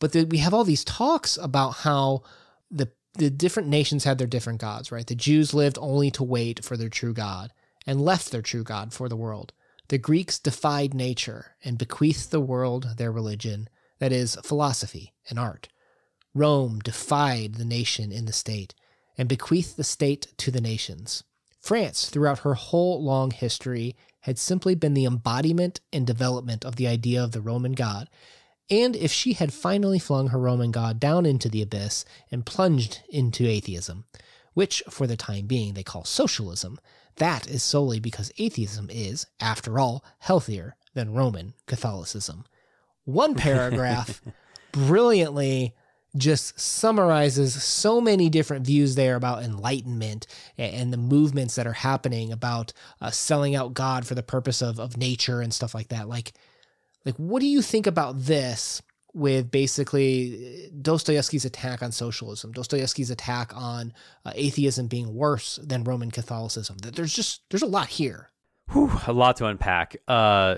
But 0.00 0.12
the, 0.12 0.24
we 0.24 0.38
have 0.38 0.52
all 0.52 0.64
these 0.64 0.84
talks 0.84 1.36
about 1.36 1.70
how 1.70 2.24
the 2.70 2.90
the 3.14 3.30
different 3.30 3.68
nations 3.68 4.04
had 4.04 4.18
their 4.18 4.26
different 4.26 4.60
gods, 4.60 4.92
right? 4.92 5.06
The 5.06 5.14
Jews 5.14 5.54
lived 5.54 5.78
only 5.80 6.10
to 6.12 6.24
wait 6.24 6.64
for 6.64 6.76
their 6.76 6.88
true 6.88 7.14
God 7.14 7.52
and 7.86 8.00
left 8.00 8.32
their 8.32 8.42
true 8.42 8.64
God 8.64 8.92
for 8.92 9.08
the 9.08 9.16
world. 9.16 9.52
The 9.88 9.98
Greeks 9.98 10.38
defied 10.38 10.94
nature 10.94 11.56
and 11.64 11.78
bequeathed 11.78 12.30
the 12.30 12.40
world 12.40 12.96
their 12.96 13.12
religion, 13.12 13.68
that 13.98 14.12
is, 14.12 14.36
philosophy 14.42 15.14
and 15.28 15.38
art. 15.38 15.68
Rome 16.34 16.80
defied 16.80 17.54
the 17.54 17.64
nation 17.64 18.10
in 18.12 18.26
the 18.26 18.32
state 18.32 18.74
and 19.16 19.28
bequeathed 19.28 19.76
the 19.76 19.84
state 19.84 20.26
to 20.38 20.50
the 20.50 20.60
nations. 20.60 21.22
France, 21.60 22.10
throughout 22.10 22.40
her 22.40 22.54
whole 22.54 23.02
long 23.02 23.30
history, 23.30 23.96
had 24.20 24.38
simply 24.38 24.74
been 24.74 24.94
the 24.94 25.04
embodiment 25.04 25.80
and 25.92 26.06
development 26.06 26.64
of 26.64 26.76
the 26.76 26.86
idea 26.86 27.22
of 27.22 27.32
the 27.32 27.40
Roman 27.40 27.72
god. 27.72 28.10
And 28.70 28.96
if 28.96 29.12
she 29.12 29.34
had 29.34 29.52
finally 29.52 29.98
flung 29.98 30.28
her 30.28 30.38
Roman 30.38 30.72
god 30.72 30.98
down 30.98 31.24
into 31.24 31.48
the 31.48 31.62
abyss 31.62 32.04
and 32.30 32.44
plunged 32.44 33.02
into 33.08 33.46
atheism, 33.46 34.04
which 34.54 34.82
for 34.90 35.06
the 35.06 35.16
time 35.16 35.46
being 35.46 35.74
they 35.74 35.82
call 35.82 36.04
socialism, 36.04 36.78
that 37.16 37.46
is 37.46 37.62
solely 37.62 38.00
because 38.00 38.32
atheism 38.38 38.88
is, 38.90 39.26
after 39.40 39.78
all, 39.78 40.04
healthier 40.18 40.76
than 40.94 41.14
Roman 41.14 41.54
Catholicism. 41.66 42.44
One 43.04 43.34
paragraph 43.36 44.20
brilliantly 44.72 45.74
just 46.16 46.58
summarizes 46.58 47.62
so 47.62 48.00
many 48.00 48.28
different 48.28 48.66
views 48.66 48.94
there 48.94 49.16
about 49.16 49.42
enlightenment 49.42 50.26
and 50.56 50.92
the 50.92 50.96
movements 50.96 51.56
that 51.56 51.66
are 51.66 51.72
happening 51.72 52.32
about 52.32 52.72
uh, 53.00 53.10
selling 53.10 53.54
out 53.54 53.74
God 53.74 54.06
for 54.06 54.14
the 54.14 54.22
purpose 54.22 54.62
of, 54.62 54.78
of 54.78 54.96
nature 54.96 55.40
and 55.40 55.52
stuff 55.52 55.74
like 55.74 55.88
that. 55.88 56.08
Like, 56.08 56.32
like 57.04 57.16
what 57.16 57.40
do 57.40 57.46
you 57.46 57.62
think 57.62 57.86
about 57.86 58.20
this 58.24 58.80
with 59.12 59.50
basically 59.50 60.66
uh, 60.66 60.76
Dostoevsky's 60.82 61.44
attack 61.44 61.82
on 61.82 61.92
socialism, 61.92 62.52
Dostoevsky's 62.52 63.10
attack 63.10 63.56
on 63.56 63.92
uh, 64.24 64.32
atheism 64.34 64.86
being 64.86 65.14
worse 65.14 65.58
than 65.62 65.84
Roman 65.84 66.10
Catholicism? 66.10 66.76
There's 66.78 67.14
just 67.14 67.42
there's 67.50 67.62
a 67.62 67.66
lot 67.66 67.88
here. 67.88 68.30
Whew, 68.72 68.92
a 69.06 69.12
lot 69.12 69.36
to 69.36 69.46
unpack. 69.46 69.96
Uh, 70.08 70.56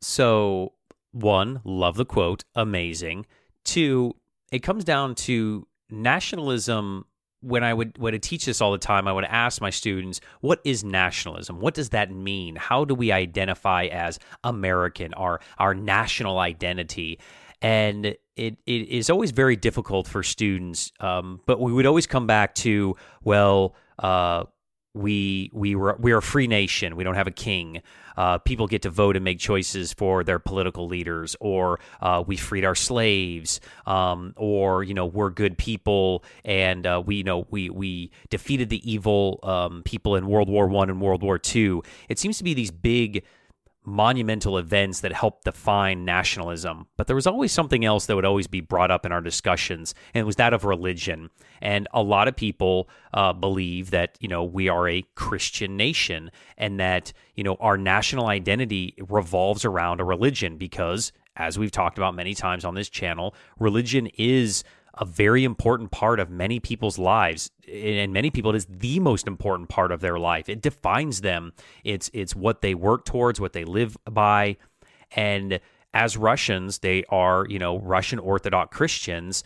so 0.00 0.72
one, 1.12 1.60
love 1.64 1.96
the 1.96 2.04
quote, 2.04 2.44
amazing. 2.54 3.26
Two, 3.64 4.14
it 4.52 4.60
comes 4.60 4.84
down 4.84 5.14
to 5.14 5.66
nationalism 5.90 7.04
when 7.40 7.62
I 7.62 7.74
would 7.74 7.96
when 7.98 8.14
I 8.14 8.18
teach 8.18 8.46
this 8.46 8.60
all 8.60 8.72
the 8.72 8.78
time, 8.78 9.06
I 9.06 9.12
would 9.12 9.24
ask 9.24 9.60
my 9.60 9.70
students, 9.70 10.20
"What 10.40 10.60
is 10.64 10.82
nationalism? 10.82 11.60
What 11.60 11.74
does 11.74 11.90
that 11.90 12.10
mean? 12.10 12.56
How 12.56 12.84
do 12.84 12.94
we 12.94 13.12
identify 13.12 13.84
as 13.84 14.18
American? 14.42 15.14
Our 15.14 15.40
our 15.58 15.74
national 15.74 16.38
identity?" 16.38 17.20
And 17.62 18.06
it 18.36 18.58
it 18.66 18.88
is 18.88 19.10
always 19.10 19.30
very 19.30 19.56
difficult 19.56 20.08
for 20.08 20.22
students. 20.22 20.92
Um, 20.98 21.40
but 21.46 21.60
we 21.60 21.72
would 21.72 21.86
always 21.86 22.06
come 22.06 22.26
back 22.26 22.54
to, 22.56 22.96
well, 23.22 23.74
uh, 23.98 24.44
we 24.94 25.50
we 25.52 25.74
were 25.74 25.96
we're 26.00 26.18
a 26.18 26.22
free 26.22 26.46
nation. 26.46 26.96
We 26.96 27.04
don't 27.04 27.14
have 27.14 27.28
a 27.28 27.32
king. 27.32 27.82
Uh, 28.16 28.38
people 28.38 28.66
get 28.66 28.82
to 28.82 28.90
vote 28.90 29.16
and 29.16 29.24
make 29.24 29.38
choices 29.38 29.92
for 29.92 30.24
their 30.24 30.38
political 30.38 30.86
leaders, 30.86 31.36
or 31.40 31.80
uh, 32.00 32.22
we 32.26 32.36
freed 32.36 32.64
our 32.64 32.74
slaves, 32.74 33.60
um, 33.86 34.32
or 34.36 34.82
you 34.82 34.94
know 34.94 35.06
we're 35.06 35.30
good 35.30 35.58
people 35.58 36.24
and 36.44 36.86
uh, 36.86 37.02
we 37.04 37.16
you 37.16 37.24
know 37.24 37.46
we 37.50 37.70
we 37.70 38.10
defeated 38.30 38.68
the 38.68 38.90
evil 38.90 39.40
um, 39.42 39.82
people 39.84 40.16
in 40.16 40.26
World 40.26 40.48
War 40.48 40.66
One 40.66 40.90
and 40.90 41.00
World 41.00 41.22
War 41.22 41.38
Two. 41.38 41.82
It 42.08 42.18
seems 42.18 42.38
to 42.38 42.44
be 42.44 42.54
these 42.54 42.70
big 42.70 43.24
monumental 43.86 44.58
events 44.58 45.00
that 45.00 45.12
help 45.12 45.44
define 45.44 46.04
nationalism. 46.04 46.86
But 46.96 47.06
there 47.06 47.16
was 47.16 47.26
always 47.26 47.52
something 47.52 47.84
else 47.84 48.06
that 48.06 48.16
would 48.16 48.24
always 48.24 48.48
be 48.48 48.60
brought 48.60 48.90
up 48.90 49.06
in 49.06 49.12
our 49.12 49.20
discussions, 49.20 49.94
and 50.12 50.20
it 50.20 50.26
was 50.26 50.36
that 50.36 50.52
of 50.52 50.64
religion. 50.64 51.30
And 51.62 51.88
a 51.94 52.02
lot 52.02 52.28
of 52.28 52.36
people 52.36 52.88
uh, 53.14 53.32
believe 53.32 53.90
that, 53.92 54.18
you 54.20 54.28
know, 54.28 54.44
we 54.44 54.68
are 54.68 54.88
a 54.88 55.06
Christian 55.14 55.76
nation 55.76 56.30
and 56.58 56.80
that, 56.80 57.12
you 57.34 57.44
know, 57.44 57.56
our 57.60 57.78
national 57.78 58.26
identity 58.26 58.94
revolves 59.08 59.64
around 59.64 60.00
a 60.00 60.04
religion 60.04 60.58
because, 60.58 61.12
as 61.36 61.58
we've 61.58 61.70
talked 61.70 61.96
about 61.96 62.14
many 62.14 62.34
times 62.34 62.64
on 62.64 62.74
this 62.74 62.90
channel, 62.90 63.34
religion 63.58 64.08
is 64.18 64.64
a 64.98 65.04
very 65.04 65.44
important 65.44 65.90
part 65.90 66.20
of 66.20 66.30
many 66.30 66.60
people's 66.60 66.98
lives 66.98 67.50
and 67.68 68.12
many 68.12 68.30
people 68.30 68.50
it 68.52 68.56
is 68.56 68.66
the 68.66 69.00
most 69.00 69.26
important 69.26 69.68
part 69.68 69.92
of 69.92 70.00
their 70.00 70.18
life. 70.18 70.48
It 70.48 70.62
defines 70.62 71.20
them. 71.20 71.52
It's 71.84 72.10
it's 72.14 72.34
what 72.36 72.62
they 72.62 72.74
work 72.74 73.04
towards 73.04 73.40
what 73.40 73.52
they 73.52 73.64
live 73.64 73.96
by. 74.10 74.56
And 75.12 75.60
as 75.94 76.16
russians 76.16 76.80
they 76.80 77.04
are 77.10 77.46
you 77.48 77.58
know 77.58 77.78
russian 77.78 78.18
orthodox 78.18 78.76
christians. 78.76 79.44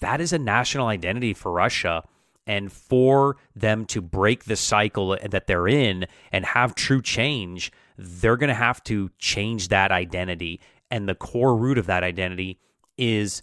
That 0.00 0.20
is 0.20 0.32
a 0.32 0.38
national 0.38 0.88
identity 0.88 1.34
for 1.34 1.52
russia 1.52 2.02
And 2.46 2.72
for 2.72 3.36
them 3.54 3.84
to 3.86 4.00
break 4.02 4.44
the 4.44 4.56
cycle 4.56 5.16
that 5.30 5.46
they're 5.46 5.68
in 5.68 6.06
and 6.32 6.44
have 6.44 6.74
true 6.74 7.00
change, 7.02 7.70
they're 7.96 8.36
going 8.36 8.48
to 8.48 8.54
have 8.54 8.82
to 8.84 9.10
change 9.18 9.68
that 9.68 9.92
identity. 9.92 10.60
And 10.90 11.08
the 11.08 11.14
core 11.14 11.56
root 11.56 11.78
of 11.78 11.86
that 11.86 12.02
identity 12.02 12.58
is 12.98 13.42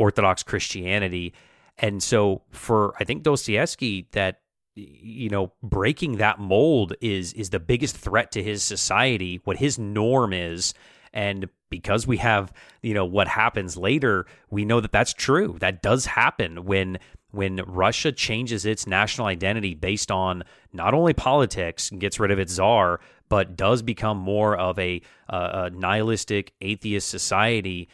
Orthodox 0.00 0.42
Christianity. 0.42 1.34
And 1.78 2.02
so 2.02 2.42
for 2.50 2.94
I 2.98 3.04
think 3.04 3.22
Dostoevsky 3.22 4.08
that 4.12 4.40
you 4.74 5.28
know 5.28 5.52
breaking 5.62 6.16
that 6.16 6.40
mold 6.40 6.94
is 7.00 7.32
is 7.34 7.50
the 7.50 7.60
biggest 7.60 7.96
threat 7.96 8.32
to 8.32 8.42
his 8.42 8.62
society, 8.62 9.40
what 9.44 9.58
his 9.58 9.78
norm 9.78 10.32
is 10.32 10.74
and 11.12 11.48
because 11.70 12.06
we 12.06 12.16
have 12.16 12.52
you 12.82 12.94
know 12.94 13.04
what 13.04 13.28
happens 13.28 13.76
later, 13.76 14.26
we 14.50 14.64
know 14.64 14.80
that 14.80 14.92
that's 14.92 15.12
true. 15.12 15.56
That 15.60 15.82
does 15.82 16.06
happen 16.06 16.64
when 16.64 16.98
when 17.32 17.60
Russia 17.66 18.10
changes 18.10 18.66
its 18.66 18.86
national 18.86 19.26
identity 19.26 19.74
based 19.74 20.10
on 20.10 20.42
not 20.72 20.94
only 20.94 21.12
politics 21.12 21.90
and 21.90 22.00
gets 22.00 22.18
rid 22.18 22.30
of 22.30 22.38
its 22.38 22.54
czar, 22.54 23.00
but 23.28 23.56
does 23.56 23.82
become 23.82 24.18
more 24.18 24.56
of 24.56 24.78
a, 24.78 25.00
a 25.28 25.70
nihilistic 25.70 26.52
atheist 26.60 27.08
society 27.08 27.88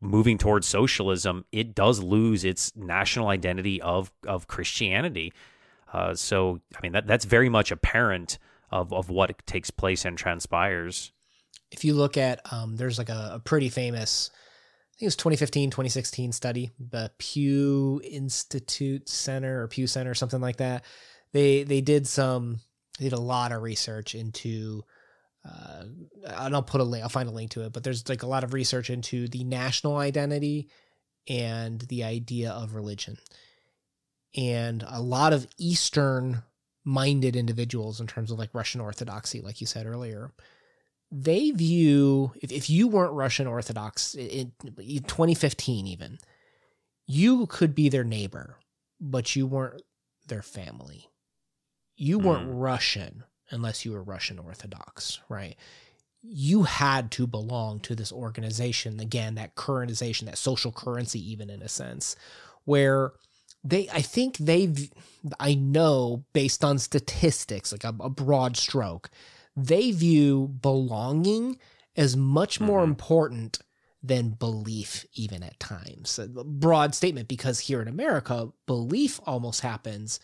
moving 0.00 0.38
towards 0.38 0.66
socialism, 0.66 1.44
it 1.52 1.74
does 1.74 2.02
lose 2.02 2.44
its 2.44 2.74
national 2.76 3.28
identity 3.28 3.80
of 3.82 4.10
of 4.26 4.46
Christianity. 4.46 5.32
Uh, 5.92 6.14
so, 6.14 6.60
I 6.76 6.80
mean, 6.82 6.92
that 6.92 7.06
that's 7.06 7.24
very 7.24 7.48
much 7.48 7.70
apparent 7.70 8.38
of 8.70 8.92
of 8.92 9.10
what 9.10 9.46
takes 9.46 9.70
place 9.70 10.04
and 10.04 10.16
transpires. 10.16 11.12
If 11.70 11.84
you 11.84 11.94
look 11.94 12.16
at, 12.16 12.40
um, 12.52 12.76
there's 12.76 12.98
like 12.98 13.08
a, 13.08 13.32
a 13.34 13.38
pretty 13.38 13.68
famous, 13.68 14.30
I 14.32 14.92
think 14.92 15.02
it 15.02 15.06
was 15.06 15.16
2015, 15.16 15.70
2016 15.70 16.32
study, 16.32 16.70
the 16.80 17.12
Pew 17.18 18.00
Institute 18.04 19.08
Center 19.08 19.62
or 19.62 19.68
Pew 19.68 19.86
Center, 19.86 20.10
or 20.10 20.14
something 20.14 20.40
like 20.40 20.56
that. 20.56 20.84
They 21.32 21.62
they 21.62 21.80
did 21.80 22.06
some, 22.06 22.60
they 22.98 23.04
did 23.04 23.12
a 23.12 23.20
lot 23.20 23.52
of 23.52 23.62
research 23.62 24.14
into 24.14 24.84
uh, 25.48 25.84
and 26.24 26.54
I'll 26.54 26.62
put 26.62 26.80
a 26.80 26.84
link, 26.84 27.02
I'll 27.02 27.08
find 27.08 27.28
a 27.28 27.32
link 27.32 27.50
to 27.52 27.62
it, 27.62 27.72
but 27.72 27.84
there's 27.84 28.08
like 28.08 28.22
a 28.22 28.28
lot 28.28 28.44
of 28.44 28.52
research 28.52 28.90
into 28.90 29.28
the 29.28 29.44
national 29.44 29.96
identity 29.96 30.68
and 31.28 31.80
the 31.82 32.04
idea 32.04 32.50
of 32.50 32.74
religion. 32.74 33.16
And 34.36 34.84
a 34.86 35.00
lot 35.00 35.32
of 35.32 35.46
Eastern 35.58 36.42
minded 36.84 37.36
individuals, 37.36 38.00
in 38.00 38.06
terms 38.06 38.30
of 38.30 38.38
like 38.38 38.54
Russian 38.54 38.80
Orthodoxy, 38.80 39.40
like 39.40 39.60
you 39.60 39.66
said 39.66 39.86
earlier, 39.86 40.32
they 41.10 41.50
view, 41.50 42.32
if, 42.40 42.52
if 42.52 42.70
you 42.70 42.86
weren't 42.86 43.12
Russian 43.12 43.46
Orthodox 43.46 44.14
in, 44.14 44.52
in 44.78 45.02
2015, 45.02 45.86
even, 45.86 46.18
you 47.06 47.46
could 47.46 47.74
be 47.74 47.88
their 47.88 48.04
neighbor, 48.04 48.56
but 49.00 49.34
you 49.34 49.46
weren't 49.46 49.82
their 50.28 50.42
family. 50.42 51.10
You 51.96 52.18
weren't 52.18 52.48
mm. 52.48 52.60
Russian 52.60 53.24
unless 53.50 53.84
you 53.84 53.92
were 53.92 54.02
Russian 54.02 54.38
Orthodox, 54.38 55.20
right? 55.28 55.56
You 56.22 56.64
had 56.64 57.10
to 57.12 57.26
belong 57.26 57.80
to 57.80 57.94
this 57.94 58.12
organization, 58.12 59.00
again, 59.00 59.34
that 59.36 59.54
currentization, 59.54 60.26
that 60.26 60.38
social 60.38 60.72
currency, 60.72 61.18
even 61.30 61.50
in 61.50 61.62
a 61.62 61.68
sense, 61.68 62.16
where 62.64 63.12
they, 63.64 63.88
I 63.92 64.02
think 64.02 64.38
they've, 64.38 64.90
I 65.38 65.54
know 65.54 66.24
based 66.32 66.64
on 66.64 66.78
statistics, 66.78 67.72
like 67.72 67.84
a, 67.84 67.94
a 68.00 68.10
broad 68.10 68.56
stroke, 68.56 69.10
they 69.56 69.90
view 69.90 70.48
belonging 70.60 71.58
as 71.96 72.16
much 72.16 72.60
more 72.60 72.80
mm-hmm. 72.80 72.90
important 72.90 73.58
than 74.02 74.30
belief, 74.30 75.04
even 75.14 75.42
at 75.42 75.60
times. 75.60 76.18
A 76.18 76.28
broad 76.44 76.94
statement 76.94 77.28
because 77.28 77.60
here 77.60 77.82
in 77.82 77.88
America, 77.88 78.50
belief 78.66 79.20
almost 79.26 79.60
happens 79.60 80.20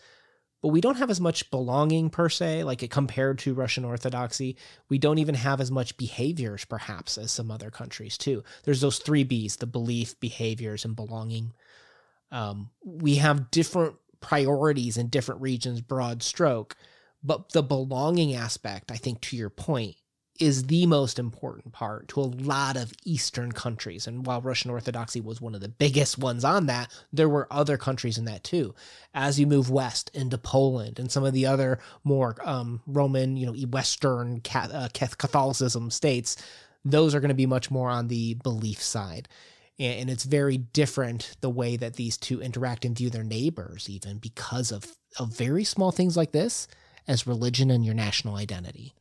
but 0.67 0.73
we 0.73 0.81
don't 0.81 0.97
have 0.97 1.09
as 1.09 1.21
much 1.21 1.49
belonging 1.49 2.09
per 2.09 2.27
se, 2.27 2.65
like 2.65 2.89
compared 2.89 3.39
to 3.39 3.53
Russian 3.53 3.85
Orthodoxy. 3.85 4.57
We 4.89 4.97
don't 4.97 5.17
even 5.17 5.35
have 5.35 5.61
as 5.61 5.71
much 5.71 5.95
behaviors, 5.95 6.65
perhaps, 6.65 7.17
as 7.17 7.31
some 7.31 7.49
other 7.49 7.71
countries, 7.71 8.17
too. 8.17 8.43
There's 8.65 8.81
those 8.81 8.97
three 8.97 9.23
B's 9.23 9.55
the 9.55 9.65
belief, 9.65 10.19
behaviors, 10.19 10.83
and 10.83 10.93
belonging. 10.93 11.53
Um, 12.33 12.71
we 12.83 13.15
have 13.15 13.49
different 13.49 13.95
priorities 14.19 14.97
in 14.97 15.07
different 15.07 15.39
regions, 15.39 15.79
broad 15.79 16.21
stroke, 16.21 16.75
but 17.23 17.53
the 17.53 17.63
belonging 17.63 18.35
aspect, 18.35 18.91
I 18.91 18.97
think, 18.97 19.21
to 19.21 19.37
your 19.37 19.49
point, 19.49 19.95
is 20.39 20.67
the 20.67 20.85
most 20.85 21.19
important 21.19 21.73
part 21.73 22.07
to 22.09 22.19
a 22.19 22.21
lot 22.21 22.77
of 22.77 22.93
Eastern 23.05 23.51
countries. 23.51 24.07
And 24.07 24.25
while 24.25 24.41
Russian 24.41 24.71
Orthodoxy 24.71 25.21
was 25.21 25.41
one 25.41 25.55
of 25.55 25.61
the 25.61 25.69
biggest 25.69 26.17
ones 26.17 26.43
on 26.43 26.65
that, 26.67 26.91
there 27.11 27.29
were 27.29 27.47
other 27.51 27.77
countries 27.77 28.17
in 28.17 28.25
that 28.25 28.43
too. 28.43 28.73
As 29.13 29.39
you 29.39 29.47
move 29.47 29.69
west 29.69 30.11
into 30.13 30.37
Poland 30.37 30.99
and 30.99 31.11
some 31.11 31.23
of 31.23 31.33
the 31.33 31.45
other 31.45 31.79
more 32.03 32.35
um, 32.43 32.81
Roman, 32.87 33.37
you 33.37 33.45
know, 33.45 33.67
Western 33.67 34.41
uh, 34.53 34.89
Catholicism 34.93 35.91
states, 35.91 36.37
those 36.85 37.13
are 37.13 37.19
going 37.19 37.29
to 37.29 37.35
be 37.35 37.45
much 37.45 37.69
more 37.69 37.89
on 37.89 38.07
the 38.07 38.35
belief 38.35 38.81
side. 38.81 39.27
And 39.79 40.09
it's 40.09 40.23
very 40.23 40.57
different 40.57 41.35
the 41.41 41.51
way 41.51 41.77
that 41.77 41.95
these 41.95 42.17
two 42.17 42.41
interact 42.41 42.83
and 42.83 42.97
view 42.97 43.11
their 43.11 43.23
neighbors, 43.23 43.87
even 43.89 44.17
because 44.17 44.71
of, 44.71 44.97
of 45.19 45.35
very 45.35 45.63
small 45.63 45.91
things 45.91 46.17
like 46.17 46.31
this 46.31 46.67
as 47.07 47.27
religion 47.27 47.69
and 47.69 47.85
your 47.85 47.93
national 47.93 48.35
identity. 48.35 48.95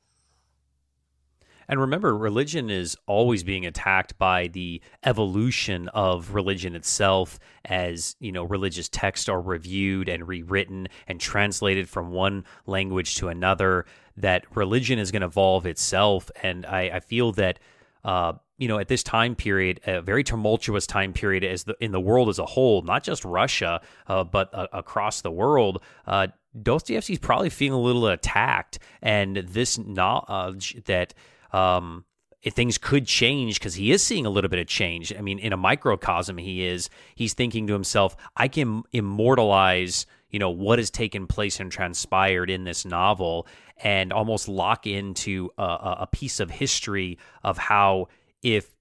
And 1.68 1.80
remember, 1.80 2.16
religion 2.16 2.70
is 2.70 2.96
always 3.06 3.42
being 3.42 3.66
attacked 3.66 4.18
by 4.18 4.48
the 4.48 4.80
evolution 5.04 5.88
of 5.88 6.34
religion 6.34 6.76
itself 6.76 7.38
as, 7.64 8.16
you 8.20 8.32
know, 8.32 8.44
religious 8.44 8.88
texts 8.88 9.28
are 9.28 9.40
reviewed 9.40 10.08
and 10.08 10.28
rewritten 10.28 10.88
and 11.06 11.20
translated 11.20 11.88
from 11.88 12.10
one 12.10 12.44
language 12.66 13.16
to 13.16 13.28
another, 13.28 13.84
that 14.16 14.44
religion 14.54 14.98
is 14.98 15.10
going 15.10 15.22
to 15.22 15.26
evolve 15.26 15.66
itself. 15.66 16.30
And 16.42 16.64
I, 16.64 16.82
I 16.94 17.00
feel 17.00 17.32
that, 17.32 17.58
uh, 18.04 18.34
you 18.58 18.68
know, 18.68 18.78
at 18.78 18.88
this 18.88 19.02
time 19.02 19.34
period, 19.34 19.80
a 19.86 20.00
very 20.00 20.24
tumultuous 20.24 20.86
time 20.86 21.12
period 21.12 21.44
as 21.44 21.64
the, 21.64 21.76
in 21.80 21.92
the 21.92 22.00
world 22.00 22.28
as 22.28 22.38
a 22.38 22.46
whole, 22.46 22.82
not 22.82 23.02
just 23.02 23.24
Russia, 23.24 23.80
uh, 24.06 24.24
but 24.24 24.54
uh, 24.54 24.68
across 24.72 25.20
the 25.20 25.30
world, 25.30 25.82
uh, 26.06 26.28
Dostoevsky's 26.62 27.18
probably 27.18 27.50
feeling 27.50 27.78
a 27.78 27.82
little 27.82 28.06
attacked. 28.06 28.78
And 29.02 29.36
this 29.36 29.76
knowledge 29.76 30.82
that 30.84 31.12
um, 31.56 32.04
things 32.50 32.78
could 32.78 33.06
change 33.06 33.58
because 33.58 33.74
he 33.74 33.90
is 33.90 34.02
seeing 34.02 34.26
a 34.26 34.30
little 34.30 34.50
bit 34.50 34.60
of 34.60 34.66
change. 34.66 35.12
I 35.16 35.20
mean, 35.20 35.38
in 35.38 35.52
a 35.52 35.56
microcosm, 35.56 36.38
he 36.38 36.66
is. 36.66 36.90
He's 37.14 37.34
thinking 37.34 37.66
to 37.66 37.72
himself, 37.72 38.16
I 38.36 38.48
can 38.48 38.82
immortalize, 38.92 40.06
you 40.30 40.38
know, 40.38 40.50
what 40.50 40.78
has 40.78 40.90
taken 40.90 41.26
place 41.26 41.58
and 41.58 41.72
transpired 41.72 42.50
in 42.50 42.64
this 42.64 42.84
novel, 42.84 43.46
and 43.82 44.12
almost 44.12 44.48
lock 44.48 44.86
into 44.86 45.50
a, 45.58 45.96
a 46.00 46.08
piece 46.10 46.40
of 46.40 46.50
history 46.50 47.18
of 47.42 47.58
how 47.58 48.08
if 48.42 48.74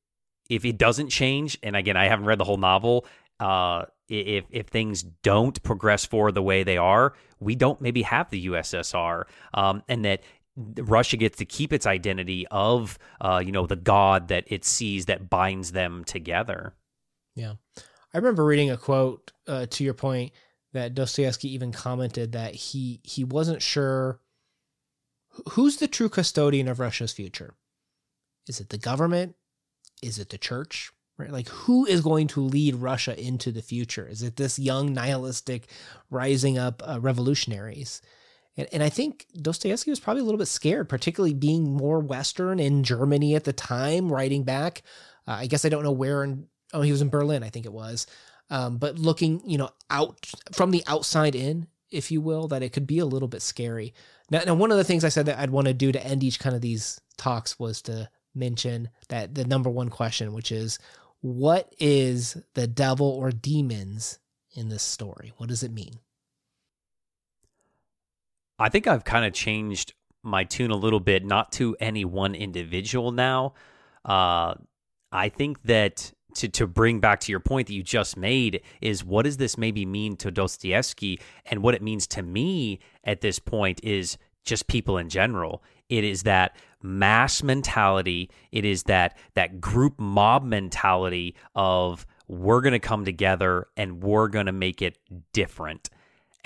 if 0.47 0.63
it 0.63 0.77
doesn't 0.77 1.09
change, 1.09 1.57
and 1.63 1.75
again, 1.75 1.97
I 1.97 2.07
haven't 2.07 2.25
read 2.25 2.37
the 2.37 2.43
whole 2.43 2.57
novel. 2.57 3.05
Uh, 3.39 3.85
if 4.07 4.45
if 4.51 4.67
things 4.67 5.01
don't 5.01 5.61
progress 5.63 6.05
forward 6.05 6.33
the 6.33 6.43
way 6.43 6.63
they 6.63 6.77
are, 6.77 7.13
we 7.39 7.55
don't 7.55 7.81
maybe 7.81 8.03
have 8.03 8.29
the 8.29 8.47
USSR, 8.47 9.23
um, 9.53 9.81
and 9.87 10.05
that 10.05 10.23
Russia 10.57 11.17
gets 11.17 11.37
to 11.37 11.45
keep 11.45 11.73
its 11.73 11.85
identity 11.85 12.47
of, 12.49 12.97
uh, 13.19 13.41
you 13.45 13.51
know, 13.51 13.67
the 13.67 13.75
God 13.75 14.29
that 14.29 14.45
it 14.47 14.63
sees 14.63 15.05
that 15.05 15.29
binds 15.29 15.73
them 15.73 16.03
together. 16.05 16.73
Yeah, 17.35 17.55
I 18.13 18.17
remember 18.17 18.45
reading 18.45 18.71
a 18.71 18.77
quote 18.77 19.31
uh, 19.47 19.65
to 19.71 19.83
your 19.83 19.93
point 19.93 20.31
that 20.71 20.93
Dostoevsky 20.93 21.53
even 21.53 21.71
commented 21.71 22.31
that 22.31 22.55
he 22.55 23.01
he 23.03 23.23
wasn't 23.23 23.61
sure 23.61 24.19
who's 25.51 25.77
the 25.77 25.87
true 25.87 26.09
custodian 26.09 26.67
of 26.67 26.79
Russia's 26.79 27.11
future. 27.11 27.53
Is 28.47 28.59
it 28.59 28.69
the 28.69 28.77
government? 28.77 29.35
Is 30.01 30.19
it 30.19 30.29
the 30.29 30.37
church? 30.37 30.91
Right? 31.17 31.31
Like 31.31 31.49
who 31.49 31.85
is 31.85 32.01
going 32.01 32.27
to 32.29 32.41
lead 32.41 32.75
Russia 32.75 33.19
into 33.19 33.51
the 33.51 33.61
future? 33.61 34.07
Is 34.07 34.21
it 34.21 34.35
this 34.37 34.59
young 34.59 34.93
nihilistic 34.93 35.67
rising 36.09 36.57
up 36.57 36.81
uh, 36.85 36.99
revolutionaries? 37.01 38.01
And, 38.57 38.67
and 38.71 38.83
I 38.83 38.89
think 38.89 39.27
Dostoevsky 39.41 39.89
was 39.89 39.99
probably 39.99 40.21
a 40.21 40.25
little 40.25 40.37
bit 40.37 40.47
scared, 40.47 40.89
particularly 40.89 41.33
being 41.33 41.71
more 41.71 41.99
Western 41.99 42.59
in 42.59 42.83
Germany 42.83 43.35
at 43.35 43.43
the 43.43 43.53
time, 43.53 44.11
writing 44.11 44.43
back. 44.43 44.83
Uh, 45.27 45.37
I 45.39 45.47
guess 45.47 45.65
I 45.65 45.69
don't 45.69 45.83
know 45.83 45.91
where 45.91 46.23
in, 46.23 46.47
oh, 46.73 46.81
he 46.81 46.91
was 46.91 47.01
in 47.01 47.09
Berlin, 47.09 47.43
I 47.43 47.49
think 47.49 47.65
it 47.65 47.73
was. 47.73 48.07
Um, 48.49 48.77
but 48.77 48.99
looking, 48.99 49.41
you 49.45 49.57
know, 49.57 49.69
out 49.89 50.29
from 50.53 50.71
the 50.71 50.83
outside 50.87 51.35
in, 51.35 51.67
if 51.91 52.11
you 52.11 52.21
will, 52.21 52.47
that 52.49 52.63
it 52.63 52.73
could 52.73 52.87
be 52.87 52.99
a 52.99 53.05
little 53.05 53.27
bit 53.27 53.41
scary. 53.41 53.93
Now, 54.29 54.41
now 54.45 54.53
one 54.55 54.71
of 54.71 54.77
the 54.77 54.83
things 54.83 55.03
I 55.03 55.09
said 55.09 55.25
that 55.27 55.39
I'd 55.39 55.49
want 55.49 55.67
to 55.67 55.73
do 55.73 55.91
to 55.91 56.05
end 56.05 56.23
each 56.23 56.39
kind 56.39 56.55
of 56.55 56.61
these 56.61 56.99
talks 57.17 57.57
was 57.59 57.81
to 57.83 58.09
mention 58.33 58.89
that 59.09 59.33
the 59.33 59.45
number 59.45 59.69
one 59.69 59.89
question, 59.89 60.33
which 60.33 60.51
is, 60.51 60.77
what 61.21 61.73
is 61.79 62.37
the 62.53 62.67
devil 62.67 63.07
or 63.07 63.31
demons 63.31 64.19
in 64.53 64.69
this 64.69 64.83
story? 64.83 65.33
What 65.37 65.49
does 65.49 65.63
it 65.63 65.71
mean? 65.71 65.99
I 68.57 68.69
think 68.69 68.87
I've 68.87 69.03
kind 69.03 69.25
of 69.25 69.33
changed 69.33 69.93
my 70.23 70.43
tune 70.43 70.71
a 70.71 70.75
little 70.75 70.99
bit, 70.99 71.25
not 71.25 71.51
to 71.53 71.75
any 71.79 72.05
one 72.05 72.35
individual 72.35 73.11
now. 73.11 73.53
Uh, 74.03 74.55
I 75.11 75.29
think 75.29 75.61
that 75.63 76.11
to 76.35 76.49
to 76.49 76.67
bring 76.67 76.99
back 76.99 77.21
to 77.21 77.31
your 77.31 77.39
point 77.39 77.67
that 77.67 77.73
you 77.73 77.83
just 77.83 78.17
made 78.17 78.61
is 78.81 79.03
what 79.03 79.23
does 79.23 79.37
this 79.37 79.57
maybe 79.57 79.85
mean 79.85 80.17
to 80.17 80.31
Dostoevsky 80.31 81.19
and 81.45 81.63
what 81.63 81.73
it 81.73 81.81
means 81.81 82.07
to 82.07 82.21
me 82.21 82.79
at 83.03 83.21
this 83.21 83.39
point 83.39 83.79
is 83.83 84.17
just 84.43 84.67
people 84.67 84.97
in 84.97 85.09
general. 85.09 85.63
It 85.89 86.03
is 86.03 86.23
that 86.23 86.55
mass 86.81 87.41
mentality. 87.41 88.29
It 88.51 88.65
is 88.65 88.83
that 88.83 89.17
that 89.33 89.61
group 89.61 89.99
mob 89.99 90.43
mentality 90.43 91.35
of 91.55 92.05
we're 92.27 92.61
going 92.61 92.73
to 92.73 92.79
come 92.79 93.05
together 93.05 93.67
and 93.77 94.03
we're 94.03 94.27
going 94.27 94.47
to 94.47 94.51
make 94.51 94.81
it 94.81 94.97
different 95.31 95.89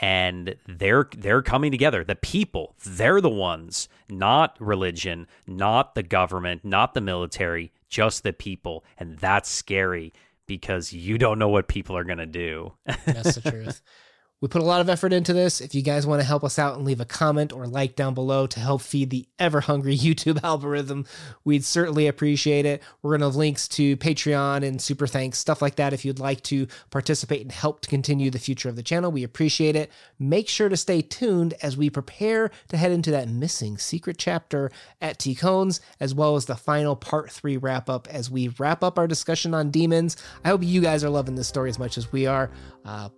and 0.02 0.56
they're 0.68 1.08
they're 1.18 1.41
coming 1.41 1.72
together. 1.72 2.04
The 2.04 2.16
people 2.16 2.76
they're 2.86 3.22
the 3.22 3.30
ones 3.30 3.89
not 4.10 4.56
religion 4.60 5.28
not 5.45 5.95
the 5.95 6.04
government 6.04 6.64
not 6.64 6.93
the 6.93 7.02
military 7.02 7.72
just 7.89 8.24
the 8.24 8.34
people. 8.34 8.84
And 8.97 9.18
that's 9.18 9.50
scary 9.50 10.14
because 10.47 10.93
you 10.93 11.18
don't 11.18 11.39
know 11.39 11.50
what 11.50 11.68
people 11.68 11.95
are 11.97 12.04
going 12.04 12.18
to 12.18 12.26
do. 12.26 12.74
That's 13.06 13.36
the 13.36 13.52
truth 13.52 13.82
we 14.42 14.48
put 14.48 14.62
a 14.62 14.66
lot 14.66 14.80
of 14.80 14.90
effort 14.90 15.12
into 15.12 15.34
this. 15.34 15.60
If 15.60 15.76
you 15.76 15.82
guys 15.82 16.08
want 16.08 16.22
to 16.22 16.28
help 16.28 16.44
us 16.44 16.58
out 16.58 16.76
and 16.76 16.86
leave 16.86 17.02
a 17.02 17.06
comment 17.06 17.52
or 17.52 17.68
like 17.68 17.96
down 17.96 18.14
below 18.14 18.48
to 18.48 18.60
help 18.60 18.82
feed 18.82 19.10
the 19.10 19.28
ever 19.38 19.62
hungry 19.62 19.98
YouTube 19.98 20.42
algorithm, 20.44 21.06
we'd 21.44 21.66
certainly 21.66 22.08
appreciate 22.08 22.66
it. 22.66 22.82
We're 23.02 23.12
going 23.12 23.22
to 23.22 23.28
have 23.28 23.36
links 23.36 23.68
to 23.70 23.98
Patreon 23.98 24.66
and 24.66 24.82
super 24.82 25.08
thanks, 25.08 25.40
stuff 25.40 25.62
like 25.62 25.76
that. 25.76 25.92
If 25.92 26.06
you'd 26.06 26.20
like 26.20 26.42
to 26.44 26.68
participate 26.90 27.42
and 27.42 27.52
help 27.52 27.82
to 27.82 27.90
continue 27.90 28.32
the 28.32 28.40
future 28.40 28.70
of 28.70 28.76
the 28.78 28.84
channel, 28.84 29.12
we 29.12 29.24
appreciate 29.24 29.76
it. 29.76 29.92
Make 30.20 30.48
sure 30.48 30.70
to 30.70 30.78
stay 30.78 31.02
tuned 31.02 31.54
as 31.62 31.76
we 31.76 31.90
prepare 31.90 32.50
to 32.70 32.78
head 32.78 32.92
into 32.92 33.12
that 33.12 33.28
missing 33.28 33.78
secret 33.78 34.18
chapter 34.18 34.72
at 35.02 35.20
Tikhon's, 35.20 35.82
as 36.00 36.16
well 36.16 36.38
as 36.38 36.46
the 36.46 36.56
final 36.56 36.96
part 36.96 37.30
three 37.30 37.58
wrap 37.58 37.90
up 37.90 38.08
as 38.10 38.32
we 38.32 38.48
wrap 38.58 38.84
up 38.84 38.98
our 38.98 39.08
discussion 39.08 39.54
on 39.54 39.70
demons. 39.70 40.16
I 40.46 40.50
hope 40.50 40.64
you 40.64 40.82
guys 40.82 41.04
are 41.04 41.10
loving 41.10 41.36
this 41.36 41.48
story 41.48 41.70
as 41.70 41.80
much 41.80 41.98
as 41.98 42.12
we 42.12 42.26
are. 42.26 42.50
Uh, 42.86 43.10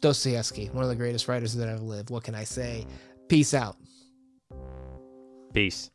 Dostoevsky, 0.00 0.66
one 0.66 0.82
of 0.84 0.90
the 0.90 0.96
greatest 0.96 1.28
writers 1.28 1.54
that 1.54 1.68
ever 1.68 1.80
lived. 1.80 2.10
What 2.10 2.24
can 2.24 2.34
I 2.34 2.44
say? 2.44 2.86
Peace 3.28 3.54
out. 3.54 3.76
Peace. 5.52 5.90